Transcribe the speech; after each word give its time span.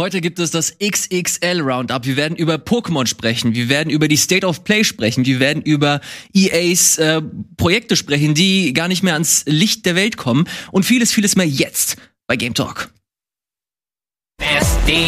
Heute 0.00 0.20
gibt 0.20 0.40
es 0.40 0.50
das 0.50 0.76
XXL 0.80 1.60
Roundup. 1.60 2.04
Wir 2.04 2.16
werden 2.16 2.36
über 2.36 2.56
Pokémon 2.56 3.06
sprechen. 3.06 3.54
Wir 3.54 3.68
werden 3.68 3.90
über 3.90 4.08
die 4.08 4.16
State 4.16 4.44
of 4.44 4.64
Play 4.64 4.82
sprechen. 4.82 5.24
Wir 5.24 5.38
werden 5.38 5.62
über 5.62 6.00
EAs 6.32 6.98
äh, 6.98 7.22
Projekte 7.56 7.94
sprechen, 7.94 8.34
die 8.34 8.72
gar 8.72 8.88
nicht 8.88 9.04
mehr 9.04 9.12
ans 9.12 9.44
Licht 9.46 9.86
der 9.86 9.94
Welt 9.94 10.16
kommen. 10.16 10.48
Und 10.72 10.82
vieles, 10.82 11.12
vieles 11.12 11.36
mehr 11.36 11.46
jetzt 11.46 11.96
bei 12.26 12.34
Game 12.34 12.54
Talk. 12.54 12.90
Nasty 14.40 15.06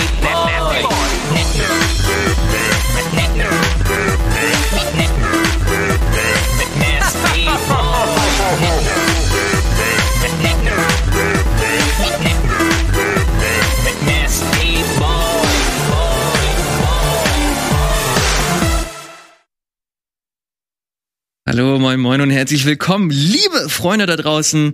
Hallo, 21.49 21.79
moin, 21.79 22.01
moin 22.01 22.21
und 22.21 22.31
herzlich 22.31 22.65
willkommen, 22.65 23.09
liebe 23.09 23.69
Freunde 23.69 24.07
da 24.07 24.17
draußen 24.17 24.73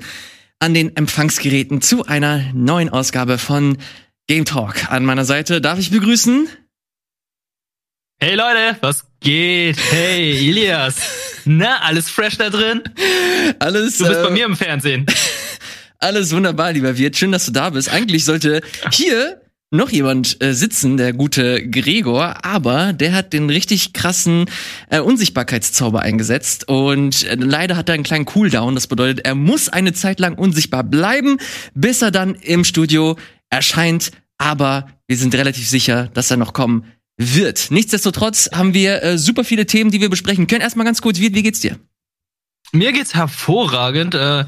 an 0.59 0.73
den 0.73 0.97
Empfangsgeräten 0.97 1.83
zu 1.83 2.07
einer 2.07 2.51
neuen 2.55 2.89
Ausgabe 2.89 3.37
von 3.37 3.77
Game 4.27 4.47
Talk. 4.47 4.91
An 4.91 5.05
meiner 5.05 5.27
Seite 5.27 5.61
darf 5.61 5.79
ich 5.79 5.91
begrüßen. 5.91 6.49
Hey 8.19 8.37
Leute, 8.37 8.79
was 8.81 9.05
geht? 9.21 9.77
Hey 9.91 10.31
Elias. 10.49 11.43
Na, 11.45 11.81
alles 11.83 12.09
fresh 12.09 12.39
da 12.39 12.49
drin? 12.49 12.83
Alles. 13.59 13.99
Du 13.99 14.07
bist 14.07 14.21
äh, 14.21 14.23
bei 14.23 14.31
mir 14.31 14.47
im 14.47 14.57
Fernsehen. 14.57 15.05
Alles 15.99 16.35
wunderbar, 16.35 16.73
lieber 16.73 16.97
Wirt. 16.97 17.17
Schön, 17.17 17.33
dass 17.33 17.47
du 17.47 17.53
da 17.53 17.69
bist. 17.71 17.93
Eigentlich 17.93 18.25
sollte 18.25 18.63
hier 18.93 19.41
noch 19.73 19.91
jemand 19.91 20.43
äh, 20.43 20.53
sitzen, 20.53 20.97
der 20.97 21.13
gute 21.13 21.67
Gregor, 21.67 22.45
aber 22.45 22.93
der 22.93 23.15
hat 23.15 23.33
den 23.33 23.49
richtig 23.49 23.93
krassen 23.95 24.45
äh, 24.91 25.01
Unsichtbarkeitszauber 25.01 26.01
eingesetzt 26.01 26.69
und 26.69 27.25
äh, 27.25 27.37
leider 27.37 27.77
hat 27.77 27.89
er 27.89 27.95
einen 27.95 28.05
kleinen 28.05 28.27
Cooldown. 28.27 28.75
Das 28.75 28.87
bedeutet, 28.87 29.25
er 29.25 29.35
muss 29.35 29.71
eine 29.71 29.95
Zeit 29.95 30.21
lang 30.21 30.37
unsichtbar 30.37 30.85
bleiben, 30.85 31.39
bis 31.75 32.03
er 32.03 32.11
dann 32.11 32.35
im 32.35 32.65
Studio 32.65 33.17
erscheint. 33.49 34.13
Aber 34.37 34.89
wir 35.07 35.17
sind 35.17 35.35
relativ 35.35 35.69
sicher, 35.69 36.11
dass 36.13 36.31
er 36.31 36.37
noch 36.37 36.53
kommen 36.53 36.85
wird. 37.17 37.71
Nichtsdestotrotz 37.71 38.51
haben 38.53 38.75
wir 38.75 39.03
äh, 39.03 39.19
super 39.19 39.45
viele 39.45 39.67
Themen, 39.67 39.91
die 39.91 40.01
wir 40.01 40.11
besprechen 40.11 40.47
können. 40.47 40.61
Erstmal 40.61 40.87
ganz 40.87 41.01
kurz, 41.01 41.19
wie, 41.19 41.35
wie 41.35 41.43
geht's 41.43 41.61
dir? 41.61 41.79
Mir 42.73 42.93
geht's 42.93 43.15
hervorragend. 43.15 44.15
Äh, 44.15 44.45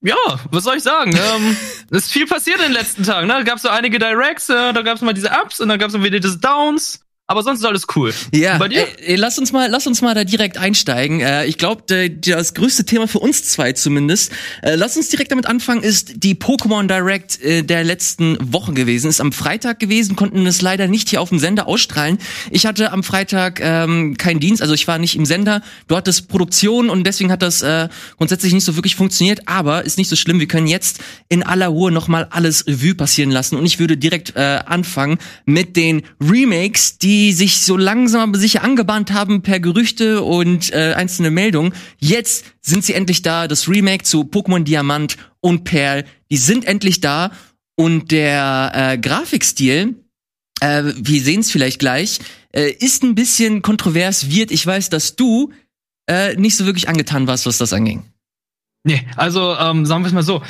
ja, 0.00 0.16
was 0.50 0.64
soll 0.64 0.76
ich 0.76 0.82
sagen? 0.82 1.12
ähm, 1.34 1.56
es 1.90 2.04
ist 2.04 2.12
viel 2.12 2.26
passiert 2.26 2.58
in 2.58 2.64
den 2.64 2.72
letzten 2.72 3.02
Tagen. 3.02 3.26
Ne? 3.26 3.34
Da 3.34 3.42
gab 3.42 3.56
es 3.56 3.62
so 3.62 3.68
einige 3.68 3.98
Directs, 3.98 4.48
äh, 4.48 4.72
da 4.72 4.82
gab 4.82 4.96
es 4.96 5.02
mal 5.02 5.14
diese 5.14 5.30
Ups 5.30 5.60
und 5.60 5.68
dann 5.68 5.78
gab 5.78 5.90
es 5.90 6.00
wieder 6.00 6.20
diese 6.20 6.38
Downs. 6.38 7.00
Aber 7.30 7.42
sonst 7.42 7.58
ist 7.58 7.66
alles 7.66 7.86
cool. 7.94 8.14
Ja, 8.32 8.56
bei 8.56 8.68
dir? 8.68 8.86
Äh, 9.06 9.16
lass 9.16 9.38
uns 9.38 9.52
mal, 9.52 9.68
lass 9.68 9.86
uns 9.86 10.00
mal 10.00 10.14
da 10.14 10.24
direkt 10.24 10.56
einsteigen. 10.56 11.20
Äh, 11.20 11.44
ich 11.44 11.58
glaube, 11.58 11.82
das 12.22 12.54
größte 12.54 12.86
Thema 12.86 13.06
für 13.06 13.18
uns 13.18 13.44
zwei 13.44 13.74
zumindest. 13.74 14.32
Äh, 14.62 14.76
lass 14.76 14.96
uns 14.96 15.10
direkt 15.10 15.30
damit 15.30 15.44
anfangen. 15.44 15.82
Ist 15.82 16.24
die 16.24 16.34
Pokémon 16.36 16.86
Direct 16.86 17.38
äh, 17.42 17.62
der 17.62 17.84
letzten 17.84 18.38
Woche 18.40 18.72
gewesen? 18.72 19.10
Ist 19.10 19.20
am 19.20 19.32
Freitag 19.32 19.78
gewesen, 19.78 20.16
konnten 20.16 20.46
es 20.46 20.62
leider 20.62 20.88
nicht 20.88 21.10
hier 21.10 21.20
auf 21.20 21.28
dem 21.28 21.38
Sender 21.38 21.68
ausstrahlen. 21.68 22.16
Ich 22.50 22.64
hatte 22.64 22.92
am 22.92 23.02
Freitag 23.02 23.60
ähm, 23.62 24.16
keinen 24.16 24.40
Dienst, 24.40 24.62
also 24.62 24.72
ich 24.72 24.88
war 24.88 24.96
nicht 24.96 25.14
im 25.14 25.26
Sender. 25.26 25.60
Du 25.86 25.96
hattest 25.96 26.28
Produktion 26.28 26.88
und 26.88 27.04
deswegen 27.06 27.30
hat 27.30 27.42
das 27.42 27.60
äh, 27.60 27.90
grundsätzlich 28.16 28.54
nicht 28.54 28.64
so 28.64 28.74
wirklich 28.74 28.96
funktioniert. 28.96 29.42
Aber 29.44 29.84
ist 29.84 29.98
nicht 29.98 30.08
so 30.08 30.16
schlimm. 30.16 30.40
Wir 30.40 30.48
können 30.48 30.66
jetzt 30.66 31.00
in 31.28 31.42
aller 31.42 31.68
Ruhe 31.68 31.92
noch 31.92 32.08
mal 32.08 32.26
alles 32.30 32.66
Revue 32.66 32.94
passieren 32.94 33.30
lassen. 33.30 33.56
Und 33.56 33.66
ich 33.66 33.78
würde 33.78 33.98
direkt 33.98 34.34
äh, 34.34 34.60
anfangen 34.64 35.18
mit 35.44 35.76
den 35.76 36.00
Remakes, 36.22 36.96
die 36.96 37.17
die 37.18 37.32
sich 37.32 37.62
so 37.62 37.76
langsam 37.76 38.20
aber 38.30 38.38
sicher 38.38 38.62
angebahnt 38.62 39.12
haben 39.12 39.42
per 39.42 39.58
Gerüchte 39.58 40.22
und 40.22 40.72
äh, 40.72 40.94
einzelne 40.94 41.32
Meldungen. 41.32 41.74
Jetzt 41.98 42.44
sind 42.60 42.84
sie 42.84 42.94
endlich 42.94 43.22
da. 43.22 43.48
Das 43.48 43.68
Remake 43.68 44.04
zu 44.04 44.20
Pokémon 44.20 44.62
Diamant 44.62 45.16
und 45.40 45.64
Perl, 45.64 46.04
die 46.30 46.36
sind 46.36 46.64
endlich 46.64 47.00
da. 47.00 47.32
Und 47.74 48.12
der 48.12 48.70
äh, 48.72 48.98
Grafikstil, 48.98 49.96
äh, 50.60 50.84
wir 50.94 51.20
sehen 51.20 51.40
es 51.40 51.50
vielleicht 51.50 51.80
gleich, 51.80 52.20
äh, 52.52 52.70
ist 52.70 53.02
ein 53.02 53.16
bisschen 53.16 53.62
kontrovers 53.62 54.30
wird. 54.30 54.52
Ich 54.52 54.64
weiß, 54.64 54.88
dass 54.88 55.16
du 55.16 55.52
äh, 56.06 56.36
nicht 56.36 56.56
so 56.56 56.66
wirklich 56.66 56.88
angetan 56.88 57.26
warst, 57.26 57.46
was 57.46 57.58
das 57.58 57.72
anging. 57.72 58.04
Nee, 58.84 59.04
also 59.16 59.56
ähm, 59.56 59.86
sagen 59.86 60.04
wir 60.04 60.06
es 60.06 60.12
mal 60.12 60.22
so. 60.22 60.40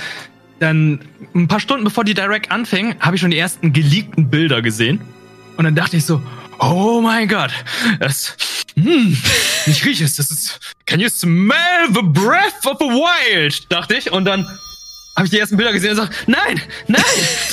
Dann 0.58 1.00
ein 1.34 1.48
paar 1.48 1.60
Stunden 1.60 1.84
bevor 1.84 2.04
die 2.04 2.12
Direct 2.12 2.50
anfing, 2.50 3.00
habe 3.00 3.16
ich 3.16 3.22
schon 3.22 3.30
die 3.30 3.38
ersten 3.38 3.72
geleakten 3.72 4.28
Bilder 4.28 4.60
gesehen. 4.60 5.00
Und 5.56 5.64
dann 5.64 5.74
dachte 5.74 5.96
ich 5.96 6.04
so, 6.04 6.22
Oh 6.58 7.00
mein 7.00 7.28
Gott, 7.28 7.52
das, 8.00 8.36
hm, 8.74 9.16
ich 9.66 9.84
rieche 9.84 10.04
es, 10.04 10.16
das 10.16 10.30
ist, 10.30 10.58
can 10.86 10.98
you 11.00 11.08
smell 11.08 11.86
the 11.92 12.02
breath 12.02 12.66
of 12.66 12.78
the 12.80 12.86
wild, 12.86 13.72
dachte 13.72 13.94
ich, 13.96 14.10
und 14.10 14.24
dann 14.24 14.44
habe 15.16 15.26
ich 15.26 15.30
die 15.30 15.38
ersten 15.38 15.56
Bilder 15.56 15.72
gesehen 15.72 15.90
und 15.90 15.96
gesagt, 15.96 16.28
nein, 16.28 16.60
nein, 16.88 17.02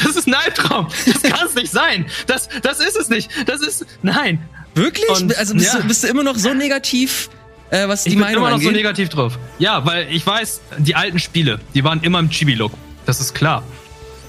das 0.03 0.15
ist 0.15 0.27
ein 0.27 0.33
Albtraum, 0.33 0.87
das 1.05 1.21
kann 1.21 1.47
es 1.47 1.55
nicht 1.55 1.71
sein, 1.71 2.05
das, 2.25 2.49
das 2.63 2.79
ist 2.79 2.95
es 2.95 3.09
nicht, 3.09 3.29
das 3.47 3.61
ist, 3.61 3.85
nein. 4.01 4.39
Wirklich? 4.73 5.09
Und, 5.09 5.37
also 5.37 5.53
bist, 5.53 5.73
ja. 5.73 5.79
du, 5.79 5.87
bist 5.87 6.03
du 6.03 6.07
immer 6.07 6.23
noch 6.23 6.35
so 6.35 6.53
negativ, 6.53 7.29
äh, 7.69 7.87
was 7.87 8.03
die 8.03 8.09
ich 8.09 8.15
Meinung 8.17 8.45
angeht? 8.45 8.61
Ich 8.61 8.67
bin 8.67 8.75
immer 8.75 8.89
noch 8.89 8.95
so 8.95 8.99
negativ 8.99 9.09
drauf. 9.09 9.39
Ja, 9.57 9.85
weil 9.85 10.07
ich 10.11 10.25
weiß, 10.25 10.61
die 10.79 10.95
alten 10.95 11.19
Spiele, 11.19 11.59
die 11.73 11.83
waren 11.83 12.01
immer 12.01 12.19
im 12.19 12.29
Chibi-Look, 12.29 12.73
das 13.05 13.21
ist 13.21 13.33
klar. 13.33 13.63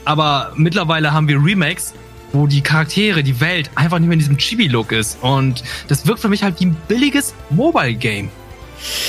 Aber 0.05 0.53
mittlerweile 0.55 1.13
haben 1.13 1.27
wir 1.27 1.43
Remakes, 1.43 1.95
wo 2.33 2.47
die 2.47 2.61
Charaktere, 2.61 3.23
die 3.23 3.41
Welt 3.41 3.71
einfach 3.75 3.99
nicht 3.99 4.09
mehr 4.09 4.15
in 4.15 4.21
diesem 4.21 4.39
Chibi-Look 4.39 4.93
ist. 4.93 5.19
Und 5.23 5.63
das 5.89 6.07
wirkt 6.07 6.21
für 6.21 6.29
mich 6.29 6.43
halt 6.43 6.61
wie 6.61 6.67
ein 6.67 6.77
billiges 6.89 7.35
Mobile-Game. 7.51 8.31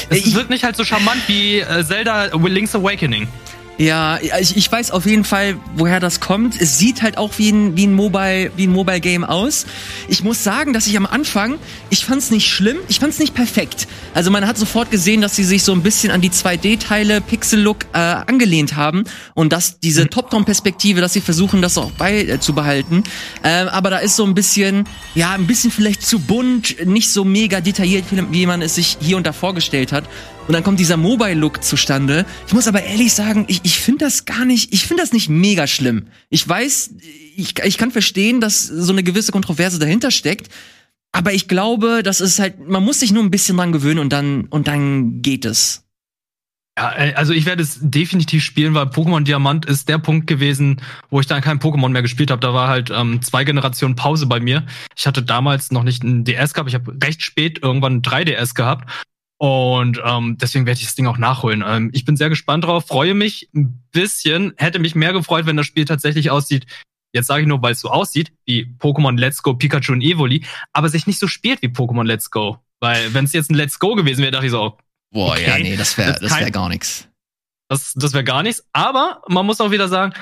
Es 0.09 0.33
wirkt 0.33 0.49
nicht 0.49 0.63
halt 0.63 0.75
so 0.75 0.83
charmant 0.83 1.21
wie 1.27 1.59
äh, 1.59 1.83
Zelda 1.83 2.25
Link's 2.35 2.73
Awakening. 2.73 3.27
Ja, 3.77 4.19
ich, 4.39 4.57
ich 4.57 4.71
weiß 4.71 4.89
auf 4.89 5.05
jeden 5.05 5.23
Fall, 5.23 5.57
woher 5.75 5.99
das 5.99 6.19
kommt. 6.19 6.59
Es 6.59 6.79
sieht 6.79 7.03
halt 7.03 7.17
auch 7.17 7.33
wie 7.37 7.51
ein, 7.51 7.77
wie 7.77 7.85
ein 7.85 7.93
Mobile, 7.93 8.51
wie 8.55 8.65
ein 8.65 8.71
Mobile 8.71 8.99
Game 8.99 9.23
aus. 9.23 9.67
Ich 10.07 10.23
muss 10.23 10.43
sagen, 10.43 10.73
dass 10.73 10.87
ich 10.87 10.97
am 10.97 11.05
Anfang, 11.05 11.59
ich 11.91 12.03
fand's 12.03 12.31
nicht 12.31 12.49
schlimm, 12.49 12.77
ich 12.87 12.99
fand's 12.99 13.19
nicht 13.19 13.35
perfekt. 13.35 13.87
Also 14.15 14.31
man 14.31 14.47
hat 14.47 14.57
sofort 14.57 14.89
gesehen, 14.89 15.21
dass 15.21 15.35
sie 15.35 15.43
sich 15.43 15.63
so 15.63 15.73
ein 15.73 15.83
bisschen 15.83 16.11
an 16.11 16.21
die 16.21 16.31
2D-Teile 16.31 17.21
Pixel 17.21 17.61
Look 17.61 17.85
äh, 17.93 17.97
angelehnt 17.97 18.75
haben 18.75 19.03
und 19.35 19.53
dass 19.53 19.79
diese 19.79 20.05
mhm. 20.05 20.09
Top-Down-Perspektive, 20.09 20.99
dass 20.99 21.13
sie 21.13 21.21
versuchen, 21.21 21.61
das 21.61 21.77
auch 21.77 21.91
beizubehalten. 21.91 23.03
Äh, 23.43 23.65
äh, 23.65 23.67
aber 23.69 23.91
da 23.91 23.97
ist 23.99 24.15
so 24.15 24.25
ein 24.25 24.33
bisschen, 24.33 24.85
ja, 25.13 25.33
ein 25.33 25.45
bisschen 25.45 25.69
vielleicht 25.69 26.01
zu 26.01 26.19
bunt, 26.19 26.83
nicht 26.85 27.11
so 27.11 27.23
mega 27.23 27.61
detailliert, 27.61 28.05
wie 28.11 28.45
man 28.47 28.63
es 28.63 28.75
sich 28.75 28.97
hier 28.99 29.17
und 29.17 29.27
da 29.27 29.33
vorgestellt 29.33 29.91
hat. 29.91 30.05
Und 30.47 30.53
dann 30.53 30.63
kommt 30.63 30.79
dieser 30.79 30.95
Mobile-Look 30.95 31.61
zustande. 31.61 32.25
Ich 32.47 32.53
muss 32.53 32.67
aber 32.67 32.81
ehrlich 32.81 33.13
sagen, 33.13 33.45
ich, 33.49 33.59
ich 33.63 33.79
finde 33.79 34.05
das 34.05 34.23
gar 34.23 34.45
nicht, 34.45 34.73
ich 34.73 34.85
finde 34.85 35.03
das 35.03 35.11
nicht 35.11 35.27
mega 35.27 35.67
schlimm. 35.67 36.07
Ich 36.29 36.47
weiß, 36.47 36.91
ich, 37.35 37.59
ich 37.61 37.77
kann 37.77 37.91
verstehen, 37.91 38.39
dass 38.39 38.65
so 38.65 38.93
eine 38.93 39.03
gewisse 39.03 39.33
Kontroverse 39.33 39.77
dahinter 39.77 40.09
steckt. 40.09 40.49
Aber 41.11 41.33
ich 41.33 41.49
glaube, 41.49 42.01
das 42.01 42.21
ist 42.21 42.39
halt, 42.39 42.65
man 42.65 42.83
muss 42.83 43.01
sich 43.01 43.11
nur 43.11 43.23
ein 43.23 43.31
bisschen 43.31 43.57
dran 43.57 43.73
gewöhnen 43.73 43.99
und 43.99 44.13
dann, 44.13 44.45
und 44.45 44.67
dann 44.67 45.21
geht 45.21 45.43
es. 45.43 45.83
Ja, 46.77 46.95
äh, 46.95 47.13
also 47.15 47.33
ich 47.33 47.45
werde 47.45 47.63
es 47.63 47.79
definitiv 47.81 48.43
spielen, 48.43 48.73
weil 48.73 48.85
Pokémon 48.85 49.23
Diamant 49.23 49.65
ist 49.65 49.89
der 49.89 49.97
Punkt 49.97 50.27
gewesen, 50.27 50.81
wo 51.09 51.19
ich 51.19 51.25
dann 51.27 51.41
kein 51.41 51.59
Pokémon 51.59 51.89
mehr 51.89 52.03
gespielt 52.03 52.31
habe. 52.31 52.39
Da 52.39 52.53
war 52.53 52.69
halt 52.69 52.89
ähm, 52.89 53.21
zwei 53.21 53.43
Generationen 53.43 53.95
Pause 53.95 54.27
bei 54.27 54.39
mir. 54.39 54.65
Ich 54.95 55.07
hatte 55.07 55.23
damals 55.23 55.71
noch 55.71 55.83
nicht 55.83 56.03
ein 56.03 56.23
DS 56.23 56.53
gehabt, 56.53 56.69
ich 56.69 56.75
habe 56.75 56.95
recht 57.03 57.21
spät 57.21 57.61
irgendwann 57.61 57.95
ein 57.95 58.01
3DS 58.01 58.53
gehabt 58.53 58.89
und 59.37 60.01
ähm, 60.03 60.37
deswegen 60.39 60.65
werde 60.65 60.79
ich 60.79 60.85
das 60.85 60.95
Ding 60.95 61.07
auch 61.07 61.17
nachholen. 61.17 61.63
Ähm, 61.65 61.91
ich 61.93 62.05
bin 62.05 62.17
sehr 62.17 62.29
gespannt 62.29 62.63
drauf, 62.63 62.87
freue 62.87 63.13
mich 63.13 63.49
ein 63.55 63.83
bisschen, 63.91 64.53
hätte 64.57 64.79
mich 64.79 64.95
mehr 64.95 65.13
gefreut, 65.13 65.45
wenn 65.45 65.57
das 65.57 65.67
Spiel 65.67 65.85
tatsächlich 65.85 66.31
aussieht. 66.31 66.65
Jetzt 67.13 67.27
sage 67.27 67.41
ich 67.41 67.47
nur, 67.47 67.61
weil 67.61 67.73
es 67.73 67.79
so 67.79 67.89
aussieht, 67.89 68.33
wie 68.45 68.65
Pokémon 68.79 69.17
Let's 69.17 69.41
Go, 69.43 69.53
Pikachu 69.53 69.93
und 69.93 70.01
Evoli, 70.01 70.43
aber 70.73 70.89
sich 70.89 71.07
nicht 71.07 71.19
so 71.19 71.27
spielt 71.27 71.61
wie 71.61 71.67
Pokémon 71.67 72.03
Let's 72.03 72.31
Go. 72.31 72.57
Weil 72.79 73.13
wenn 73.13 73.25
es 73.25 73.33
jetzt 73.33 73.49
ein 73.49 73.55
Let's 73.55 73.79
Go 73.79 73.95
gewesen 73.95 74.21
wäre, 74.21 74.31
dachte 74.31 74.47
ich 74.47 74.51
so, 74.51 74.77
boah, 75.11 75.31
okay, 75.31 75.47
ja, 75.47 75.57
nee, 75.59 75.77
das 75.77 75.97
wäre 75.97 76.19
das 76.19 76.39
wär 76.39 76.51
gar 76.51 76.69
nichts. 76.69 77.07
Das, 77.69 77.93
das 77.95 78.13
wäre 78.13 78.23
gar 78.23 78.43
nichts. 78.43 78.65
Aber 78.73 79.21
man 79.27 79.45
muss 79.45 79.61
auch 79.61 79.71
wieder 79.71 79.87
sagen, 79.87 80.13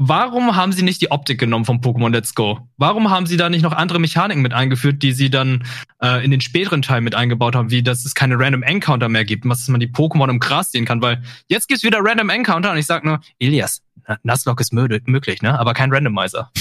Warum 0.00 0.54
haben 0.54 0.70
sie 0.70 0.82
nicht 0.82 1.00
die 1.00 1.10
Optik 1.10 1.40
genommen 1.40 1.64
vom 1.64 1.80
Pokémon 1.80 2.12
Let's 2.12 2.36
Go? 2.36 2.60
Warum 2.76 3.10
haben 3.10 3.26
sie 3.26 3.36
da 3.36 3.50
nicht 3.50 3.62
noch 3.62 3.72
andere 3.72 3.98
Mechaniken 3.98 4.42
mit 4.42 4.52
eingeführt, 4.52 5.02
die 5.02 5.10
sie 5.10 5.28
dann 5.28 5.64
äh, 6.00 6.24
in 6.24 6.30
den 6.30 6.40
späteren 6.40 6.82
Teilen 6.82 7.02
mit 7.02 7.16
eingebaut 7.16 7.56
haben, 7.56 7.72
wie 7.72 7.82
dass 7.82 8.04
es 8.04 8.14
keine 8.14 8.38
Random 8.38 8.62
Encounter 8.62 9.08
mehr 9.08 9.24
gibt, 9.24 9.44
dass 9.44 9.66
man 9.66 9.80
die 9.80 9.88
Pokémon 9.88 10.30
im 10.30 10.38
Gras 10.38 10.70
sehen 10.70 10.84
kann? 10.84 11.02
Weil 11.02 11.20
jetzt 11.48 11.66
gibt's 11.66 11.82
wieder 11.82 11.98
Random 12.00 12.30
Encounter 12.30 12.70
und 12.70 12.78
ich 12.78 12.86
sag 12.86 13.04
nur, 13.04 13.18
Elias, 13.40 13.82
Nuzlocke 14.22 14.60
ist 14.60 14.72
möglich, 14.72 15.42
ne? 15.42 15.58
Aber 15.58 15.74
kein 15.74 15.92
Randomizer. 15.92 16.52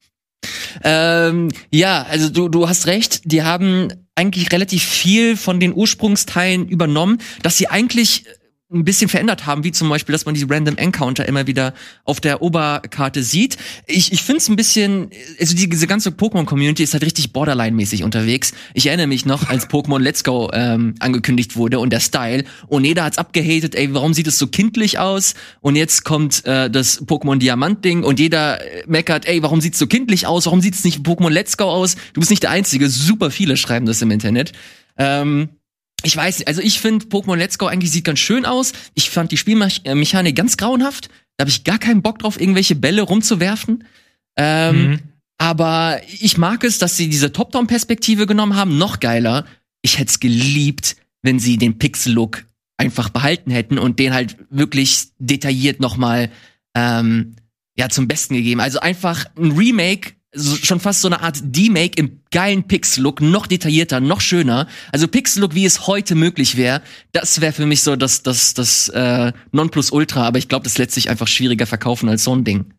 ähm, 0.84 1.50
ja, 1.70 2.02
also 2.04 2.30
du, 2.30 2.48
du 2.48 2.66
hast 2.66 2.86
recht, 2.86 3.30
die 3.30 3.42
haben 3.42 3.92
eigentlich 4.14 4.50
relativ 4.52 4.84
viel 4.84 5.36
von 5.36 5.60
den 5.60 5.74
Ursprungsteilen 5.74 6.66
übernommen, 6.66 7.18
dass 7.42 7.58
sie 7.58 7.68
eigentlich 7.68 8.24
ein 8.74 8.84
bisschen 8.84 9.08
verändert 9.08 9.46
haben, 9.46 9.64
wie 9.64 9.72
zum 9.72 9.88
Beispiel, 9.88 10.12
dass 10.12 10.26
man 10.26 10.34
diese 10.34 10.48
Random 10.50 10.76
Encounter 10.76 11.26
immer 11.26 11.46
wieder 11.46 11.74
auf 12.04 12.20
der 12.20 12.42
Oberkarte 12.42 13.22
sieht. 13.22 13.56
Ich, 13.86 14.12
ich 14.12 14.22
finde 14.22 14.38
es 14.38 14.48
ein 14.48 14.56
bisschen, 14.56 15.10
also 15.40 15.54
die, 15.54 15.68
diese 15.68 15.86
ganze 15.86 16.10
Pokémon-Community 16.10 16.82
ist 16.82 16.92
halt 16.92 17.04
richtig 17.04 17.32
Borderline-mäßig 17.32 18.04
unterwegs. 18.04 18.52
Ich 18.74 18.86
erinnere 18.86 19.06
mich 19.06 19.24
noch, 19.26 19.48
als 19.48 19.68
Pokémon 19.68 20.00
Let's 20.00 20.24
Go 20.24 20.50
ähm, 20.52 20.94
angekündigt 20.98 21.56
wurde 21.56 21.78
und 21.78 21.90
der 21.92 22.00
Style. 22.00 22.44
Und 22.66 22.84
jeder 22.84 23.04
hat's 23.04 23.18
abgehatet, 23.18 23.74
ey, 23.74 23.94
warum 23.94 24.14
sieht 24.14 24.26
es 24.26 24.38
so 24.38 24.46
kindlich 24.46 24.98
aus? 24.98 25.34
Und 25.60 25.76
jetzt 25.76 26.04
kommt 26.04 26.44
äh, 26.44 26.70
das 26.70 27.06
Pokémon 27.06 27.38
Diamant-Ding 27.38 28.02
und 28.02 28.18
jeder 28.18 28.60
äh, 28.60 28.84
meckert, 28.86 29.26
ey, 29.26 29.42
warum 29.42 29.60
sieht's 29.60 29.78
so 29.78 29.86
kindlich 29.86 30.26
aus? 30.26 30.46
Warum 30.46 30.60
sieht's 30.60 30.84
nicht 30.84 31.06
Pokémon 31.06 31.30
Let's 31.30 31.56
Go 31.56 31.64
aus? 31.64 31.96
Du 32.12 32.20
bist 32.20 32.30
nicht 32.30 32.42
der 32.42 32.50
Einzige, 32.50 32.88
super 32.88 33.30
viele 33.30 33.56
schreiben 33.56 33.86
das 33.86 34.02
im 34.02 34.10
Internet. 34.10 34.52
Ähm, 34.96 35.48
ich 36.04 36.16
weiß, 36.16 36.38
nicht, 36.38 36.48
also 36.48 36.60
ich 36.60 36.80
finde 36.80 37.06
Pokémon 37.06 37.36
Let's 37.36 37.58
Go 37.58 37.66
eigentlich 37.66 37.90
sieht 37.90 38.04
ganz 38.04 38.18
schön 38.18 38.44
aus. 38.44 38.72
Ich 38.94 39.10
fand 39.10 39.32
die 39.32 39.36
Spielmechanik 39.36 40.36
ganz 40.36 40.56
grauenhaft. 40.56 41.08
Da 41.36 41.42
habe 41.42 41.50
ich 41.50 41.64
gar 41.64 41.78
keinen 41.78 42.02
Bock 42.02 42.20
drauf, 42.20 42.40
irgendwelche 42.40 42.76
Bälle 42.76 43.02
rumzuwerfen. 43.02 43.84
Ähm, 44.36 44.76
mhm. 44.76 44.98
Aber 45.38 46.00
ich 46.20 46.38
mag 46.38 46.62
es, 46.64 46.78
dass 46.78 46.96
sie 46.96 47.08
diese 47.08 47.32
Top-Down-Perspektive 47.32 48.26
genommen 48.26 48.54
haben. 48.54 48.78
Noch 48.78 49.00
geiler, 49.00 49.46
ich 49.82 49.98
hätte 49.98 50.10
es 50.10 50.20
geliebt, 50.20 50.96
wenn 51.22 51.38
sie 51.38 51.56
den 51.56 51.78
Pixel-Look 51.78 52.44
einfach 52.76 53.08
behalten 53.08 53.50
hätten 53.50 53.78
und 53.78 53.98
den 53.98 54.12
halt 54.14 54.36
wirklich 54.50 55.08
detailliert 55.18 55.80
noch 55.80 55.96
mal 55.96 56.30
ähm, 56.74 57.36
ja 57.76 57.88
zum 57.88 58.08
Besten 58.08 58.34
gegeben. 58.34 58.60
Also 58.60 58.80
einfach 58.80 59.26
ein 59.36 59.52
Remake 59.52 60.13
so, 60.34 60.56
schon 60.56 60.80
fast 60.80 61.00
so 61.00 61.08
eine 61.08 61.20
Art 61.20 61.38
D-Make 61.42 61.98
im 61.98 62.20
geilen 62.30 62.64
Pixel-Look, 62.64 63.20
noch 63.20 63.46
detaillierter, 63.46 64.00
noch 64.00 64.20
schöner. 64.20 64.66
Also 64.92 65.08
Pixel-Look, 65.08 65.54
wie 65.54 65.64
es 65.64 65.86
heute 65.86 66.14
möglich 66.14 66.56
wäre, 66.56 66.82
das 67.12 67.40
wäre 67.40 67.52
für 67.52 67.66
mich 67.66 67.82
so 67.82 67.96
das, 67.96 68.22
das, 68.22 68.54
das 68.54 68.88
äh, 68.88 69.32
Nonplusultra, 69.52 70.26
aber 70.26 70.38
ich 70.38 70.48
glaube, 70.48 70.64
das 70.64 70.78
lässt 70.78 70.92
sich 70.92 71.10
einfach 71.10 71.28
schwieriger 71.28 71.66
verkaufen 71.66 72.08
als 72.08 72.24
so 72.24 72.34
ein 72.34 72.44
Ding. 72.44 72.74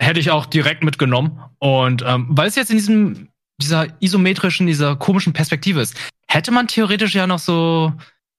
Hätte 0.00 0.20
ich 0.20 0.30
auch 0.30 0.46
direkt 0.46 0.82
mitgenommen. 0.82 1.40
Und 1.58 2.02
ähm, 2.06 2.26
weil 2.30 2.48
es 2.48 2.56
jetzt 2.56 2.70
in 2.70 2.76
diesem, 2.76 3.28
dieser 3.60 3.88
isometrischen, 4.02 4.66
dieser 4.66 4.96
komischen 4.96 5.32
Perspektive 5.32 5.80
ist, 5.80 5.94
hätte 6.28 6.50
man 6.50 6.68
theoretisch 6.68 7.14
ja 7.14 7.26
noch 7.26 7.38
so 7.38 7.92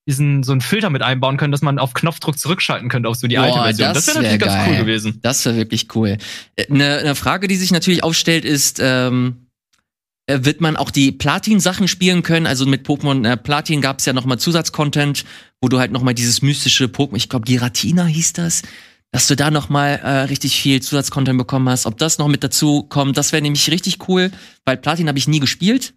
diesen 0.07 0.44
so 0.44 0.54
einen 0.54 0.62
Filter 0.62 0.89
mit 0.89 1.01
einbauen 1.01 1.38
können, 1.38 1.51
dass 1.51 1.62
man 1.62 1.77
auf 1.80 1.94
Knopfdruck 1.94 2.39
zurückschalten 2.39 2.89
könnte 2.89 3.09
auf 3.09 3.18
so 3.18 3.27
die 3.27 3.36
Boah, 3.36 3.44
alte 3.44 3.59
Version. 3.59 3.94
Das, 3.94 4.06
das 4.06 4.15
wäre 4.15 4.24
natürlich 4.24 4.39
geil. 4.39 4.57
ganz 4.57 4.69
cool 4.69 4.77
gewesen. 4.77 5.19
Das 5.21 5.45
wäre 5.45 5.56
wirklich 5.57 5.95
cool. 5.95 6.18
Eine, 6.69 6.98
eine 7.00 7.15
Frage, 7.15 7.48
die 7.48 7.57
sich 7.57 7.71
natürlich 7.71 8.04
aufstellt, 8.04 8.45
ist, 8.45 8.80
ähm, 8.81 9.48
äh, 10.27 10.39
wird 10.44 10.62
man 10.62 10.77
auch 10.77 10.92
die 10.92 11.12
Platin-Sachen 11.12 11.88
spielen 11.88 12.24
können? 12.24 12.48
Also 12.48 12.65
mit 12.65 12.88
Pokémon 12.88 13.27
äh, 13.27 13.38
Platin 13.38 13.81
gab 13.81 14.00
es 14.00 14.06
ja 14.06 14.13
noch 14.13 14.25
mal 14.25 14.38
Zusatzcontent, 14.38 15.25
wo 15.62 15.68
du 15.68 15.80
halt 15.80 15.92
noch 15.92 16.01
mal 16.01 16.13
dieses 16.13 16.42
mystische 16.42 16.86
Pokémon, 16.86 17.18
ich 17.18 17.30
glaube 17.30 17.45
Giratina 17.45 18.06
hieß 18.06 18.33
das, 18.33 18.62
dass 19.12 19.27
du 19.27 19.36
da 19.36 19.51
noch 19.51 19.69
mal 19.69 20.00
äh, 20.03 20.10
richtig 20.24 20.60
viel 20.60 20.81
Zusatzcontent 20.81 21.38
bekommen 21.38 21.68
hast. 21.69 21.86
Ob 21.86 21.98
das 21.98 22.18
noch 22.18 22.27
mit 22.27 22.44
dazu 22.44 22.83
kommt, 22.83 23.18
das 23.18 23.31
wäre 23.31 23.42
nämlich 23.42 23.69
richtig 23.71 24.07
cool, 24.07 24.31
weil 24.65 24.77
Platin 24.77 25.07
habe 25.07 25.18
ich 25.18 25.27
nie 25.27 25.39
gespielt. 25.39 25.94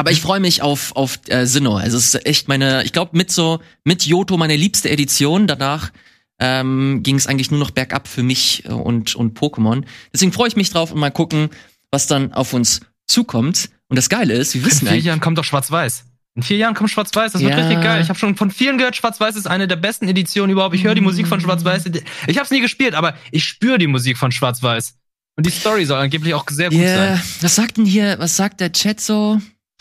Aber 0.00 0.12
ich 0.12 0.22
freue 0.22 0.40
mich 0.40 0.62
auf 0.62 0.96
auf 0.96 1.18
äh, 1.28 1.44
Sinnoh. 1.44 1.76
Also 1.76 1.98
es 1.98 2.14
ist 2.14 2.24
echt 2.24 2.48
meine, 2.48 2.82
ich 2.84 2.94
glaube 2.94 3.14
mit 3.18 3.30
so 3.30 3.60
mit 3.84 4.06
Yoto 4.06 4.38
meine 4.38 4.56
liebste 4.56 4.88
Edition. 4.88 5.46
Danach 5.46 5.90
ähm, 6.38 7.02
ging 7.02 7.16
es 7.16 7.26
eigentlich 7.26 7.50
nur 7.50 7.60
noch 7.60 7.70
bergab 7.70 8.08
für 8.08 8.22
mich 8.22 8.64
äh, 8.64 8.72
und 8.72 9.14
und 9.14 9.38
Pokémon. 9.38 9.84
Deswegen 10.10 10.32
freue 10.32 10.48
ich 10.48 10.56
mich 10.56 10.70
drauf 10.70 10.90
und 10.90 11.00
mal 11.00 11.10
gucken, 11.10 11.50
was 11.90 12.06
dann 12.06 12.32
auf 12.32 12.54
uns 12.54 12.80
zukommt. 13.06 13.68
Und 13.88 13.96
das 13.96 14.08
Geile 14.08 14.32
ist, 14.32 14.54
wir 14.54 14.64
wissen 14.64 14.86
In 14.86 14.94
vier 14.94 15.02
Jahren 15.02 15.20
kommt 15.20 15.36
doch 15.36 15.44
Schwarz-Weiß. 15.44 16.04
In 16.34 16.44
vier 16.44 16.56
Jahren 16.56 16.74
kommt 16.74 16.88
Schwarz-Weiß, 16.88 17.32
das 17.32 17.42
wird 17.42 17.50
ja. 17.52 17.58
richtig 17.58 17.82
geil. 17.82 18.00
Ich 18.00 18.08
habe 18.08 18.18
schon 18.18 18.36
von 18.36 18.50
vielen 18.50 18.78
gehört, 18.78 18.96
Schwarz-Weiß 18.96 19.36
ist 19.36 19.48
eine 19.48 19.68
der 19.68 19.76
besten 19.76 20.08
Editionen 20.08 20.50
überhaupt. 20.52 20.74
Ich 20.74 20.84
höre 20.84 20.94
die 20.94 21.02
Musik 21.02 21.26
von 21.26 21.42
Schwarz-Weiß. 21.42 21.84
Ich 22.26 22.36
habe 22.38 22.44
es 22.46 22.50
nie 22.50 22.62
gespielt, 22.62 22.94
aber 22.94 23.14
ich 23.32 23.44
spüre 23.44 23.76
die 23.76 23.86
Musik 23.86 24.16
von 24.16 24.32
Schwarz-Weiß. 24.32 24.94
Und 25.36 25.44
die 25.44 25.50
Story 25.50 25.84
soll 25.84 26.00
angeblich 26.00 26.32
auch 26.32 26.46
sehr 26.48 26.70
gut 26.70 26.78
yeah. 26.78 27.16
sein. 27.16 27.22
Was 27.42 27.54
sagt 27.54 27.76
denn 27.76 27.84
hier, 27.84 28.18
was 28.18 28.36
sagt 28.36 28.60
der 28.60 28.72
Chat 28.72 28.98
so? 28.98 29.38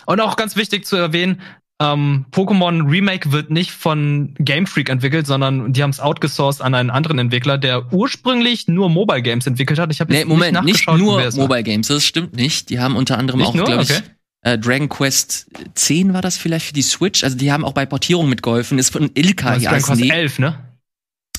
Und 0.10 0.22
auch 0.22 0.38
ganz 0.38 0.56
wichtig 0.56 0.88
zu 0.88 0.96
erwähnen, 0.96 1.40
ähm, 1.80 2.26
Pokémon 2.32 2.90
Remake 2.90 3.32
wird 3.32 3.52
nicht 3.52 3.70
von 3.70 4.34
Game 4.40 4.66
Freak 4.66 4.90
entwickelt, 4.90 5.28
sondern 5.28 5.72
die 5.72 5.84
haben 5.84 5.92
es 5.92 6.00
outgesourced 6.00 6.64
an 6.64 6.74
einen 6.74 6.90
anderen 6.90 7.20
Entwickler, 7.20 7.60
der 7.60 7.94
ursprünglich 7.94 8.68
nur 8.68 8.90
Mobile 8.90 9.22
Games 9.22 9.46
entwickelt 9.46 9.78
hat. 9.78 9.92
Ich 9.92 10.02
habe 10.02 10.12
nee, 10.12 10.26
Moment, 10.26 10.66
nicht, 10.66 10.88
nicht 10.88 10.98
nur 10.98 11.22
Mobile 11.36 11.62
Games, 11.62 11.90
das 11.90 12.04
stimmt 12.04 12.36
nicht. 12.36 12.72
Die 12.72 12.80
haben 12.80 12.96
unter 12.96 13.20
anderem 13.20 13.40
nicht 13.40 13.50
auch, 13.50 13.54
glaube 13.54 13.84
ich, 13.84 13.92
okay. 13.92 14.02
äh, 14.42 14.58
Dragon 14.58 14.90
Quest 14.90 15.46
10 15.76 16.12
war 16.12 16.24
das 16.24 16.38
vielleicht 16.38 16.66
für 16.66 16.74
die 16.74 16.82
Switch. 16.82 17.24
Also 17.24 17.38
die 17.38 17.52
haben 17.52 17.64
auch 17.64 17.74
bei 17.74 17.86
Portierung 17.86 18.30
mitgeholfen. 18.30 18.80
Ist 18.80 18.92
von 18.92 19.12
Ilka 19.14 19.58
hier 19.58 19.70
Dragon 19.70 19.96
Quest 19.96 20.10
11, 20.10 20.40
ne? 20.40 20.60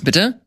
Bitte? 0.00 0.39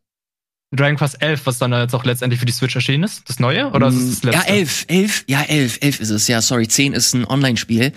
Dragon 0.75 0.97
Quest 0.97 1.21
11, 1.21 1.45
was 1.45 1.57
dann 1.57 1.71
jetzt 1.71 1.93
auch 1.93 2.03
letztendlich 2.03 2.39
für 2.39 2.45
die 2.45 2.51
Switch 2.51 2.75
erschienen 2.75 3.03
ist? 3.03 3.29
Das 3.29 3.39
neue? 3.39 3.69
Oder 3.71 3.87
ist 3.87 3.95
es 3.95 4.21
das 4.21 4.23
letzte? 4.23 4.47
Ja, 4.47 4.55
11, 4.55 4.85
11, 4.87 5.23
ja, 5.27 5.41
11, 5.41 5.77
11 5.81 5.99
ist 5.99 6.09
es. 6.09 6.27
Ja, 6.27 6.41
sorry, 6.41 6.67
10 6.67 6.93
ist 6.93 7.13
ein 7.13 7.25
Online-Spiel. 7.25 7.93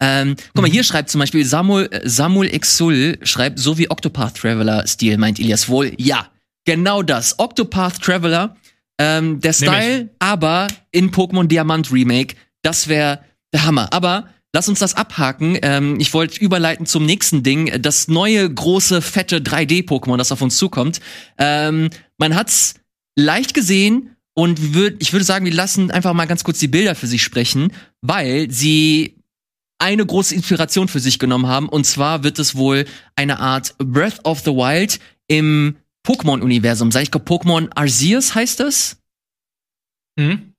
Ähm, 0.00 0.36
guck 0.54 0.62
mal, 0.62 0.68
mhm. 0.68 0.72
hier 0.72 0.84
schreibt 0.84 1.10
zum 1.10 1.18
Beispiel 1.18 1.44
Samuel, 1.44 1.88
Samuel 2.04 2.54
Exul, 2.54 3.18
schreibt, 3.22 3.58
so 3.58 3.76
wie 3.76 3.90
Octopath 3.90 4.36
Traveler-Stil, 4.36 5.18
meint 5.18 5.38
Ilias 5.38 5.68
wohl. 5.68 5.92
Ja, 5.98 6.28
genau 6.64 7.02
das. 7.02 7.38
Octopath 7.38 8.00
Traveler, 8.00 8.56
ähm, 8.98 9.40
der 9.40 9.52
Style, 9.52 10.08
aber 10.18 10.68
in 10.90 11.10
Pokémon 11.10 11.46
Diamant 11.46 11.92
Remake, 11.92 12.36
das 12.62 12.88
wäre 12.88 13.20
der 13.52 13.64
Hammer. 13.64 13.92
Aber 13.92 14.28
Lass 14.52 14.68
uns 14.68 14.80
das 14.80 14.96
abhaken. 14.96 15.58
Ähm, 15.62 16.00
ich 16.00 16.12
wollte 16.12 16.40
überleiten 16.40 16.84
zum 16.84 17.06
nächsten 17.06 17.44
Ding. 17.44 17.70
Das 17.82 18.08
neue, 18.08 18.52
große, 18.52 19.00
fette 19.00 19.38
3D-Pokémon, 19.38 20.16
das 20.16 20.32
auf 20.32 20.42
uns 20.42 20.56
zukommt. 20.56 21.00
Ähm, 21.38 21.90
man 22.20 22.36
hat's 22.36 22.74
leicht 23.18 23.54
gesehen 23.54 24.16
und 24.34 24.74
würd, 24.74 25.02
ich 25.02 25.12
würde 25.12 25.24
sagen, 25.24 25.44
wir 25.44 25.52
lassen 25.52 25.90
einfach 25.90 26.12
mal 26.12 26.26
ganz 26.26 26.44
kurz 26.44 26.58
die 26.60 26.68
Bilder 26.68 26.94
für 26.94 27.06
sich 27.06 27.22
sprechen, 27.22 27.72
weil 28.00 28.50
sie 28.50 29.16
eine 29.78 30.04
große 30.04 30.34
Inspiration 30.34 30.88
für 30.88 31.00
sich 31.00 31.18
genommen 31.18 31.46
haben. 31.46 31.68
Und 31.68 31.84
zwar 31.84 32.22
wird 32.22 32.38
es 32.38 32.54
wohl 32.54 32.84
eine 33.16 33.40
Art 33.40 33.74
Breath 33.78 34.24
of 34.24 34.40
the 34.40 34.50
Wild 34.50 35.00
im 35.26 35.76
Pokémon-Universum 36.06 36.92
sein. 36.92 37.02
Ich 37.02 37.10
glaube, 37.10 37.26
Pokémon 37.26 37.70
Arceus 37.74 38.34
heißt 38.34 38.60
das. 38.60 38.98
Mhm. 40.16 40.52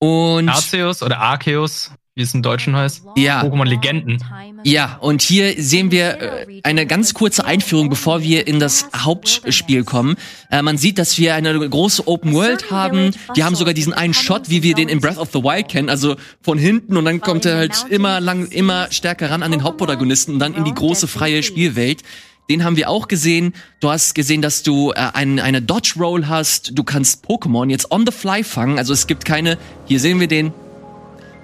Und 0.00 0.48
Arceus 0.48 1.02
oder 1.02 1.18
Arceus 1.20 1.92
wie 2.16 2.22
es 2.22 2.32
im 2.32 2.42
Deutschen 2.42 2.76
heißt. 2.76 3.02
Ja. 3.16 3.42
Pokémon 3.42 3.64
Legenden. 3.64 4.22
Ja, 4.62 4.98
und 5.00 5.20
hier 5.20 5.60
sehen 5.60 5.90
wir 5.90 6.20
äh, 6.20 6.60
eine 6.62 6.86
ganz 6.86 7.12
kurze 7.12 7.44
Einführung, 7.44 7.88
bevor 7.88 8.22
wir 8.22 8.46
in 8.46 8.60
das 8.60 8.88
Hauptspiel 8.96 9.82
kommen. 9.82 10.14
Äh, 10.48 10.62
man 10.62 10.78
sieht, 10.78 10.98
dass 10.98 11.18
wir 11.18 11.34
eine 11.34 11.68
große 11.68 12.06
Open 12.06 12.32
World 12.32 12.70
haben. 12.70 13.10
Wir 13.34 13.44
haben 13.44 13.56
sogar 13.56 13.74
diesen 13.74 13.92
einen 13.92 14.14
Shot, 14.14 14.48
wie 14.48 14.62
wir 14.62 14.74
den 14.74 14.88
in 14.88 15.00
Breath 15.00 15.18
of 15.18 15.30
the 15.32 15.42
Wild 15.42 15.68
kennen, 15.68 15.90
also 15.90 16.14
von 16.40 16.56
hinten 16.56 16.96
und 16.96 17.04
dann 17.04 17.20
kommt 17.20 17.46
er 17.46 17.56
halt 17.56 17.86
immer 17.90 18.20
lang, 18.20 18.46
immer 18.46 18.92
stärker 18.92 19.30
ran 19.30 19.42
an 19.42 19.50
den 19.50 19.64
Hauptprotagonisten 19.64 20.34
und 20.34 20.40
dann 20.40 20.54
in 20.54 20.64
die 20.64 20.74
große 20.74 21.08
freie 21.08 21.42
Spielwelt. 21.42 22.02
Den 22.48 22.62
haben 22.62 22.76
wir 22.76 22.90
auch 22.90 23.08
gesehen. 23.08 23.54
Du 23.80 23.90
hast 23.90 24.14
gesehen, 24.14 24.40
dass 24.40 24.62
du 24.62 24.92
äh, 24.92 25.10
ein, 25.14 25.40
eine 25.40 25.62
Dodge 25.62 25.94
Roll 25.98 26.26
hast. 26.28 26.78
Du 26.78 26.84
kannst 26.84 27.24
Pokémon 27.26 27.70
jetzt 27.70 27.90
on 27.90 28.06
the 28.06 28.12
fly 28.12 28.44
fangen. 28.44 28.78
Also 28.78 28.92
es 28.92 29.08
gibt 29.08 29.24
keine. 29.24 29.58
Hier 29.86 29.98
sehen 29.98 30.20
wir 30.20 30.28
den 30.28 30.52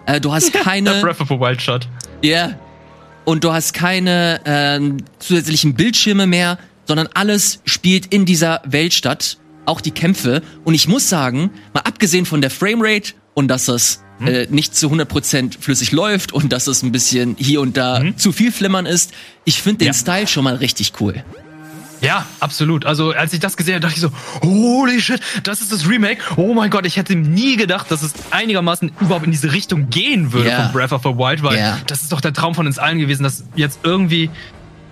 äh, 0.06 0.20
du 0.20 0.32
hast 0.32 0.52
keine. 0.64 1.00
Breath 1.00 1.20
of 1.20 1.30
a 1.30 1.40
Wild 1.40 1.60
Shot. 1.60 1.88
Ja. 2.22 2.46
Yeah. 2.46 2.58
Und 3.24 3.44
du 3.44 3.52
hast 3.52 3.74
keine 3.74 4.40
äh, 4.44 5.02
zusätzlichen 5.18 5.74
Bildschirme 5.74 6.26
mehr, 6.26 6.58
sondern 6.86 7.08
alles 7.14 7.60
spielt 7.64 8.06
in 8.06 8.24
dieser 8.24 8.62
Welt 8.64 8.92
statt. 8.92 9.36
Auch 9.66 9.80
die 9.80 9.92
Kämpfe. 9.92 10.42
Und 10.64 10.74
ich 10.74 10.88
muss 10.88 11.08
sagen, 11.08 11.50
mal 11.72 11.82
abgesehen 11.82 12.26
von 12.26 12.40
der 12.40 12.50
Framerate 12.50 13.12
und 13.34 13.48
dass 13.48 13.66
das 13.66 14.02
hm? 14.18 14.26
äh, 14.26 14.46
nicht 14.50 14.74
zu 14.74 14.88
100% 14.88 15.60
flüssig 15.60 15.92
läuft 15.92 16.32
und 16.32 16.52
dass 16.52 16.66
es 16.66 16.82
ein 16.82 16.92
bisschen 16.92 17.36
hier 17.38 17.60
und 17.60 17.76
da 17.76 18.00
hm? 18.00 18.16
zu 18.16 18.32
viel 18.32 18.50
Flimmern 18.52 18.86
ist, 18.86 19.12
ich 19.44 19.62
finde 19.62 19.78
den 19.78 19.88
ja. 19.88 19.94
Style 19.94 20.26
schon 20.26 20.44
mal 20.44 20.56
richtig 20.56 20.94
cool. 21.00 21.22
Ja, 22.00 22.26
absolut. 22.40 22.86
Also 22.86 23.10
als 23.10 23.32
ich 23.32 23.40
das 23.40 23.56
gesehen 23.56 23.74
habe, 23.74 23.80
dachte 23.80 23.94
ich 23.94 24.00
so, 24.00 24.10
holy 24.42 25.00
shit, 25.00 25.20
das 25.42 25.60
ist 25.60 25.72
das 25.72 25.88
Remake. 25.88 26.22
Oh 26.36 26.54
mein 26.54 26.70
Gott, 26.70 26.86
ich 26.86 26.96
hätte 26.96 27.14
nie 27.14 27.56
gedacht, 27.56 27.90
dass 27.90 28.02
es 28.02 28.14
einigermaßen 28.30 28.92
überhaupt 29.00 29.24
in 29.24 29.32
diese 29.32 29.52
Richtung 29.52 29.90
gehen 29.90 30.32
würde 30.32 30.48
yeah. 30.48 30.64
von 30.64 30.72
Breath 30.72 30.92
of 30.92 31.02
the 31.02 31.10
Wild, 31.10 31.42
weil 31.42 31.56
yeah. 31.56 31.78
das 31.86 32.02
ist 32.02 32.12
doch 32.12 32.20
der 32.20 32.32
Traum 32.32 32.54
von 32.54 32.66
uns 32.66 32.78
allen 32.78 32.98
gewesen, 32.98 33.22
dass 33.22 33.44
jetzt 33.54 33.80
irgendwie 33.82 34.30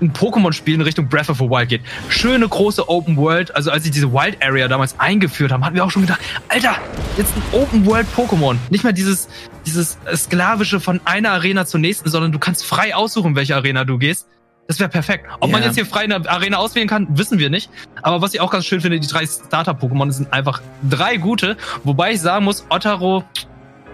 ein 0.00 0.12
Pokémon-Spiel 0.12 0.74
in 0.74 0.80
Richtung 0.80 1.08
Breath 1.08 1.28
of 1.28 1.38
the 1.38 1.44
Wild 1.44 1.68
geht. 1.68 1.80
Schöne 2.08 2.48
große 2.48 2.88
Open 2.88 3.16
World. 3.16 3.54
Also 3.56 3.70
als 3.70 3.84
sie 3.84 3.90
diese 3.90 4.12
Wild 4.12 4.42
Area 4.42 4.68
damals 4.68 4.98
eingeführt 5.00 5.50
haben, 5.50 5.64
hatten 5.64 5.74
wir 5.74 5.84
auch 5.84 5.90
schon 5.90 6.02
gedacht, 6.02 6.20
Alter, 6.48 6.76
jetzt 7.16 7.32
ein 7.36 7.42
Open 7.52 7.84
World 7.86 8.06
Pokémon. 8.16 8.56
Nicht 8.70 8.84
mehr 8.84 8.92
dieses, 8.92 9.28
dieses 9.66 9.98
sklavische 10.14 10.80
von 10.80 11.00
einer 11.04 11.30
Arena 11.30 11.66
zur 11.66 11.80
nächsten, 11.80 12.08
sondern 12.08 12.32
du 12.32 12.38
kannst 12.38 12.64
frei 12.64 12.94
aussuchen, 12.94 13.34
welche 13.34 13.56
Arena 13.56 13.84
du 13.84 13.98
gehst. 13.98 14.28
Das 14.68 14.78
wäre 14.78 14.90
perfekt. 14.90 15.26
Ob 15.40 15.48
ja. 15.48 15.56
man 15.56 15.62
jetzt 15.62 15.74
hier 15.74 15.86
frei 15.86 16.02
eine 16.02 16.28
Arena 16.28 16.58
auswählen 16.58 16.86
kann, 16.86 17.08
wissen 17.10 17.38
wir 17.38 17.48
nicht. 17.48 17.70
Aber 18.02 18.20
was 18.20 18.34
ich 18.34 18.40
auch 18.40 18.50
ganz 18.50 18.66
schön 18.66 18.80
finde, 18.80 19.00
die 19.00 19.08
drei 19.08 19.26
Starter-Pokémon 19.26 20.12
sind 20.12 20.32
einfach 20.32 20.60
drei 20.88 21.16
gute. 21.16 21.56
Wobei 21.84 22.12
ich 22.12 22.20
sagen 22.20 22.44
muss, 22.44 22.66
Otaro, 22.68 23.24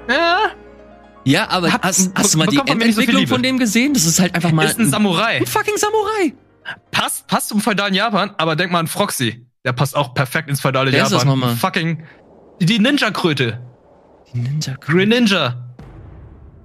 ja, 0.08 0.50
ja, 1.24 1.48
aber 1.48 1.72
hast, 1.72 2.10
hast 2.14 2.34
du 2.34 2.38
mal 2.38 2.46
die 2.46 2.58
Endentwicklung 2.58 3.22
so 3.22 3.34
von 3.34 3.42
dem 3.42 3.58
gesehen? 3.58 3.94
Das 3.94 4.04
ist 4.04 4.20
halt 4.20 4.34
einfach 4.34 4.52
mal. 4.52 4.66
Ist 4.66 4.78
ein 4.78 4.90
Samurai. 4.90 5.38
Ein 5.38 5.46
fucking 5.46 5.76
Samurai. 5.76 6.34
passt, 6.90 7.26
passt 7.26 7.48
zum 7.48 7.60
feudalen 7.60 7.94
Japan, 7.94 8.32
aber 8.36 8.56
denk 8.56 8.70
mal 8.72 8.80
an 8.80 8.86
Froxy. 8.86 9.46
Der 9.64 9.72
passt 9.72 9.96
auch 9.96 10.12
perfekt 10.12 10.50
ins 10.50 10.60
feudale 10.60 10.92
Wer 10.92 11.04
ist 11.04 11.12
Japan. 11.12 11.18
das 11.18 11.24
nochmal? 11.24 11.56
Fucking 11.56 12.02
die 12.60 12.78
Ninja-Kröte. 12.78 13.60
Die 14.32 14.38
Ninja 14.38 14.74
Green 14.80 15.08
Ninja. 15.08 15.74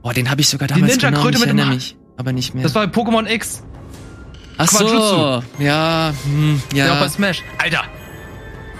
Boah, 0.01 0.13
den 0.13 0.29
habe 0.29 0.41
ich 0.41 0.49
sogar 0.49 0.67
damals 0.67 0.91
Ninja-Kröte 0.93 1.39
genommen. 1.39 1.49
Ich 1.49 1.55
mit 1.55 1.65
dem 1.65 1.69
mich. 1.69 1.97
Aber 2.17 2.33
nicht 2.33 2.53
mehr. 2.53 2.63
Das 2.63 2.75
war 2.75 2.85
bei 2.85 2.93
Pokémon 2.93 3.29
X. 3.29 3.63
Ach 4.61 4.67
so. 4.67 5.43
Ja, 5.63 6.13
hm, 6.25 6.61
Ja. 6.73 6.93
Auch 6.93 6.99
bei 6.99 7.05
ja. 7.05 7.09
Smash. 7.09 7.43
Alter. 7.57 7.85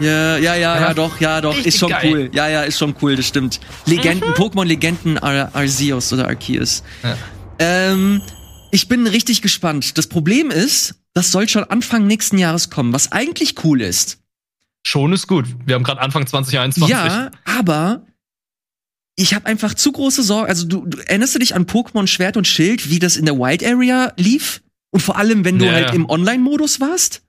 Ja, 0.02 0.38
ja, 0.38 0.38
ja, 0.38 0.56
ja, 0.56 0.82
Ja, 0.82 0.94
doch, 0.94 1.20
ja, 1.20 1.42
doch. 1.42 1.52
richtig 1.52 1.68
Ist 1.74 1.80
schon 1.80 1.90
geil. 1.90 2.12
cool. 2.12 2.30
Ja, 2.34 2.48
ja, 2.50 2.62
ist 2.64 2.78
schon 2.78 2.96
cool, 3.02 3.16
das 3.16 3.26
stimmt. 3.28 3.60
Legenden, 3.86 4.30
Pokémon-Legenden 4.34 5.18
Ar 5.18 5.50
Arceus 5.54 6.12
oder 6.14 6.28
Arceus. 6.28 6.84
Ja. 7.04 7.18
Ähm, 7.60 8.22
ich 8.72 8.88
bin 8.88 9.08
richtig 9.08 9.42
gespannt. 9.42 9.98
Das 9.98 10.08
Problem 10.08 10.52
ist, 10.52 10.96
das 11.14 11.32
soll 11.32 11.48
schon 11.50 11.64
Anfang 11.64 12.08
nächsten 12.08 12.38
Jahres 12.38 12.70
kommen, 12.70 12.94
was 12.94 13.12
eigentlich 13.12 13.64
cool 13.64 13.82
ist. 13.82 14.20
Schon 14.86 15.12
ist 15.14 15.28
gut. 15.28 15.46
Wir 15.66 15.76
haben 15.76 15.84
gerade 15.84 16.02
Anfang 16.02 16.26
2021. 16.28 16.90
Ja, 16.90 17.32
aber 17.46 18.04
ich 19.16 19.34
habe 19.34 19.46
einfach 19.46 19.74
zu 19.74 19.92
große 19.92 20.24
Sorge. 20.24 20.50
Also 20.50 20.66
du, 20.66 20.86
du 20.86 20.98
erinnerst 21.00 21.36
du 21.36 21.40
dich 21.40 21.56
an 21.56 21.66
Pokémon 21.66 22.08
Schwert 22.08 22.38
und 22.38 22.48
Schild, 22.48 22.90
wie 22.90 23.00
das 23.00 23.18
in 23.18 23.26
der 23.26 23.38
Wild 23.38 23.66
Area 23.66 24.14
lief? 24.18 24.62
Und 24.92 25.02
vor 25.02 25.18
allem, 25.18 25.46
wenn 25.46 25.60
du 25.60 25.66
Ja, 25.66 25.72
halt 25.74 25.88
ja. 25.90 25.94
im 25.94 26.10
Online-Modus 26.10 26.80
warst? 26.80 27.22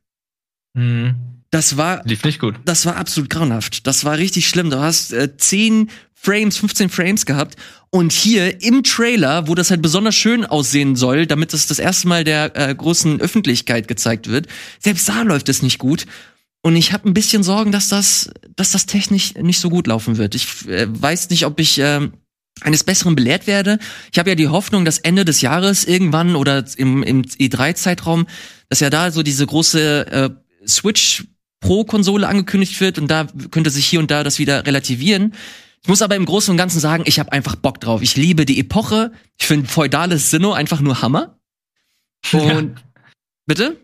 Hm. 0.77 1.15
Das 1.51 1.77
war, 1.77 2.03
Lief 2.05 2.23
nicht 2.25 2.39
gut. 2.39 2.55
das 2.65 2.87
war 2.87 2.97
absolut 2.97 3.29
grauenhaft. 3.29 3.87
Das 3.87 4.05
war 4.05 4.19
richtig 4.19 4.49
schlimm. 4.49 4.71
Du 4.71 4.79
hast 4.79 5.13
äh, 5.13 5.37
10 5.37 5.91
Frames, 6.15 6.59
15 6.59 6.91
Frames 6.91 7.27
gehabt. 7.27 7.57
Und 7.91 8.13
hier 8.13 8.63
im 8.63 8.85
Trailer, 8.85 9.49
wo 9.49 9.57
das 9.57 9.71
halt 9.71 9.83
besonders 9.83 10.15
schön 10.15 10.47
aussehen 10.47 10.95
soll, 10.95 11.27
damit 11.27 11.53
es 11.53 11.67
das 11.67 11.81
erste 11.81 12.07
Mal 12.07 12.23
der 12.23 12.55
äh, 12.57 12.73
großen 12.73 13.21
Öffentlichkeit 13.21 13.89
gezeigt 13.89 14.29
wird, 14.29 14.47
selbst 14.79 15.09
da 15.09 15.23
läuft 15.23 15.49
es 15.49 15.63
nicht 15.63 15.79
gut. 15.79 16.07
Und 16.63 16.77
ich 16.77 16.93
habe 16.93 17.09
ein 17.09 17.15
bisschen 17.15 17.43
Sorgen, 17.43 17.73
dass 17.73 17.89
das, 17.89 18.31
dass 18.55 18.71
das 18.71 18.87
technisch 18.87 19.35
nicht 19.35 19.59
so 19.59 19.71
gut 19.71 19.89
laufen 19.89 20.19
wird. 20.19 20.37
Ich 20.37 20.69
äh, 20.69 20.87
weiß 20.89 21.31
nicht, 21.31 21.47
ob 21.47 21.59
ich 21.59 21.79
ähm, 21.79 22.13
eines 22.63 22.85
Besseren 22.85 23.17
belehrt 23.17 23.47
werde. 23.47 23.79
Ich 24.13 24.19
habe 24.19 24.31
ja 24.31 24.37
die 24.37 24.49
Hoffnung, 24.49 24.85
dass 24.85 24.99
Ende 24.99 25.25
des 25.25 25.41
Jahres 25.41 25.85
irgendwann 25.85 26.37
oder 26.37 26.65
im, 26.77 27.03
im 27.03 27.23
E3-Zeitraum, 27.23 28.27
dass 28.69 28.81
ja 28.81 28.91
da 28.91 29.11
so 29.11 29.23
diese 29.23 29.47
große 29.47 30.07
äh, 30.07 30.31
Switch 30.67 31.25
Pro-Konsole 31.61 32.27
angekündigt 32.27 32.81
wird 32.81 32.99
und 32.99 33.09
da 33.11 33.27
könnte 33.51 33.71
sich 33.71 33.87
hier 33.87 34.01
und 34.01 34.11
da 34.11 34.25
das 34.25 34.39
wieder 34.39 34.67
relativieren. 34.67 35.35
Ich 35.83 35.89
muss 35.89 36.03
aber 36.03 36.17
im 36.17 36.27
Großen 36.27 36.51
und 36.51 36.59
Ganzen 36.59 36.81
sagen, 36.81 37.05
ich 37.07 37.19
habe 37.19 37.33
einfach 37.33 37.57
Bock 37.57 37.81
drauf. 37.81 38.03
Ich 38.03 38.17
liebe 38.17 38.45
die 38.45 38.59
Epoche. 38.59 39.13
Ich 39.39 39.47
finde 39.47 39.69
feudales 39.69 40.31
Sinnoh 40.31 40.53
einfach 40.53 40.81
nur 40.81 41.01
Hammer. 41.01 41.39
Und 42.33 42.83
bitte? 43.47 43.77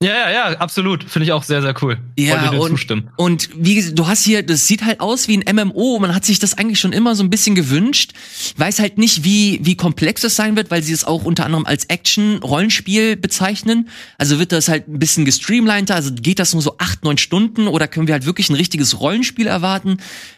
Ja, 0.00 0.12
ja, 0.12 0.30
ja, 0.30 0.58
absolut. 0.58 1.02
Finde 1.02 1.24
ich 1.24 1.32
auch 1.32 1.42
sehr, 1.42 1.60
sehr 1.60 1.74
cool. 1.82 1.98
Ja, 2.16 2.50
und- 2.50 2.68
zustimmen. 2.68 3.10
Und 3.16 3.50
wie 3.56 3.82
du 3.92 4.06
hast 4.06 4.22
hier, 4.22 4.44
das 4.44 4.68
sieht 4.68 4.84
halt 4.84 5.00
aus 5.00 5.26
wie 5.26 5.36
ein 5.36 5.56
MMO. 5.56 5.98
Man 5.98 6.14
hat 6.14 6.24
sich 6.24 6.38
das 6.38 6.56
eigentlich 6.56 6.78
schon 6.78 6.92
immer 6.92 7.16
so 7.16 7.24
ein 7.24 7.30
bisschen 7.30 7.56
gewünscht. 7.56 8.12
Weiß 8.56 8.78
halt 8.78 8.96
nicht, 8.96 9.24
wie, 9.24 9.58
wie 9.64 9.74
komplex 9.76 10.22
es 10.22 10.36
sein 10.36 10.54
wird, 10.54 10.70
weil 10.70 10.84
sie 10.84 10.92
es 10.92 11.04
auch 11.04 11.24
unter 11.24 11.44
anderem 11.44 11.66
als 11.66 11.86
Action-Rollenspiel 11.86 13.16
bezeichnen. 13.16 13.88
Also 14.18 14.38
wird 14.38 14.52
das 14.52 14.68
halt 14.68 14.86
ein 14.86 15.00
bisschen 15.00 15.24
gestreamliner. 15.24 15.96
Also 15.96 16.12
geht 16.14 16.38
das 16.38 16.52
nur 16.52 16.62
so 16.62 16.76
acht, 16.78 17.02
neun 17.02 17.18
Stunden 17.18 17.66
oder 17.66 17.88
können 17.88 18.06
wir 18.06 18.14
halt 18.14 18.24
wirklich 18.24 18.50
ein 18.50 18.54
richtiges 18.56 19.00
Rollenspiel 19.00 19.48
erwarten? 19.48 19.96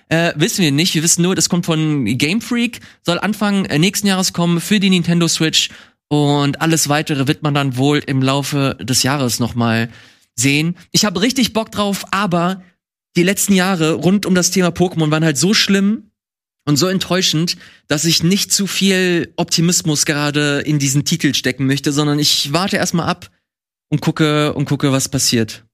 Äh, 0.08 0.32
wissen 0.36 0.62
wir 0.64 0.72
nicht. 0.72 0.94
Wir 0.94 1.02
wissen 1.02 1.20
nur, 1.20 1.34
das 1.34 1.50
kommt 1.50 1.66
von 1.66 2.06
Game 2.06 2.40
Freak, 2.40 2.80
soll 3.04 3.18
Anfang 3.18 3.66
äh, 3.66 3.78
nächsten 3.78 4.06
Jahres 4.06 4.32
kommen 4.32 4.60
für 4.62 4.80
die 4.80 4.88
Nintendo 4.90 5.28
Switch. 5.28 5.68
Und 6.12 6.60
alles 6.60 6.88
weitere 6.88 7.28
wird 7.28 7.42
man 7.42 7.54
dann 7.54 7.76
wohl 7.76 7.98
im 7.98 8.20
Laufe 8.20 8.76
des 8.80 9.04
Jahres 9.04 9.38
nochmal 9.38 9.88
sehen. 10.34 10.76
Ich 10.90 11.04
habe 11.04 11.22
richtig 11.22 11.52
Bock 11.52 11.70
drauf, 11.70 12.04
aber 12.10 12.62
die 13.16 13.22
letzten 13.22 13.54
Jahre 13.54 13.92
rund 13.92 14.26
um 14.26 14.34
das 14.34 14.50
Thema 14.50 14.68
Pokémon 14.68 15.10
waren 15.10 15.24
halt 15.24 15.38
so 15.38 15.54
schlimm 15.54 16.10
und 16.66 16.76
so 16.76 16.88
enttäuschend, 16.88 17.56
dass 17.86 18.04
ich 18.04 18.24
nicht 18.24 18.52
zu 18.52 18.66
viel 18.66 19.32
Optimismus 19.36 20.04
gerade 20.04 20.60
in 20.60 20.80
diesen 20.80 21.04
Titel 21.04 21.32
stecken 21.32 21.66
möchte, 21.66 21.92
sondern 21.92 22.18
ich 22.18 22.52
warte 22.52 22.76
erstmal 22.76 23.08
ab 23.08 23.30
und 23.88 24.00
gucke 24.00 24.52
und 24.54 24.64
gucke, 24.64 24.90
was 24.92 25.08
passiert. 25.08 25.64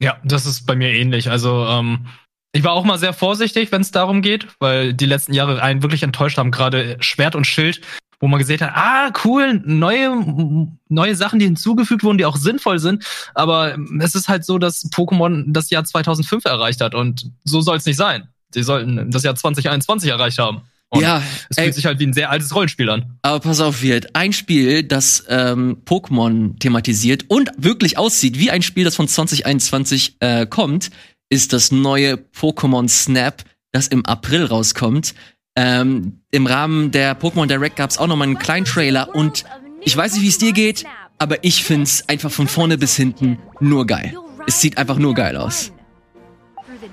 Ja, 0.00 0.20
das 0.24 0.46
ist 0.46 0.66
bei 0.66 0.76
mir 0.76 0.92
ähnlich. 0.92 1.30
Also, 1.30 1.64
ähm, 1.66 2.06
ich 2.52 2.62
war 2.64 2.72
auch 2.72 2.84
mal 2.84 2.98
sehr 2.98 3.12
vorsichtig, 3.12 3.72
wenn 3.72 3.82
es 3.82 3.90
darum 3.90 4.22
geht, 4.22 4.46
weil 4.60 4.94
die 4.94 5.06
letzten 5.06 5.34
Jahre 5.34 5.62
einen 5.62 5.82
wirklich 5.82 6.02
enttäuscht 6.02 6.38
haben, 6.38 6.50
gerade 6.50 6.96
Schwert 7.00 7.34
und 7.34 7.46
Schild, 7.46 7.80
wo 8.20 8.28
man 8.28 8.38
gesehen 8.38 8.60
hat, 8.60 8.72
ah, 8.74 9.10
cool, 9.24 9.60
neue, 9.64 10.68
neue 10.88 11.16
Sachen, 11.16 11.38
die 11.38 11.44
hinzugefügt 11.44 12.02
wurden, 12.02 12.18
die 12.18 12.24
auch 12.24 12.36
sinnvoll 12.36 12.78
sind. 12.78 13.04
Aber 13.34 13.76
es 14.00 14.14
ist 14.14 14.28
halt 14.28 14.44
so, 14.44 14.58
dass 14.58 14.90
Pokémon 14.90 15.44
das 15.48 15.70
Jahr 15.70 15.84
2005 15.84 16.44
erreicht 16.44 16.80
hat 16.80 16.94
und 16.94 17.30
so 17.44 17.60
soll 17.60 17.76
es 17.76 17.86
nicht 17.86 17.96
sein. 17.96 18.28
Sie 18.52 18.62
sollten 18.62 19.10
das 19.10 19.22
Jahr 19.22 19.34
2021 19.34 20.10
erreicht 20.10 20.38
haben. 20.38 20.62
Und 20.88 21.02
ja, 21.02 21.22
es 21.48 21.58
ey, 21.58 21.64
fühlt 21.64 21.74
sich 21.74 21.86
halt 21.86 21.98
wie 21.98 22.06
ein 22.06 22.12
sehr 22.12 22.30
altes 22.30 22.54
Rollenspiel 22.54 22.88
an. 22.88 23.18
aber 23.22 23.40
pass 23.40 23.60
auf, 23.60 23.82
wird 23.82 24.14
ein 24.14 24.32
Spiel, 24.32 24.84
das 24.84 25.24
ähm, 25.28 25.78
Pokémon 25.84 26.58
thematisiert 26.60 27.24
und 27.28 27.50
wirklich 27.58 27.98
aussieht 27.98 28.38
wie 28.38 28.52
ein 28.52 28.62
Spiel, 28.62 28.84
das 28.84 28.94
von 28.94 29.08
2021 29.08 30.16
äh, 30.20 30.46
kommt, 30.46 30.90
ist 31.28 31.52
das 31.52 31.72
neue 31.72 32.14
Pokémon 32.14 32.88
Snap, 32.88 33.42
das 33.72 33.88
im 33.88 34.06
April 34.06 34.44
rauskommt. 34.44 35.14
Ähm, 35.56 36.20
Im 36.30 36.46
Rahmen 36.46 36.90
der 36.90 37.18
Pokémon 37.18 37.46
Direct 37.46 37.76
gab 37.76 37.90
es 37.90 37.96
auch 37.96 38.06
noch 38.06 38.16
mal 38.16 38.24
einen 38.24 38.38
kleinen 38.38 38.66
Trailer 38.66 39.14
und 39.14 39.46
ich 39.80 39.96
weiß 39.96 40.14
nicht, 40.14 40.22
wie 40.22 40.28
es 40.28 40.38
dir 40.38 40.52
geht, 40.52 40.84
aber 41.18 41.42
ich 41.44 41.64
find's 41.64 42.06
einfach 42.08 42.30
von 42.30 42.46
vorne 42.46 42.76
bis 42.76 42.94
hinten 42.94 43.38
nur 43.58 43.86
geil. 43.86 44.14
Es 44.46 44.60
sieht 44.60 44.76
einfach 44.76 44.98
nur 44.98 45.14
geil 45.14 45.36
aus. 45.36 45.72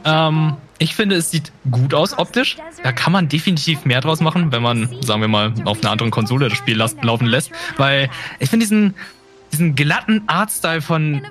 Ähm, 0.06 0.54
ich 0.80 0.96
finde, 0.96 1.18
es 1.18 1.30
sieht 1.30 1.52
gut 1.72 1.94
aus 1.94 2.18
optisch. 2.18 2.58
Da 2.84 2.94
kann 2.94 3.12
man 3.12 3.28
definitiv 3.28 3.84
mehr 3.84 4.00
draus 4.00 4.22
machen, 4.22 4.52
wenn 4.52 4.62
man, 4.62 4.90
sagen 5.02 5.22
wir 5.22 5.28
mal, 5.28 5.54
auf 5.66 5.82
einer 5.82 5.92
anderen 5.92 6.12
Konsole 6.12 6.50
das 6.50 6.58
Spiel 6.58 6.78
laufen 6.78 7.28
lässt. 7.28 7.52
Weil 7.78 8.10
ich 8.40 8.50
finde 8.50 8.66
diesen, 8.66 8.96
diesen 9.52 9.76
glatten 9.76 10.24
Artstyle 10.28 10.82
von 10.82 11.22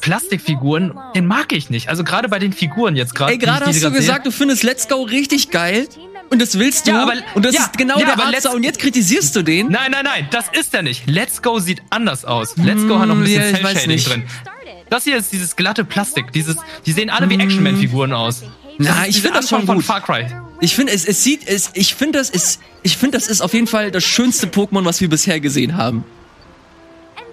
Plastikfiguren, 0.00 0.98
den 1.14 1.26
mag 1.26 1.52
ich 1.52 1.70
nicht. 1.70 1.88
Also 1.88 2.02
gerade 2.02 2.28
bei 2.28 2.40
den 2.40 2.52
Figuren 2.52 2.96
jetzt 2.96 3.14
gerade. 3.14 3.32
Ey, 3.32 3.38
gerade 3.38 3.66
hast 3.66 3.82
du 3.82 3.92
gesagt, 3.92 4.26
du 4.26 4.32
findest 4.32 4.64
Let's 4.64 4.88
Go 4.88 5.02
richtig 5.02 5.50
geil 5.50 5.86
und 6.32 6.40
das 6.40 6.58
willst 6.58 6.86
du 6.86 6.92
Ja, 6.92 7.02
aber- 7.02 7.14
und 7.34 7.44
das 7.44 7.54
ja, 7.54 7.62
ist 7.62 7.76
genau 7.78 7.98
ja, 7.98 8.06
der 8.06 8.14
aber 8.14 8.30
Let's- 8.30 8.46
und 8.46 8.64
jetzt 8.64 8.78
kritisierst 8.78 9.36
du 9.36 9.42
den? 9.42 9.68
Nein, 9.68 9.90
nein, 9.90 10.04
nein, 10.04 10.28
das 10.30 10.46
ist 10.58 10.74
er 10.74 10.82
nicht. 10.82 11.08
Let's 11.08 11.42
Go 11.42 11.58
sieht 11.58 11.82
anders 11.90 12.24
aus. 12.24 12.56
Let's 12.56 12.86
Go 12.88 12.98
hat 12.98 13.08
noch 13.08 13.14
ein 13.16 13.22
bisschen 13.22 13.42
ja, 13.42 13.60
Cell-Shading 13.60 13.98
drin. 14.04 14.22
Das 14.90 15.04
hier 15.04 15.16
ist 15.16 15.32
dieses 15.32 15.56
glatte 15.56 15.84
Plastik. 15.84 16.32
Dieses, 16.32 16.56
die 16.86 16.92
sehen 16.92 17.10
alle 17.10 17.28
wie 17.30 17.38
Actionman-Figuren 17.38 18.12
aus. 18.12 18.42
Na, 18.78 19.06
ich 19.06 19.20
finde 19.20 19.38
das 19.38 19.48
schon 19.48 19.60
Anfang 19.60 19.76
gut. 19.76 19.84
von 19.84 19.94
Far 19.94 20.00
Cry. 20.02 20.26
Ich 20.60 20.74
finde, 20.74 20.92
es, 20.92 21.04
es 21.04 21.22
sieht, 21.22 21.46
es, 21.46 21.70
ich 21.74 21.94
finde, 21.94 22.18
das 22.18 22.30
ist, 22.30 22.60
ich 22.82 22.96
finde, 22.96 23.18
das 23.18 23.26
ist 23.28 23.40
auf 23.42 23.52
jeden 23.52 23.66
Fall 23.66 23.90
das 23.90 24.04
schönste 24.04 24.46
Pokémon, 24.46 24.84
was 24.84 25.00
wir 25.00 25.08
bisher 25.08 25.40
gesehen 25.40 25.76
haben. 25.76 26.04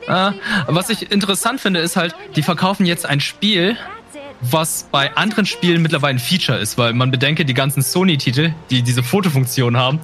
Äh, 0.07 0.31
was 0.67 0.89
ich 0.89 1.11
interessant 1.11 1.61
finde, 1.61 1.79
ist 1.79 1.95
halt, 1.95 2.15
die 2.35 2.41
verkaufen 2.43 2.85
jetzt 2.85 3.05
ein 3.05 3.19
Spiel, 3.19 3.77
was 4.41 4.87
bei 4.91 5.15
anderen 5.15 5.45
Spielen 5.45 5.81
mittlerweile 5.81 6.15
ein 6.15 6.19
Feature 6.19 6.57
ist, 6.57 6.77
weil 6.77 6.93
man 6.93 7.11
bedenke, 7.11 7.45
die 7.45 7.53
ganzen 7.53 7.81
Sony-Titel, 7.81 8.53
die 8.69 8.81
diese 8.81 9.03
Fotofunktion 9.03 9.77
haben, 9.77 9.99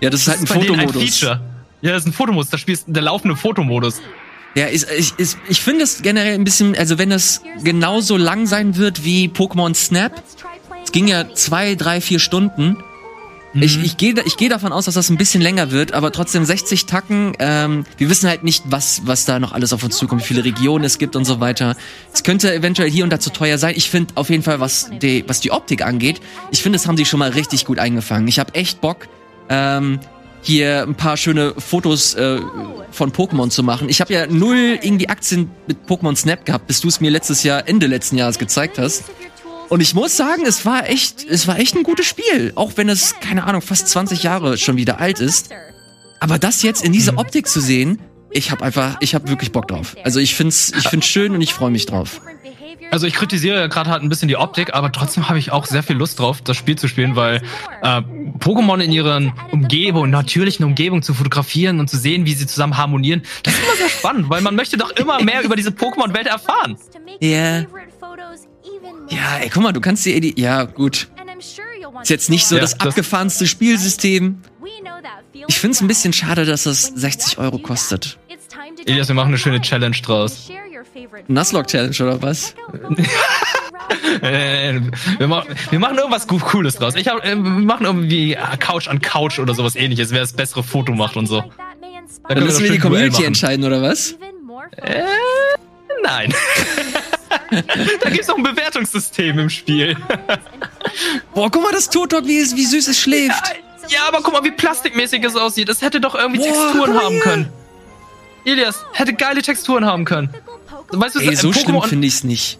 Ja, 0.00 0.10
das 0.10 0.22
ist 0.22 0.28
halt 0.28 0.40
ein 0.40 0.46
Fotomodus. 0.46 0.96
Ein 0.96 1.08
Feature. 1.08 1.40
Ja, 1.82 1.92
das 1.92 2.02
ist 2.02 2.08
ein 2.08 2.12
Fotomodus. 2.12 2.50
Das 2.50 2.60
Spiel 2.60 2.74
ist 2.74 2.84
der 2.86 3.02
laufende 3.02 3.36
Fotomodus. 3.36 4.00
Ja, 4.54 4.66
ist, 4.66 4.90
ich, 4.90 5.12
ist, 5.18 5.38
ich 5.48 5.60
finde 5.60 5.84
es 5.84 6.02
generell 6.02 6.34
ein 6.34 6.44
bisschen, 6.44 6.76
also 6.76 6.98
wenn 6.98 7.10
das 7.10 7.42
genauso 7.62 8.16
lang 8.16 8.46
sein 8.46 8.76
wird 8.76 9.04
wie 9.04 9.28
Pokémon 9.28 9.74
Snap, 9.74 10.22
es 10.82 10.90
ging 10.90 11.06
ja 11.06 11.32
zwei, 11.34 11.76
drei, 11.76 12.00
vier 12.00 12.18
Stunden. 12.18 12.76
Ich, 13.52 13.78
Mhm. 13.78 13.84
ich 13.84 13.96
gehe 13.96 14.14
ich 14.24 14.36
geh 14.36 14.48
davon 14.48 14.72
aus, 14.72 14.84
dass 14.84 14.94
das 14.94 15.10
ein 15.10 15.16
bisschen 15.16 15.42
länger 15.42 15.72
wird, 15.72 15.92
aber 15.92 16.12
trotzdem 16.12 16.44
60 16.44 16.86
Tacken. 16.86 17.32
Ähm, 17.40 17.84
wir 17.98 18.08
wissen 18.08 18.28
halt 18.28 18.44
nicht, 18.44 18.62
was, 18.66 19.02
was 19.06 19.24
da 19.24 19.40
noch 19.40 19.52
alles 19.52 19.72
auf 19.72 19.82
uns 19.82 19.96
zukommt, 19.96 20.22
wie 20.22 20.26
viele 20.26 20.44
Regionen 20.44 20.84
es 20.84 20.98
gibt 20.98 21.16
und 21.16 21.24
so 21.24 21.40
weiter. 21.40 21.76
Es 22.12 22.22
könnte 22.22 22.54
eventuell 22.54 22.88
hier 22.88 23.02
und 23.02 23.10
da 23.10 23.18
zu 23.18 23.30
teuer 23.30 23.58
sein. 23.58 23.74
Ich 23.76 23.90
finde 23.90 24.12
auf 24.14 24.30
jeden 24.30 24.44
Fall, 24.44 24.60
was 24.60 24.90
die, 25.02 25.24
was 25.26 25.40
die 25.40 25.50
Optik 25.50 25.84
angeht, 25.84 26.20
ich 26.52 26.62
finde, 26.62 26.78
das 26.78 26.86
haben 26.86 26.96
sie 26.96 27.04
schon 27.04 27.18
mal 27.18 27.30
richtig 27.30 27.64
gut 27.64 27.80
eingefangen. 27.80 28.28
Ich 28.28 28.38
habe 28.38 28.54
echt 28.54 28.80
Bock, 28.80 29.08
ähm, 29.48 29.98
hier 30.42 30.84
ein 30.84 30.94
paar 30.94 31.16
schöne 31.16 31.52
Fotos 31.58 32.14
äh, 32.14 32.38
von 32.92 33.12
Pokémon 33.12 33.50
zu 33.50 33.62
machen. 33.62 33.88
Ich 33.88 34.00
habe 34.00 34.12
ja 34.14 34.26
null 34.28 34.78
irgendwie 34.80 35.08
Aktien 35.08 35.50
mit 35.66 35.86
Pokémon 35.88 36.14
Snap 36.16 36.46
gehabt, 36.46 36.66
bis 36.68 36.80
du 36.80 36.88
es 36.88 37.00
mir 37.00 37.10
letztes 37.10 37.42
Jahr, 37.42 37.68
Ende 37.68 37.86
letzten 37.88 38.16
Jahres 38.16 38.38
gezeigt 38.38 38.78
hast. 38.78 39.04
Und 39.70 39.80
ich 39.80 39.94
muss 39.94 40.16
sagen, 40.16 40.44
es 40.46 40.66
war 40.66 40.88
echt, 40.88 41.24
es 41.24 41.46
war 41.46 41.58
echt 41.58 41.76
ein 41.76 41.84
gutes 41.84 42.04
Spiel. 42.04 42.52
Auch 42.56 42.72
wenn 42.74 42.88
es, 42.88 43.14
keine 43.20 43.44
Ahnung, 43.44 43.62
fast 43.62 43.88
20 43.88 44.24
Jahre 44.24 44.58
schon 44.58 44.76
wieder 44.76 44.98
alt 44.98 45.20
ist. 45.20 45.50
Aber 46.18 46.38
das 46.38 46.62
jetzt 46.62 46.84
in 46.84 46.92
dieser 46.92 47.16
Optik 47.18 47.46
zu 47.46 47.60
sehen, 47.60 48.00
ich 48.32 48.50
habe 48.50 48.64
einfach, 48.64 48.96
ich 49.00 49.14
habe 49.14 49.28
wirklich 49.28 49.52
Bock 49.52 49.68
drauf. 49.68 49.96
Also 50.02 50.18
ich 50.18 50.34
find's, 50.34 50.72
ich 50.76 50.88
find's 50.88 51.06
schön 51.06 51.34
und 51.34 51.40
ich 51.40 51.54
freue 51.54 51.70
mich 51.70 51.86
drauf. 51.86 52.20
Also 52.90 53.06
ich 53.06 53.14
kritisiere 53.14 53.60
ja 53.60 53.66
gerade 53.68 53.90
halt 53.90 54.02
ein 54.02 54.08
bisschen 54.08 54.26
die 54.26 54.36
Optik, 54.36 54.74
aber 54.74 54.90
trotzdem 54.90 55.28
habe 55.28 55.38
ich 55.38 55.52
auch 55.52 55.64
sehr 55.64 55.84
viel 55.84 55.96
Lust 55.96 56.18
drauf, 56.18 56.42
das 56.42 56.56
Spiel 56.56 56.76
zu 56.76 56.88
spielen, 56.88 57.14
weil 57.14 57.40
äh, 57.82 58.02
Pokémon 58.40 58.80
in 58.80 58.90
ihren 58.90 59.32
Umgebung, 59.52 60.10
natürlichen 60.10 60.64
Umgebung 60.64 61.02
zu 61.02 61.14
fotografieren 61.14 61.78
und 61.78 61.88
zu 61.88 61.96
sehen, 61.96 62.26
wie 62.26 62.34
sie 62.34 62.48
zusammen 62.48 62.76
harmonieren, 62.76 63.22
das 63.44 63.54
ist 63.54 63.62
immer 63.62 63.76
sehr 63.76 63.88
spannend, 63.88 64.28
weil 64.28 64.40
man 64.40 64.56
möchte 64.56 64.76
doch 64.76 64.90
immer 64.90 65.22
mehr 65.22 65.42
über 65.42 65.54
diese 65.54 65.70
Pokémon-Welt 65.70 66.26
erfahren. 66.26 66.76
Ja. 67.20 67.64
Ja, 69.10 69.38
ey, 69.38 69.50
guck 69.52 69.62
mal, 69.62 69.72
du 69.72 69.80
kannst 69.80 70.04
die 70.06 70.14
Edi 70.14 70.34
Ja, 70.40 70.64
gut. 70.64 71.08
Ist 72.02 72.08
jetzt 72.10 72.30
nicht 72.30 72.46
so 72.46 72.54
Ja, 72.56 72.60
das 72.62 72.76
das- 72.76 72.88
abgefahrenste 72.88 73.46
Spielsystem. 73.46 74.38
Ich 75.48 75.58
finde 75.58 75.74
es 75.74 75.80
ein 75.80 75.88
bisschen 75.88 76.12
schade, 76.12 76.44
dass 76.44 76.64
das 76.64 76.84
60 76.84 77.38
Euro 77.38 77.58
kostet. 77.58 78.18
Elias, 78.86 79.08
wir 79.08 79.14
machen 79.14 79.28
eine 79.28 79.38
schöne 79.38 79.60
Challenge 79.60 79.96
draus. 80.02 80.48
Nuzlocke-Challenge 81.28 81.96
oder 82.02 82.22
was? 82.22 82.54
Äh, 84.22 84.80
wir, 85.18 85.26
machen, 85.26 85.54
wir 85.70 85.78
machen 85.78 85.96
irgendwas 85.96 86.26
Cooles 86.26 86.76
draus. 86.76 86.94
Ich 86.94 87.08
hab, 87.08 87.24
äh, 87.24 87.30
wir 87.30 87.36
machen 87.36 87.86
irgendwie 87.86 88.34
äh, 88.34 88.56
Couch 88.58 88.86
an 88.88 89.00
Couch 89.00 89.38
oder 89.38 89.54
sowas 89.54 89.74
ähnliches, 89.76 90.10
wer 90.10 90.20
das 90.20 90.32
bessere 90.32 90.62
Foto 90.62 90.92
macht 90.92 91.16
und 91.16 91.26
so. 91.26 91.42
Dann 92.28 92.38
wir 92.38 92.44
müssen 92.44 92.62
wir 92.64 92.72
die 92.72 92.78
Community 92.78 93.24
entscheiden, 93.24 93.64
oder 93.64 93.82
was? 93.82 94.14
Äh, 94.76 95.02
nein. 96.04 96.32
da 97.50 98.10
gibt's 98.10 98.28
noch 98.28 98.36
ein 98.36 98.42
Bewertungssystem 98.42 99.38
im 99.38 99.50
Spiel. 99.50 99.96
Boah, 101.34 101.50
guck 101.50 101.62
mal, 101.62 101.72
das 101.72 101.88
Turtok, 101.90 102.26
wie, 102.26 102.38
es- 102.38 102.56
wie 102.56 102.64
süß 102.64 102.88
es 102.88 102.98
schläft. 103.00 103.42
Ja, 103.88 104.00
aber 104.08 104.20
guck 104.22 104.32
mal, 104.32 104.44
wie 104.44 104.50
plastikmäßig 104.52 105.24
es 105.24 105.36
aussieht. 105.36 105.68
Es 105.68 105.82
hätte 105.82 106.00
doch 106.00 106.14
irgendwie 106.14 106.40
Boah, 106.40 106.46
Texturen 106.72 106.94
haben 106.98 107.08
hier. 107.14 107.20
können. 107.20 107.48
Elias, 108.44 108.84
hätte 108.92 109.12
geile 109.14 109.42
Texturen 109.42 109.84
haben 109.84 110.04
können. 110.04 110.30
Weißt 110.90 111.16
du, 111.16 111.20
Ey, 111.20 111.36
so 111.36 111.48
Pokémon- 111.50 111.60
schlimm 111.62 111.82
finde 111.82 112.06
ich 112.06 112.14
es 112.14 112.24
nicht. 112.24 112.58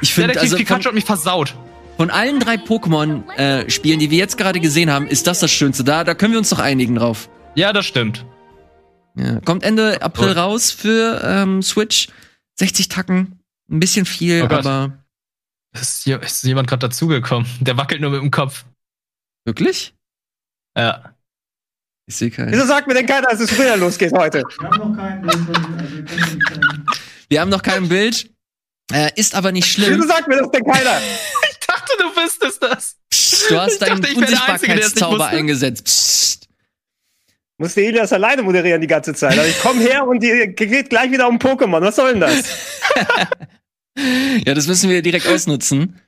Ich 0.00 0.14
finde, 0.14 0.38
also 0.40 0.56
Pikachu 0.56 0.82
von, 0.82 0.86
hat 0.88 0.94
mich 0.94 1.04
versaut. 1.04 1.54
von 1.96 2.10
allen 2.10 2.40
drei 2.40 2.56
Pokémon-Spielen, 2.56 3.98
die 4.00 4.10
wir 4.10 4.18
jetzt 4.18 4.36
gerade 4.36 4.58
gesehen 4.60 4.90
haben, 4.90 5.06
ist 5.06 5.26
das 5.26 5.40
das 5.40 5.50
Schönste. 5.52 5.84
Da, 5.84 6.02
da 6.04 6.14
können 6.14 6.32
wir 6.32 6.38
uns 6.38 6.48
doch 6.50 6.58
einigen 6.58 6.96
drauf. 6.96 7.28
Ja, 7.54 7.72
das 7.72 7.86
stimmt. 7.86 8.24
Ja. 9.14 9.40
Kommt 9.44 9.62
Ende 9.62 10.00
April 10.02 10.28
Gut. 10.28 10.36
raus 10.38 10.70
für 10.70 11.20
ähm, 11.24 11.62
Switch. 11.62 12.08
60 12.56 12.88
Tacken, 12.88 13.38
ein 13.70 13.80
bisschen 13.80 14.04
viel, 14.06 14.42
Oh 14.42 14.44
aber 14.46 14.98
Ist, 15.72 16.04
hier, 16.04 16.20
ist 16.22 16.42
jemand 16.44 16.68
gerade 16.68 16.88
dazugekommen? 16.88 17.48
Der 17.60 17.76
wackelt 17.76 18.00
nur 18.00 18.10
mit 18.10 18.20
dem 18.22 18.30
Kopf. 18.30 18.64
wirklich? 19.44 19.94
Ja. 20.76 21.14
Ich 22.06 22.16
sehe 22.16 22.30
keinen. 22.30 22.52
Wieso 22.52 22.66
sagt 22.66 22.86
mir 22.88 22.94
denn 22.94 23.06
keiner, 23.06 23.28
dass 23.28 23.40
es 23.40 23.50
früher 23.50 23.76
losgeht 23.76 24.12
heute? 24.12 24.42
Wir 24.48 24.60
haben 24.60 24.78
noch 24.80 24.92
keinen 24.92 25.08
Bild, 25.22 25.70
also 25.80 26.60
wir 27.28 27.40
haben 27.40 27.50
noch 27.50 27.62
kein 27.62 27.88
Bild. 27.88 28.30
Äh, 28.92 29.10
ist 29.18 29.34
aber 29.34 29.52
nicht 29.52 29.78
Wieso 29.78 29.86
schlimm. 29.86 30.02
sagt 30.08 30.28
mir 30.28 30.36
das 30.38 30.50
denn 30.50 30.64
keiner? 30.64 30.98
Ich 31.50 31.66
dachte, 31.66 31.92
du 31.98 32.04
wüsstest 32.20 32.62
das. 32.62 32.96
Psst, 33.10 33.50
du 33.50 33.58
hast 33.60 33.78
deinen 33.78 34.04
Unsichtbarkeitszauber 34.04 35.28
eingesetzt. 35.28 35.84
Psst. 35.84 36.48
Musste 37.62 37.80
Elias 37.80 38.12
alleine 38.12 38.42
moderieren 38.42 38.80
die 38.80 38.88
ganze 38.88 39.14
Zeit. 39.14 39.38
Also 39.38 39.48
ich 39.48 39.60
komme 39.60 39.80
her 39.82 40.04
und 40.04 40.20
die 40.20 40.52
geht 40.56 40.90
gleich 40.90 41.12
wieder 41.12 41.28
um 41.28 41.38
Pokémon. 41.38 41.80
Was 41.80 41.94
soll 41.94 42.14
denn 42.14 42.20
das? 42.20 42.44
Ja, 44.46 44.54
das 44.54 44.66
müssen 44.68 44.88
wir 44.88 45.02
direkt 45.02 45.28
ausnutzen. 45.28 46.00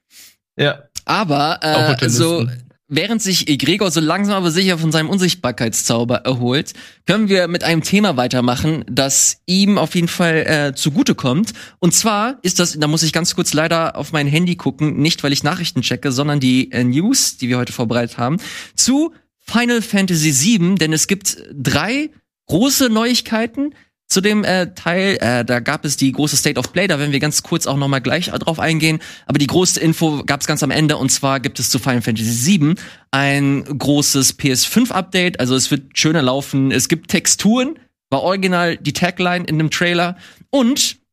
Ja. 0.56 0.84
Aber 1.04 1.58
äh, 2.00 2.08
so 2.08 2.46
während 2.88 3.20
sich 3.20 3.44
Gregor 3.58 3.90
so 3.90 4.00
langsam 4.00 4.36
aber 4.36 4.50
sicher 4.50 4.78
von 4.78 4.90
seinem 4.90 5.10
Unsichtbarkeitszauber 5.10 6.16
erholt, 6.24 6.72
können 7.06 7.28
wir 7.28 7.46
mit 7.46 7.62
einem 7.62 7.82
Thema 7.82 8.16
weitermachen, 8.16 8.86
das 8.88 9.42
ihm 9.44 9.76
auf 9.76 9.94
jeden 9.94 10.08
Fall 10.08 10.46
äh, 10.46 10.74
zugutekommt. 10.74 11.52
Und 11.78 11.92
zwar 11.92 12.38
ist 12.40 12.58
das, 12.58 12.78
da 12.78 12.86
muss 12.86 13.02
ich 13.02 13.12
ganz 13.12 13.34
kurz 13.34 13.52
leider 13.52 13.96
auf 13.96 14.12
mein 14.12 14.26
Handy 14.26 14.56
gucken, 14.56 14.96
nicht 14.96 15.22
weil 15.22 15.34
ich 15.34 15.42
Nachrichten 15.42 15.82
checke, 15.82 16.10
sondern 16.10 16.40
die 16.40 16.72
äh, 16.72 16.84
News, 16.84 17.36
die 17.36 17.50
wir 17.50 17.58
heute 17.58 17.74
vorbereitet 17.74 18.16
haben, 18.16 18.38
zu 18.74 19.12
Final 19.44 19.82
Fantasy 19.82 20.58
VII, 20.58 20.76
denn 20.76 20.92
es 20.92 21.06
gibt 21.06 21.36
drei 21.52 22.10
große 22.46 22.88
Neuigkeiten 22.88 23.74
zu 24.06 24.20
dem 24.20 24.44
äh, 24.44 24.74
Teil. 24.74 25.16
Äh, 25.20 25.44
da 25.44 25.60
gab 25.60 25.84
es 25.84 25.96
die 25.96 26.12
große 26.12 26.36
State 26.36 26.58
of 26.58 26.72
Play, 26.72 26.86
da 26.86 26.98
werden 26.98 27.12
wir 27.12 27.20
ganz 27.20 27.42
kurz 27.42 27.66
auch 27.66 27.76
noch 27.76 27.88
mal 27.88 28.00
gleich 28.00 28.26
drauf 28.26 28.58
eingehen. 28.58 29.00
Aber 29.26 29.38
die 29.38 29.46
größte 29.46 29.80
Info 29.80 30.22
gab 30.24 30.40
es 30.40 30.46
ganz 30.46 30.62
am 30.62 30.70
Ende 30.70 30.96
und 30.96 31.10
zwar 31.10 31.40
gibt 31.40 31.58
es 31.58 31.70
zu 31.70 31.78
Final 31.78 32.02
Fantasy 32.02 32.60
VII 32.60 32.74
ein 33.10 33.64
großes 33.64 34.38
PS5-Update. 34.38 35.40
Also 35.40 35.54
es 35.54 35.70
wird 35.70 35.98
schöner 35.98 36.22
laufen. 36.22 36.70
Es 36.70 36.88
gibt 36.88 37.10
Texturen, 37.10 37.78
war 38.10 38.22
original 38.22 38.76
die 38.76 38.92
Tagline 38.92 39.44
in 39.44 39.58
dem 39.58 39.70
Trailer 39.70 40.16
und 40.50 41.03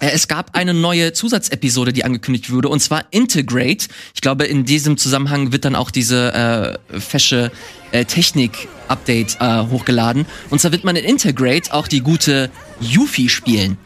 es 0.00 0.28
gab 0.28 0.54
eine 0.56 0.74
neue 0.74 1.12
Zusatzepisode, 1.12 1.92
die 1.92 2.04
angekündigt 2.04 2.52
wurde, 2.52 2.68
und 2.68 2.80
zwar 2.80 3.04
Integrate. 3.10 3.88
Ich 4.14 4.20
glaube, 4.20 4.44
in 4.44 4.64
diesem 4.64 4.96
Zusammenhang 4.96 5.52
wird 5.52 5.64
dann 5.64 5.74
auch 5.74 5.90
diese 5.90 6.78
äh, 6.92 7.00
fesche 7.00 7.50
äh, 7.92 8.04
Technik-Update 8.04 9.38
äh, 9.40 9.62
hochgeladen. 9.70 10.26
Und 10.50 10.60
zwar 10.60 10.72
wird 10.72 10.84
man 10.84 10.96
in 10.96 11.04
Integrate 11.04 11.72
auch 11.72 11.88
die 11.88 12.00
gute 12.00 12.50
Yuffie 12.80 13.28
spielen. 13.28 13.78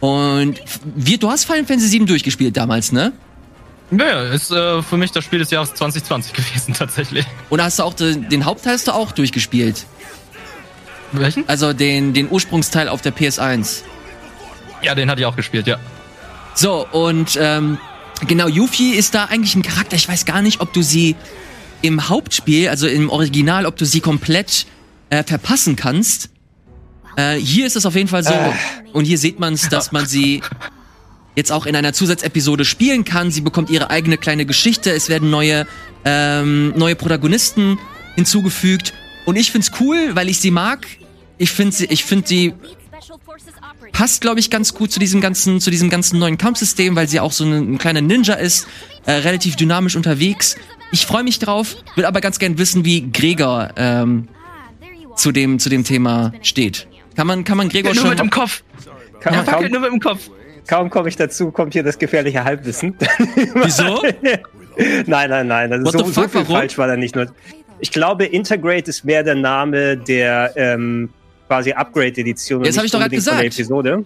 Und 0.00 0.60
wir, 0.94 1.18
du 1.18 1.30
hast 1.30 1.44
Final 1.44 1.64
Fantasy 1.64 1.98
VII 1.98 2.06
durchgespielt 2.06 2.56
damals, 2.56 2.92
ne? 2.92 3.12
Naja, 3.90 4.24
ist 4.24 4.50
äh, 4.50 4.82
für 4.82 4.96
mich 4.96 5.12
das 5.12 5.24
Spiel 5.24 5.38
des 5.38 5.50
Jahres 5.50 5.72
2020 5.74 6.32
gewesen, 6.34 6.74
tatsächlich. 6.74 7.24
Und 7.48 7.62
hast 7.62 7.78
du 7.78 7.84
auch 7.84 7.94
den, 7.94 8.28
den 8.28 8.44
Hauptteil 8.44 8.74
hast 8.74 8.88
du 8.88 8.92
auch 8.92 9.12
durchgespielt. 9.12 9.86
Welchen? 11.12 11.48
Also 11.48 11.72
den, 11.72 12.12
den 12.12 12.30
Ursprungsteil 12.30 12.88
auf 12.88 13.00
der 13.00 13.14
PS1. 13.14 13.82
Ja, 14.84 14.94
den 14.94 15.10
hatte 15.10 15.20
ich 15.20 15.26
auch 15.26 15.36
gespielt, 15.36 15.66
ja. 15.66 15.78
So, 16.54 16.86
und 16.92 17.38
ähm, 17.40 17.78
genau, 18.26 18.48
Yuffie 18.48 18.94
ist 18.94 19.14
da 19.14 19.24
eigentlich 19.24 19.54
ein 19.54 19.62
Charakter. 19.62 19.96
Ich 19.96 20.08
weiß 20.08 20.24
gar 20.24 20.42
nicht, 20.42 20.60
ob 20.60 20.72
du 20.72 20.82
sie 20.82 21.16
im 21.82 22.08
Hauptspiel, 22.08 22.68
also 22.68 22.86
im 22.86 23.10
Original, 23.10 23.66
ob 23.66 23.76
du 23.76 23.84
sie 23.84 24.00
komplett 24.00 24.66
äh, 25.10 25.22
verpassen 25.24 25.76
kannst. 25.76 26.30
Äh, 27.16 27.36
hier 27.36 27.66
ist 27.66 27.76
es 27.76 27.86
auf 27.86 27.94
jeden 27.94 28.08
Fall 28.08 28.24
so. 28.24 28.34
Und 28.92 29.04
hier 29.04 29.18
sieht 29.18 29.38
man 29.38 29.54
es, 29.54 29.68
dass 29.68 29.92
man 29.92 30.06
sie 30.06 30.42
jetzt 31.36 31.50
auch 31.50 31.66
in 31.66 31.76
einer 31.76 31.92
Zusatzepisode 31.92 32.64
spielen 32.64 33.04
kann. 33.04 33.30
Sie 33.30 33.40
bekommt 33.40 33.70
ihre 33.70 33.90
eigene 33.90 34.18
kleine 34.18 34.46
Geschichte. 34.46 34.90
Es 34.92 35.08
werden 35.08 35.30
neue, 35.30 35.66
ähm, 36.04 36.72
neue 36.76 36.94
Protagonisten 36.94 37.78
hinzugefügt. 38.14 38.94
Und 39.26 39.36
ich 39.36 39.50
find's 39.50 39.72
cool, 39.80 40.10
weil 40.14 40.28
ich 40.28 40.40
sie 40.40 40.50
mag. 40.50 40.86
Ich 41.38 41.50
finde 41.50 41.74
sie, 41.74 41.86
ich 41.86 42.04
finde 42.04 42.28
sie 42.28 42.54
passt, 43.92 44.20
glaube 44.20 44.40
ich, 44.40 44.50
ganz 44.50 44.74
gut 44.74 44.92
zu 44.92 44.98
diesem 44.98 45.20
ganzen, 45.20 45.60
zu 45.60 45.70
diesem 45.70 45.90
ganzen 45.90 46.18
neuen 46.18 46.38
Kampfsystem, 46.38 46.96
weil 46.96 47.08
sie 47.08 47.20
auch 47.20 47.32
so 47.32 47.44
ein, 47.44 47.74
ein 47.74 47.78
kleiner 47.78 48.00
Ninja 48.00 48.34
ist, 48.34 48.66
äh, 49.06 49.12
relativ 49.12 49.56
dynamisch 49.56 49.96
unterwegs. 49.96 50.56
Ich 50.92 51.06
freue 51.06 51.24
mich 51.24 51.38
drauf, 51.38 51.76
will 51.96 52.04
aber 52.04 52.20
ganz 52.20 52.38
gern 52.38 52.58
wissen, 52.58 52.84
wie 52.84 53.10
Gregor 53.10 53.70
ähm, 53.76 54.28
zu 55.16 55.32
dem 55.32 55.58
zu 55.58 55.68
dem 55.68 55.84
Thema 55.84 56.32
steht. 56.42 56.86
Kann 57.16 57.26
man 57.26 57.44
kann 57.44 57.56
man 57.56 57.68
Gregor 57.68 57.92
Nur 57.94 58.00
schon 58.00 58.10
mit 58.10 58.18
dem 58.18 58.30
Kopf. 58.30 58.62
Ka 59.20 59.30
Er 59.30 59.46
wackelt 59.46 59.62
kaum 59.62 59.70
nur 59.70 59.80
mit 59.80 59.92
dem 59.92 60.00
Kopf. 60.00 60.30
kaum 60.66 60.90
komme 60.90 61.08
ich 61.08 61.16
dazu, 61.16 61.50
kommt 61.50 61.72
hier 61.72 61.82
das 61.82 61.98
gefährliche 61.98 62.44
Halbwissen. 62.44 62.96
Wieso? 63.54 64.02
nein, 65.06 65.30
nein, 65.30 65.46
nein. 65.46 65.72
Also 65.72 65.84
What 65.86 65.92
so, 65.92 65.98
the 66.04 66.12
so 66.12 66.22
fuck, 66.22 66.30
viel 66.30 66.40
warum? 66.42 66.56
falsch 66.56 66.78
war 66.78 66.86
da 66.88 66.96
nicht 66.96 67.14
nur. 67.14 67.26
Ich 67.80 67.90
glaube, 67.92 68.24
Integrate 68.24 68.88
ist 68.90 69.04
mehr 69.04 69.22
der 69.22 69.34
Name 69.34 69.96
der 69.96 70.52
ähm, 70.56 71.10
quasi 71.48 71.72
Upgrade-Edition. 71.72 72.58
und 72.60 72.64
Jetzt 72.66 72.76
hab 72.76 72.82
nicht 72.84 72.86
ich 72.86 72.92
doch 72.92 72.98
grad 73.00 73.06
unbedingt 73.12 73.24
Von 73.28 73.36
der 73.36 73.44
gesagt. 73.48 73.60
Episode. 73.60 74.04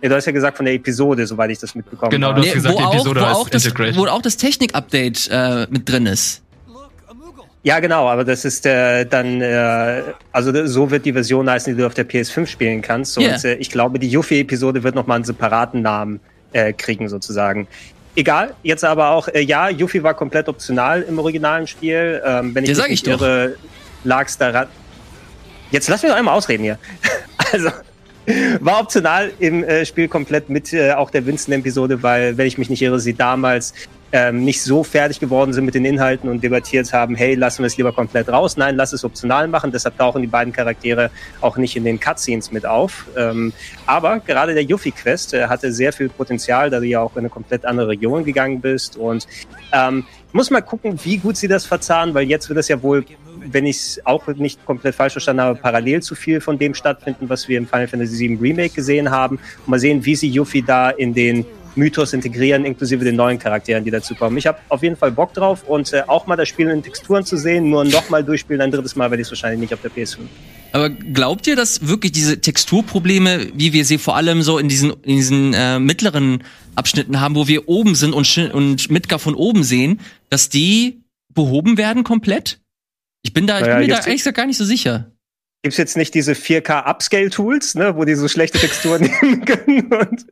Ja, 0.00 0.08
du 0.08 0.14
hast 0.14 0.26
ja 0.26 0.32
gesagt 0.32 0.56
von 0.56 0.66
der 0.66 0.74
Episode, 0.74 1.26
soweit 1.26 1.50
ich 1.50 1.58
das 1.58 1.74
mitbekommen 1.74 2.10
Genau, 2.10 2.28
habe. 2.28 2.40
du 2.40 2.46
hast 2.46 2.54
gesagt, 2.54 2.74
wo 2.74 2.78
die 2.78 2.84
auch, 2.84 2.94
Episode 2.94 3.20
wo 3.20 3.24
heißt 3.26 3.36
auch 3.36 3.48
das, 3.48 3.64
Integrate. 3.64 3.96
wo 3.96 4.06
auch 4.06 4.22
das 4.22 4.36
Technik-Update 4.36 5.28
äh, 5.30 5.66
mit 5.70 5.88
drin 5.88 6.06
ist. 6.06 6.42
Ja, 7.64 7.78
genau, 7.78 8.08
aber 8.08 8.24
das 8.24 8.44
ist 8.44 8.66
äh, 8.66 9.04
dann, 9.04 9.40
äh, 9.40 10.02
also 10.32 10.66
so 10.66 10.90
wird 10.90 11.04
die 11.04 11.12
Version 11.12 11.48
heißen, 11.48 11.72
die 11.74 11.80
du 11.80 11.86
auf 11.86 11.94
der 11.94 12.08
PS5 12.08 12.46
spielen 12.46 12.82
kannst. 12.82 13.16
Und 13.16 13.24
Ja. 13.24 13.36
äh, 13.44 13.54
ich 13.54 13.70
glaube, 13.70 14.00
die 14.00 14.08
Yuffie-Episode 14.08 14.82
wird 14.82 14.96
nochmal 14.96 15.16
einen 15.16 15.24
separaten 15.24 15.80
Namen 15.82 16.18
äh, 16.52 16.72
kriegen, 16.72 17.08
sozusagen. 17.08 17.68
Egal, 18.16 18.54
jetzt 18.64 18.84
aber 18.84 19.10
auch, 19.10 19.28
äh, 19.28 19.40
ja, 19.42 19.68
Yuffie 19.68 20.02
war 20.02 20.14
komplett 20.14 20.48
optional 20.48 21.02
im 21.02 21.18
originalen 21.20 21.66
Spiel. 21.68 22.20
Ähm, 22.26 22.52
wenn 22.54 22.64
ich 22.64 22.70
Ja, 22.70 22.74
sag 22.76 22.90
ich 22.90 23.06
irre, 23.06 23.54
lag's 24.04 24.36
daran. 24.36 24.66
Jetzt 25.72 25.88
lass 25.88 26.02
mich 26.02 26.12
doch 26.12 26.18
einmal 26.18 26.34
ausreden 26.34 26.62
hier. 26.62 26.78
also, 27.52 27.70
war 28.60 28.80
optional 28.80 29.32
im 29.40 29.64
äh, 29.64 29.84
Spiel 29.84 30.06
komplett 30.06 30.48
mit 30.48 30.72
äh, 30.72 30.92
auch 30.92 31.10
der 31.10 31.26
Winston-Episode, 31.26 32.02
weil, 32.02 32.36
wenn 32.36 32.46
ich 32.46 32.58
mich 32.58 32.70
nicht 32.70 32.82
irre, 32.82 33.00
sie 33.00 33.14
damals 33.14 33.74
ähm, 34.12 34.44
nicht 34.44 34.62
so 34.62 34.84
fertig 34.84 35.18
geworden 35.18 35.54
sind 35.54 35.64
mit 35.64 35.74
den 35.74 35.86
Inhalten 35.86 36.28
und 36.28 36.44
debattiert 36.44 36.92
haben, 36.92 37.14
hey, 37.14 37.34
lassen 37.34 37.60
wir 37.62 37.66
es 37.66 37.76
lieber 37.78 37.92
komplett 37.92 38.28
raus. 38.28 38.58
Nein, 38.58 38.76
lass 38.76 38.92
es 38.92 39.04
optional 39.04 39.48
machen. 39.48 39.72
Deshalb 39.72 39.96
tauchen 39.96 40.20
die 40.20 40.28
beiden 40.28 40.52
Charaktere 40.52 41.10
auch 41.40 41.56
nicht 41.56 41.76
in 41.76 41.84
den 41.84 41.98
Cutscenes 41.98 42.52
mit 42.52 42.66
auf. 42.66 43.06
Ähm, 43.16 43.52
aber 43.86 44.20
gerade 44.20 44.52
der 44.52 44.64
Yuffie-Quest 44.64 45.34
äh, 45.34 45.46
hatte 45.46 45.72
sehr 45.72 45.92
viel 45.92 46.10
Potenzial, 46.10 46.68
da 46.68 46.78
du 46.78 46.86
ja 46.86 47.00
auch 47.00 47.12
in 47.12 47.20
eine 47.20 47.30
komplett 47.30 47.64
andere 47.64 47.88
Region 47.88 48.24
gegangen 48.24 48.60
bist. 48.60 48.98
Und 48.98 49.26
ähm, 49.72 50.04
muss 50.32 50.50
mal 50.50 50.60
gucken, 50.60 50.98
wie 51.02 51.16
gut 51.16 51.38
sie 51.38 51.48
das 51.48 51.64
verzahnen, 51.64 52.14
weil 52.14 52.26
jetzt 52.28 52.48
wird 52.48 52.58
es 52.58 52.68
ja 52.68 52.82
wohl, 52.82 53.04
wenn 53.50 53.66
ich 53.66 53.76
es 53.76 54.00
auch 54.04 54.26
nicht 54.28 54.64
komplett 54.64 54.94
falsch 54.94 55.12
verstanden 55.12 55.42
habe, 55.42 55.58
parallel 55.58 56.02
zu 56.02 56.14
viel 56.14 56.40
von 56.40 56.58
dem 56.58 56.74
stattfinden, 56.74 57.28
was 57.28 57.48
wir 57.48 57.58
im 57.58 57.66
Final 57.66 57.88
Fantasy 57.88 58.28
VII 58.28 58.38
Remake 58.40 58.74
gesehen 58.74 59.10
haben. 59.10 59.36
Und 59.36 59.68
mal 59.68 59.78
sehen, 59.78 60.04
wie 60.04 60.14
sie 60.14 60.28
Yuffie 60.28 60.62
da 60.62 60.90
in 60.90 61.14
den 61.14 61.44
Mythos 61.74 62.12
integrieren, 62.12 62.64
inklusive 62.64 63.04
den 63.04 63.16
neuen 63.16 63.38
Charakteren, 63.38 63.84
die 63.84 63.90
dazukommen. 63.90 64.36
Ich 64.36 64.46
habe 64.46 64.58
auf 64.68 64.82
jeden 64.82 64.96
Fall 64.96 65.10
Bock 65.10 65.32
drauf 65.32 65.64
und 65.66 65.92
äh, 65.92 66.02
auch 66.06 66.26
mal 66.26 66.36
das 66.36 66.48
Spiel 66.48 66.68
in 66.68 66.82
Texturen 66.82 67.24
zu 67.24 67.36
sehen, 67.36 67.70
nur 67.70 67.84
nochmal 67.84 68.22
durchspielen, 68.22 68.60
ein 68.60 68.70
drittes 68.70 68.94
Mal 68.94 69.10
werde 69.10 69.22
ich 69.22 69.28
es 69.28 69.32
wahrscheinlich 69.32 69.60
nicht 69.60 69.74
auf 69.74 69.80
der 69.80 69.90
PS5. 69.90 70.18
Aber 70.72 70.88
glaubt 70.90 71.46
ihr, 71.46 71.56
dass 71.56 71.86
wirklich 71.86 72.12
diese 72.12 72.40
Texturprobleme, 72.40 73.48
wie 73.54 73.72
wir 73.72 73.84
sie 73.84 73.98
vor 73.98 74.16
allem 74.16 74.42
so 74.42 74.58
in 74.58 74.68
diesen, 74.68 74.90
in 75.02 75.16
diesen 75.16 75.54
äh, 75.54 75.78
mittleren 75.78 76.44
Abschnitten 76.74 77.20
haben, 77.20 77.34
wo 77.34 77.46
wir 77.46 77.68
oben 77.68 77.94
sind 77.94 78.14
und, 78.14 78.38
und 78.52 78.90
Midgar 78.90 79.18
von 79.18 79.34
oben 79.34 79.64
sehen, 79.64 80.00
dass 80.30 80.48
die 80.48 81.02
behoben 81.34 81.76
werden 81.76 82.04
komplett? 82.04 82.61
Ich 83.22 83.32
bin 83.32 83.46
da, 83.46 83.58
ich 83.58 83.62
Naja, 83.62 83.78
bin 83.78 83.86
mir 83.86 83.94
da 83.94 84.00
ehrlich 84.00 84.20
gesagt 84.20 84.36
gar 84.36 84.46
nicht 84.46 84.58
so 84.58 84.64
sicher. 84.64 85.12
Gibt's 85.62 85.78
jetzt 85.78 85.96
nicht 85.96 86.12
diese 86.14 86.32
4K-Upscale-Tools, 86.32 87.76
ne, 87.76 87.96
wo 87.96 88.04
die 88.04 88.16
so 88.16 88.26
schlechte 88.26 88.58
Texturen 88.58 89.02
nehmen 89.22 89.44
können? 89.44 89.92
Und 89.92 90.26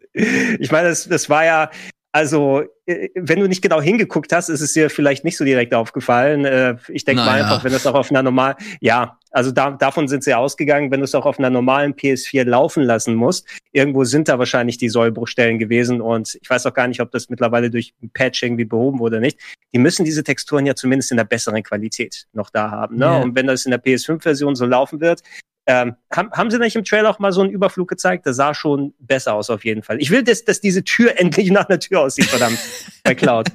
ich 0.59 0.72
meine, 0.72 0.88
das, 0.88 1.09
das 1.09 1.31
war 1.31 1.44
ja, 1.44 1.70
also, 2.12 2.62
äh, 2.86 3.08
wenn 3.14 3.38
du 3.38 3.46
nicht 3.46 3.62
genau 3.62 3.80
hingeguckt 3.80 4.32
hast, 4.32 4.48
ist 4.48 4.60
es 4.60 4.72
dir 4.72 4.90
vielleicht 4.90 5.24
nicht 5.24 5.36
so 5.36 5.44
direkt 5.44 5.74
aufgefallen. 5.74 6.44
Äh, 6.44 6.76
Ich 6.88 7.04
denke 7.04 7.22
mal 7.22 7.32
Naja. 7.32 7.44
einfach, 7.44 7.64
wenn 7.64 7.72
das 7.72 7.86
auch 7.86 7.94
auf 7.94 8.10
einer 8.10 8.22
normal, 8.22 8.56
ja, 8.80 9.16
also 9.30 9.52
da, 9.52 9.70
davon 9.70 10.08
sind 10.08 10.24
sie 10.24 10.34
ausgegangen, 10.34 10.90
wenn 10.90 10.98
du 11.00 11.04
es 11.04 11.14
auch 11.14 11.24
auf 11.24 11.38
einer 11.38 11.50
normalen 11.50 11.94
PS4 11.94 12.44
laufen 12.44 12.82
lassen 12.82 13.14
musst. 13.14 13.46
Irgendwo 13.70 14.02
sind 14.02 14.28
da 14.28 14.40
wahrscheinlich 14.40 14.76
die 14.76 14.88
Sollbruchstellen 14.88 15.60
gewesen 15.60 16.00
und 16.00 16.36
ich 16.42 16.50
weiß 16.50 16.66
auch 16.66 16.74
gar 16.74 16.88
nicht, 16.88 17.00
ob 17.00 17.12
das 17.12 17.28
mittlerweile 17.28 17.70
durch 17.70 17.94
ein 18.02 18.10
Patch 18.10 18.42
irgendwie 18.42 18.64
behoben 18.64 18.98
wurde 18.98 19.16
oder 19.16 19.20
nicht. 19.20 19.38
Die 19.72 19.78
müssen 19.78 20.04
diese 20.04 20.24
Texturen 20.24 20.66
ja 20.66 20.74
zumindest 20.74 21.12
in 21.12 21.16
der 21.16 21.24
besseren 21.24 21.62
Qualität 21.62 22.26
noch 22.32 22.50
da 22.50 22.72
haben. 22.72 22.96
Ne? 22.96 23.04
Ja. 23.04 23.22
Und 23.22 23.36
wenn 23.36 23.46
das 23.46 23.66
in 23.66 23.70
der 23.70 23.80
PS5-Version 23.82 24.56
so 24.56 24.66
laufen 24.66 25.00
wird, 25.00 25.22
ähm, 25.70 25.94
haben, 26.12 26.33
haben 26.33 26.50
sie 26.50 26.59
nicht 26.59 26.74
im 26.74 26.83
Trailer 26.83 27.11
auch 27.11 27.20
mal 27.20 27.30
so 27.30 27.42
einen 27.42 27.50
Überflug 27.50 27.87
gezeigt? 27.87 28.26
Das 28.26 28.35
sah 28.35 28.54
schon 28.54 28.92
besser 28.98 29.35
aus 29.35 29.50
auf 29.50 29.64
jeden 29.64 29.85
Fall. 29.85 30.00
Ich 30.00 30.11
will, 30.11 30.24
dass, 30.24 30.44
dass 30.44 30.61
diese 30.61 30.83
Tür 30.83 31.14
endlich 31.20 31.50
nach 31.52 31.68
einer 31.68 31.78
Tür 31.78 32.00
aussieht, 32.00 32.26
verdammt, 32.26 32.59
bei 33.04 33.14
Cloud. 33.14 33.48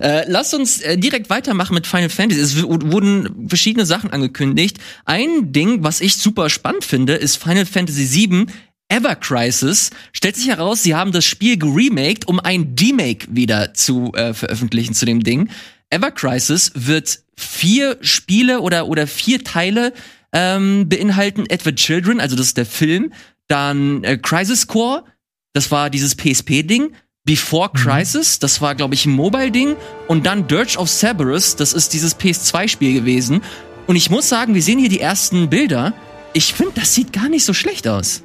Äh, 0.00 0.24
lasst 0.26 0.54
uns 0.54 0.80
äh, 0.80 0.96
direkt 0.96 1.28
weitermachen 1.28 1.74
mit 1.74 1.86
Final 1.86 2.08
Fantasy. 2.08 2.40
Es 2.40 2.62
wurden 2.62 3.46
verschiedene 3.48 3.84
Sachen 3.84 4.10
angekündigt. 4.10 4.78
Ein 5.04 5.52
Ding, 5.52 5.84
was 5.84 6.00
ich 6.00 6.16
super 6.16 6.48
spannend 6.48 6.84
finde, 6.84 7.14
ist 7.14 7.36
Final 7.36 7.66
Fantasy 7.66 8.30
VII 8.30 8.46
Ever 8.88 9.16
Crisis. 9.16 9.90
Stellt 10.12 10.36
sich 10.36 10.48
heraus, 10.48 10.82
sie 10.82 10.94
haben 10.94 11.12
das 11.12 11.26
Spiel 11.26 11.58
geremaked, 11.58 12.26
um 12.26 12.40
ein 12.40 12.74
Demake 12.74 13.26
wieder 13.30 13.74
zu 13.74 14.12
äh, 14.14 14.32
veröffentlichen 14.32 14.94
zu 14.94 15.04
dem 15.04 15.22
Ding. 15.22 15.50
Ever 15.90 16.10
Crisis 16.10 16.72
wird 16.74 17.22
vier 17.36 17.98
Spiele 18.00 18.60
oder, 18.60 18.88
oder 18.88 19.06
vier 19.06 19.44
Teile 19.44 19.92
ähm, 20.32 20.88
beinhalten. 20.88 21.44
Edward 21.48 21.76
Children, 21.76 22.20
also 22.20 22.36
das 22.36 22.46
ist 22.46 22.56
der 22.56 22.66
Film. 22.66 23.12
Dann 23.48 24.02
äh, 24.04 24.16
Crisis 24.16 24.66
Core, 24.66 25.04
das 25.52 25.70
war 25.70 25.90
dieses 25.90 26.14
PSP-Ding. 26.16 26.94
Before 27.24 27.70
Crisis, 27.72 28.40
das 28.40 28.60
war, 28.60 28.74
glaube 28.74 28.94
ich, 28.94 29.06
ein 29.06 29.12
Mobile-Ding. 29.12 29.76
Und 30.08 30.26
dann 30.26 30.48
Dirge 30.48 30.76
of 30.76 30.88
Cerberus, 30.88 31.54
das 31.54 31.72
ist 31.72 31.92
dieses 31.92 32.18
PS2-Spiel 32.18 32.94
gewesen. 32.94 33.42
Und 33.86 33.96
ich 33.96 34.10
muss 34.10 34.28
sagen, 34.28 34.54
wir 34.54 34.62
sehen 34.62 34.78
hier 34.78 34.88
die 34.88 35.00
ersten 35.00 35.48
Bilder. 35.48 35.92
Ich 36.32 36.52
finde, 36.54 36.72
das 36.76 36.94
sieht 36.94 37.12
gar 37.12 37.28
nicht 37.28 37.44
so 37.44 37.52
schlecht 37.52 37.86
aus. 37.86 38.22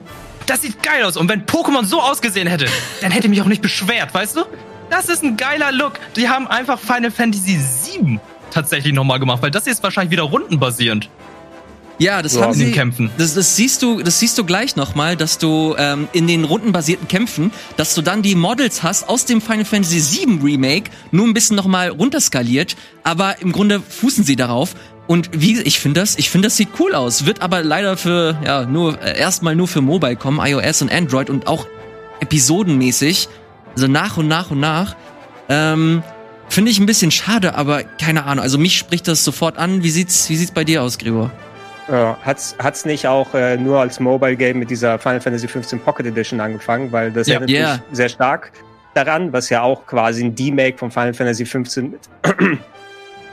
Das 0.47 0.61
sieht 0.61 0.81
geil 0.81 1.03
aus. 1.03 1.17
Und 1.17 1.29
wenn 1.29 1.45
Pokémon 1.45 1.83
so 1.83 2.01
ausgesehen 2.01 2.47
hätte, 2.47 2.67
dann 3.01 3.11
hätte 3.11 3.27
ich 3.27 3.29
mich 3.29 3.41
auch 3.41 3.47
nicht 3.47 3.61
beschwert, 3.61 4.13
weißt 4.13 4.37
du? 4.37 4.45
Das 4.89 5.09
ist 5.09 5.23
ein 5.23 5.35
geiler 5.35 5.71
Look. 5.73 5.99
Die 6.15 6.29
haben 6.29 6.47
einfach 6.47 6.79
Final 6.79 7.11
Fantasy 7.11 7.59
VII 7.59 8.19
tatsächlich 8.49 8.93
nochmal 8.93 9.19
gemacht, 9.19 9.41
weil 9.41 9.51
das 9.51 9.65
hier 9.65 9.73
ist 9.73 9.83
wahrscheinlich 9.83 10.11
wieder 10.11 10.23
rundenbasierend 10.23 11.09
Ja, 11.99 12.21
das 12.21 12.35
Ja, 12.35 12.41
haben 12.41 12.53
sie. 12.53 12.71
Kämpfen. 12.71 13.09
Das, 13.17 13.33
das 13.33 13.55
siehst 13.55 13.81
du, 13.81 14.01
das 14.01 14.19
siehst 14.19 14.37
du 14.37 14.43
gleich 14.43 14.75
nochmal, 14.75 15.15
dass 15.15 15.37
du 15.37 15.75
ähm, 15.77 16.07
in 16.13 16.27
den 16.27 16.43
rundenbasierten 16.43 17.07
Kämpfen, 17.07 17.51
dass 17.75 17.95
du 17.95 18.01
dann 18.01 18.21
die 18.21 18.35
Models 18.35 18.83
hast 18.83 19.09
aus 19.09 19.25
dem 19.25 19.41
Final 19.41 19.65
Fantasy 19.65 20.25
VII 20.25 20.39
Remake, 20.43 20.91
nur 21.11 21.25
ein 21.25 21.33
bisschen 21.33 21.55
nochmal 21.55 21.89
runterskaliert, 21.89 22.75
aber 23.03 23.41
im 23.41 23.51
Grunde 23.51 23.81
fußen 23.81 24.23
sie 24.23 24.35
darauf. 24.35 24.75
Und 25.07 25.29
wie 25.33 25.59
ich 25.61 25.79
finde 25.79 26.01
das, 26.01 26.17
ich 26.17 26.29
finde 26.29 26.47
das 26.47 26.57
sieht 26.57 26.69
cool 26.79 26.93
aus, 26.93 27.25
wird 27.25 27.41
aber 27.41 27.63
leider 27.63 27.95
für 27.97 28.37
ja 28.43 28.65
nur 28.65 29.01
äh, 29.01 29.17
erstmal 29.17 29.55
nur 29.55 29.67
für 29.67 29.81
Mobile 29.81 30.17
kommen, 30.17 30.39
iOS 30.45 30.81
und 30.81 30.91
Android 30.91 31.29
und 31.29 31.47
auch 31.47 31.65
episodenmäßig, 32.19 33.29
also 33.73 33.87
nach 33.87 34.17
und 34.17 34.27
nach 34.27 34.51
und 34.51 34.59
nach. 34.59 34.95
Ähm, 35.49 36.03
finde 36.49 36.71
ich 36.71 36.79
ein 36.79 36.85
bisschen 36.85 37.11
schade, 37.11 37.55
aber 37.55 37.83
keine 37.83 38.25
Ahnung. 38.25 38.43
Also 38.43 38.57
mich 38.57 38.77
spricht 38.77 39.07
das 39.07 39.23
sofort 39.23 39.57
an. 39.57 39.83
Wie 39.83 39.89
sieht's, 39.89 40.29
wie 40.29 40.35
sieht's 40.35 40.51
bei 40.51 40.63
dir 40.63 40.83
aus, 40.83 40.97
Gregor? 40.97 41.31
Ja, 41.89 42.17
hat's, 42.23 42.55
hat's 42.59 42.83
nicht 42.85 43.07
auch 43.07 43.33
äh, 43.33 43.55
nur 43.57 43.79
als 43.79 43.99
Mobile 43.99 44.35
Game 44.35 44.59
mit 44.59 44.69
dieser 44.69 44.99
Final 44.99 45.21
Fantasy 45.21 45.47
15 45.47 45.79
Pocket 45.79 46.05
Edition 46.07 46.39
angefangen, 46.41 46.91
weil 46.91 47.11
das 47.11 47.27
Ja. 47.27 47.35
erinnert 47.35 47.49
mich 47.49 47.59
Ja. 47.59 47.79
sehr 47.95 48.09
stark 48.09 48.51
daran, 48.93 49.31
was 49.31 49.49
ja 49.49 49.61
auch 49.61 49.85
quasi 49.85 50.25
ein 50.25 50.35
D-Make 50.35 50.77
von 50.77 50.91
Final 50.91 51.13
Fantasy 51.13 51.45
15 51.45 51.91
mit 51.91 52.01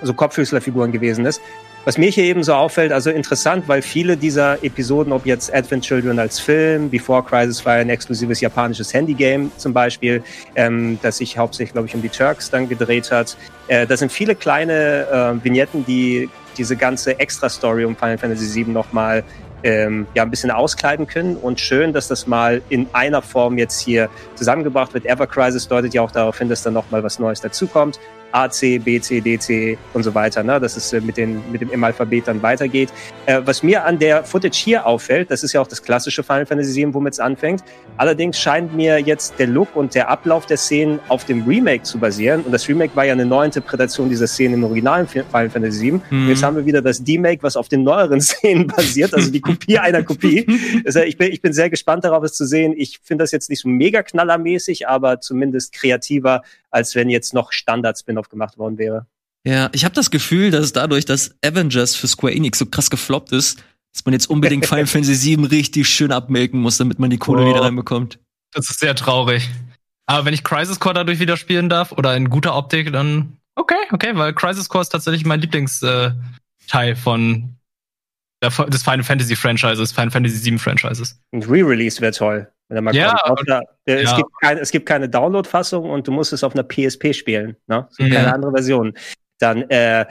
so 0.03 0.15
Kopfhößlerfiguren 0.15 0.93
gewesen 0.93 1.27
ist. 1.27 1.41
Was 1.87 1.99
mir 1.99 2.09
hier 2.09 2.25
eben 2.25 2.43
so 2.43 2.55
auffällt, 2.55 2.93
also 2.93 3.11
interessant, 3.11 3.65
weil 3.69 3.83
viele 3.83 4.17
dieser 4.17 4.63
Episoden, 4.65 5.13
ob 5.13 5.27
jetzt 5.27 5.55
Advent 5.55 5.85
Children 5.85 6.19
als 6.19 6.41
Film, 6.41 6.89
Before 6.89 7.23
Crisis 7.23 7.63
war 7.67 7.75
ein 7.75 7.91
exklusives 7.91 8.41
japanisches 8.41 8.95
Handygame 8.95 9.51
zum 9.59 9.75
Beispiel, 9.75 10.23
ähm, 10.55 10.99
das 11.03 11.19
sich 11.19 11.37
hauptsächlich, 11.37 11.73
glaube 11.75 11.89
ich, 11.89 11.95
um 11.95 12.01
die 12.01 12.09
Turks 12.09 12.51
dann 12.51 12.69
gedreht 12.71 13.11
hat. 13.11 13.37
Äh, 13.69 13.87
das 13.87 14.01
sind 14.01 14.11
viele 14.13 14.35
kleine 14.35 15.07
äh, 15.41 15.45
Vignetten, 15.45 15.85
die 15.85 16.31
diese 16.55 16.77
ganze 16.77 17.19
Extra-Story 17.19 17.85
um 17.85 17.97
Final 17.97 18.19
Fantasy 18.19 18.65
VII 18.65 18.73
nochmal 18.73 19.25
ähm, 19.65 20.07
ja, 20.15 20.23
ein 20.23 20.31
bisschen 20.31 20.51
auskleiden 20.51 21.07
können. 21.07 21.37
Und 21.37 21.59
schön, 21.59 21.93
dass 21.93 22.07
das 22.07 22.27
mal 22.27 22.63
in 22.69 22.87
einer 22.93 23.23
Form 23.23 23.59
jetzt 23.59 23.81
hier 23.81 24.09
zusammengebracht 24.37 24.95
wird. 24.95 25.07
Ever 25.07 25.27
Crisis 25.27 25.67
deutet 25.67 25.95
ja 25.95 26.03
auch 26.03 26.11
darauf 26.11 26.39
hin, 26.39 26.49
dass 26.49 26.63
da 26.63 26.71
nochmal 26.71 27.03
was 27.03 27.19
Neues 27.19 27.41
dazukommt. 27.41 27.99
A, 28.35 28.51
C, 28.51 28.79
B, 28.79 29.01
C, 29.01 29.21
D, 29.21 29.39
C 29.39 29.79
und 29.93 30.03
so 30.03 30.13
weiter, 30.13 30.43
ne? 30.43 30.59
dass 30.59 30.77
es 30.77 30.93
äh, 30.93 31.01
mit, 31.01 31.17
den, 31.17 31.41
mit 31.53 31.61
dem 31.61 31.71
im 31.71 31.85
Alphabet 31.85 32.27
dann 32.27 32.43
weitergeht. 32.43 32.93
Äh, 33.27 33.43
was 33.45 33.63
mir 33.63 33.85
an 33.85 33.99
der 33.99 34.25
Footage 34.25 34.57
hier 34.57 34.87
auffällt, 34.87 35.31
das 35.31 35.45
ist 35.45 35.53
ja 35.53 35.61
auch 35.61 35.69
das 35.69 35.83
klassische 35.83 36.25
Final 36.25 36.45
Fantasy 36.45 36.75
VII, 36.75 36.95
womit 36.95 37.13
es 37.13 37.21
anfängt. 37.21 37.63
Allerdings 37.97 38.39
scheint 38.39 38.75
mir 38.75 38.99
jetzt 38.99 39.39
der 39.39 39.47
Look 39.47 39.77
und 39.77 39.95
der 39.95 40.09
Ablauf 40.09 40.47
der 40.47 40.57
Szenen 40.57 40.99
auf 41.09 41.25
dem 41.27 41.45
Remake 41.45 41.85
zu 41.85 41.99
basieren. 41.99 42.43
Und 42.43 42.51
das 42.51 42.69
Remake 42.69 42.97
war 42.97 43.05
ja 43.05 43.13
eine 43.13 43.25
Neuinterpretation 43.25 44.09
dieser 44.09 44.27
Szenen 44.27 44.55
im 44.55 44.65
originalen 44.65 45.07
Final 45.07 45.51
Fantasy 45.51 45.93
VII. 45.93 46.01
Mhm. 46.11 46.29
Jetzt 46.29 46.43
haben 46.43 46.57
wir 46.57 46.67
wieder 46.67 46.83
das 46.83 47.05
D-Make, 47.05 47.43
was 47.43 47.57
auf 47.57 47.69
den 47.69 47.85
neueren 47.85 48.21
Szenen 48.21 48.67
basiert, 48.67 49.15
also 49.15 49.31
die 49.31 49.41
Kopie 49.41 49.79
einer 49.85 50.03
Kopie. 50.03 50.45
Also 50.85 51.01
ich, 51.01 51.17
bin, 51.17 51.31
ich 51.31 51.41
bin 51.41 51.53
sehr 51.53 51.71
gespannt 51.71 52.05
darauf, 52.05 52.25
es 52.25 52.33
zu 52.33 52.47
sehen. 52.47 52.75
Ich 52.77 52.99
finde 53.05 53.23
das 53.23 53.31
jetzt 53.31 53.49
nicht 53.49 53.61
so 53.61 53.69
mega 53.69 54.03
knallermäßig, 54.03 54.89
aber 54.89 55.21
zumindest 55.21 55.73
kreativer, 55.73 56.43
als 56.71 56.97
wenn 56.97 57.09
jetzt 57.09 57.33
noch 57.33 57.53
Standard-Spin-Off 57.53 58.24
gemacht 58.29 58.59
worden 58.59 58.79
wäre. 58.79 59.07
Ja, 59.47 59.69
ich 59.73 59.85
habe 59.85 59.95
das 59.95 60.11
Gefühl, 60.11 60.51
dass 60.51 60.73
dadurch, 60.73 61.05
dass 61.05 61.35
Avengers 61.45 61.95
für 61.97 62.07
Square 62.09 62.35
Enix 62.35 62.59
so 62.59 62.67
krass 62.67 62.89
gefloppt 62.91 63.33
ist, 63.33 63.63
dass 63.93 64.05
man 64.05 64.15
jetzt 64.15 64.29
unbedingt 64.31 64.67
Final 64.67 64.87
Fantasy 64.87 65.37
VII 65.37 65.47
richtig 65.47 65.89
schön 65.89 66.13
abmelken 66.13 66.61
muss, 66.61 66.79
damit 66.79 66.99
man 66.99 67.11
die 67.11 67.19
Kohle 67.19 67.45
Oh. 67.45 67.49
wieder 67.51 67.63
reinbekommt. 67.63 68.19
Das 68.53 68.71
ist 68.71 68.81
sehr 68.81 68.95
traurig. 68.95 69.49
Aber 70.07 70.25
wenn 70.25 70.35
ich 70.35 70.45
Crisis 70.45 70.81
Core 70.81 70.95
dadurch 70.95 71.19
wieder 71.19 71.37
spielen 71.37 71.69
darf 71.69 71.93
oder 71.93 72.17
in 72.17 72.31
guter 72.31 72.55
Optik, 72.57 72.93
dann 72.93 73.37
okay, 73.57 73.75
okay, 73.91 74.13
weil 74.15 74.33
Crisis 74.35 74.69
Core 74.69 74.83
ist 74.83 74.91
tatsächlich 74.91 75.25
mein 75.25 75.41
Lieblingsteil 75.41 76.15
äh, 76.73 76.95
von 76.95 77.57
der, 78.43 78.51
des 78.67 78.83
Final 78.83 79.03
Fantasy 79.03 79.37
Franchises, 79.37 79.93
Final 79.93 80.11
Fantasy 80.11 80.37
7 80.37 80.59
Franchises. 80.59 81.19
Ein 81.33 81.43
Re-Release 81.43 82.01
wäre 82.01 82.13
toll, 82.13 82.53
Ja, 82.71 83.17
kommt. 83.25 83.43
Da, 83.47 83.61
äh, 83.85 83.95
es, 84.03 84.11
ja. 84.11 84.17
gibt 84.17 84.31
kein, 84.41 84.59
es 84.59 84.71
gibt 84.71 84.87
keine 84.87 85.09
Download-Fassung 85.09 85.89
und 85.89 86.09
du 86.09 86.13
musst 86.13 86.33
es 86.33 86.43
auf 86.43 86.55
einer 86.55 86.65
PSP 86.65 87.13
spielen. 87.15 87.57
Ne? 87.67 87.87
Es 87.91 87.97
gibt 87.97 88.11
Ja. 88.11 88.21
keine 88.21 88.35
andere 88.35 88.53
Version. 88.53 88.95
Dann 89.39 89.69
äh, 89.69 90.07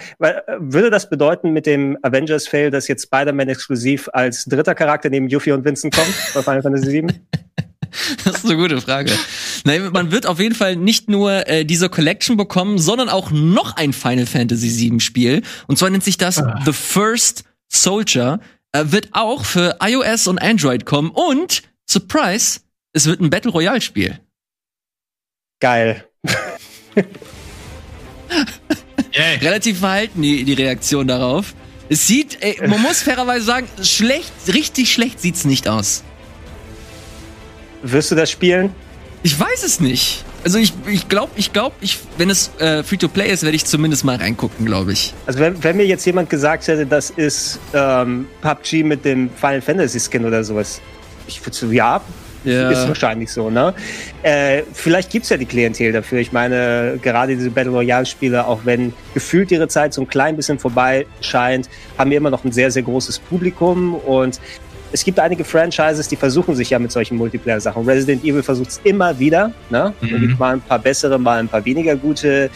würde 0.60 0.90
das 0.90 1.10
bedeuten 1.10 1.52
mit 1.52 1.66
dem 1.66 1.98
Avengers-Fail, 2.04 2.70
dass 2.72 2.88
jetzt 2.88 3.04
Spider-Man 3.04 3.50
exklusiv 3.50 4.10
als 4.14 4.46
dritter 4.46 4.76
Charakter 4.76 5.10
neben 5.10 5.28
Yuffie 5.30 5.54
und 5.54 5.66
Vincent 5.66 5.96
kommt 5.96 6.14
bei 6.34 6.42
Final 6.42 6.62
Fantasy 6.62 6.90
7? 6.90 7.08
Das 8.26 8.38
ist 8.38 8.46
eine 8.46 8.58
gute 8.58 8.82
Frage. 8.82 9.12
Nein, 9.66 9.92
man 9.94 10.12
wird 10.12 10.26
auf 10.26 10.40
jeden 10.40 10.56
Fall 10.56 10.76
nicht 10.76 11.10
nur 11.10 11.48
äh, 11.48 11.64
diese 11.64 11.90
Collection 11.90 12.38
bekommen, 12.38 12.80
sondern 12.80 13.08
auch 13.08 13.30
noch 13.30 13.76
ein 13.76 13.94
Final 13.94 14.26
Fantasy 14.26 14.90
VII 14.90 15.00
Spiel. 15.00 15.44
Und 15.68 15.78
zwar 15.78 15.92
nennt 15.92 16.04
sich 16.04 16.18
das 16.18 16.42
The 16.66 16.74
First 16.74 17.44
Soldier. 17.68 18.40
Äh, 18.72 18.86
wird 18.88 19.10
auch 19.12 19.46
für 19.46 19.78
iOS 19.80 20.28
und 20.28 20.40
Android 20.42 20.86
kommen. 20.88 21.12
Und, 21.12 21.62
Surprise, 21.94 22.62
es 22.94 23.06
wird 23.06 23.22
ein 23.22 23.30
Battle 23.30 23.52
Royale 23.52 23.80
Spiel. 23.80 24.20
Geil. 25.60 26.04
Yay. 29.14 29.36
Relativ 29.42 29.78
verhalten 29.78 30.24
die, 30.24 30.44
die 30.44 30.54
Reaktion 30.54 31.08
darauf. 31.08 31.54
Es 31.90 32.08
sieht, 32.08 32.40
ey, 32.42 32.68
man 32.68 32.82
muss 32.82 33.02
fairerweise 33.04 33.46
sagen, 33.46 33.68
schlecht, 33.84 34.32
richtig 34.48 34.92
schlecht 34.92 35.20
sieht's 35.20 35.46
nicht 35.46 35.68
aus. 35.68 36.04
Wirst 37.84 38.10
du 38.10 38.16
das 38.16 38.32
spielen? 38.32 38.74
Ich 39.22 39.40
weiß 39.40 39.62
es 39.64 39.80
nicht. 39.80 40.26
Also 40.44 40.58
ich, 40.58 40.74
ich 40.88 41.08
glaube, 41.10 41.34
ich 41.36 41.54
glaube, 41.54 41.76
ich, 41.82 42.00
wenn 42.18 42.32
es 42.32 42.50
äh, 42.58 42.82
Free-to-Play 42.82 43.32
ist, 43.32 43.44
werde 43.44 43.56
ich 43.56 43.66
zumindest 43.66 44.04
mal 44.04 44.16
reingucken, 44.16 44.66
glaube 44.66 44.94
ich. 44.94 45.14
Also 45.28 45.38
wenn, 45.40 45.64
wenn 45.64 45.78
mir 45.78 45.86
jetzt 45.86 46.06
jemand 46.06 46.32
gesagt 46.32 46.68
hätte, 46.68 46.88
das 46.88 47.12
ist 47.12 47.60
ähm, 47.74 48.28
PUBG 48.42 48.84
mit 48.84 49.06
dem 49.06 49.30
Final 49.30 49.62
Fantasy 49.62 50.00
Skin 50.00 50.26
oder 50.26 50.44
sowas, 50.44 50.82
ich 51.28 51.42
würde 51.46 51.56
so, 51.56 51.72
ja, 51.72 52.02
Ja. 52.44 52.70
Ist 52.72 52.88
wahrscheinlich 52.88 53.32
so, 53.32 53.50
ne? 53.50 53.74
Äh, 54.22 54.64
vielleicht 54.74 55.10
gibt's 55.12 55.30
ja 55.30 55.38
die 55.38 55.46
Klientel 55.46 55.92
dafür. 55.94 56.20
Ich 56.20 56.32
meine, 56.32 57.00
gerade 57.02 57.36
diese 57.36 57.50
Battle 57.50 57.72
Royale-Spiele, 57.72 58.46
auch 58.46 58.60
wenn 58.66 58.94
gefühlt 59.14 59.52
ihre 59.52 59.68
Zeit 59.68 59.94
so 59.94 60.02
ein 60.02 60.08
klein 60.08 60.36
bisschen 60.36 60.60
vorbei 60.60 61.06
scheint, 61.22 61.70
haben 61.98 62.10
wir 62.10 62.18
immer 62.18 62.30
noch 62.30 62.44
ein 62.44 62.52
sehr, 62.52 62.70
sehr 62.70 62.84
großes 62.84 63.20
Publikum 63.20 63.96
und 63.96 64.40
es 64.92 65.04
gibt 65.04 65.20
einige 65.20 65.44
Franchises, 65.44 66.08
die 66.08 66.16
versuchen 66.16 66.56
sich 66.56 66.70
ja 66.70 66.78
mit 66.78 66.92
solchen 66.92 67.18
Multiplayer-Sachen. 67.18 67.84
Resident 67.84 68.24
Evil 68.24 68.44
versucht 68.44 68.70
es 68.70 68.82
immer 68.84 69.18
wieder. 69.18 69.52
Ne? 69.72 69.92
Mhm. 70.02 70.36
Mal 70.38 70.54
ein 70.54 70.62
paar 70.62 70.78
bessere, 70.78 71.18
mal 71.18 71.40
ein 71.40 71.48
paar 71.48 71.66
weniger 71.66 71.96
gute. 71.96 72.52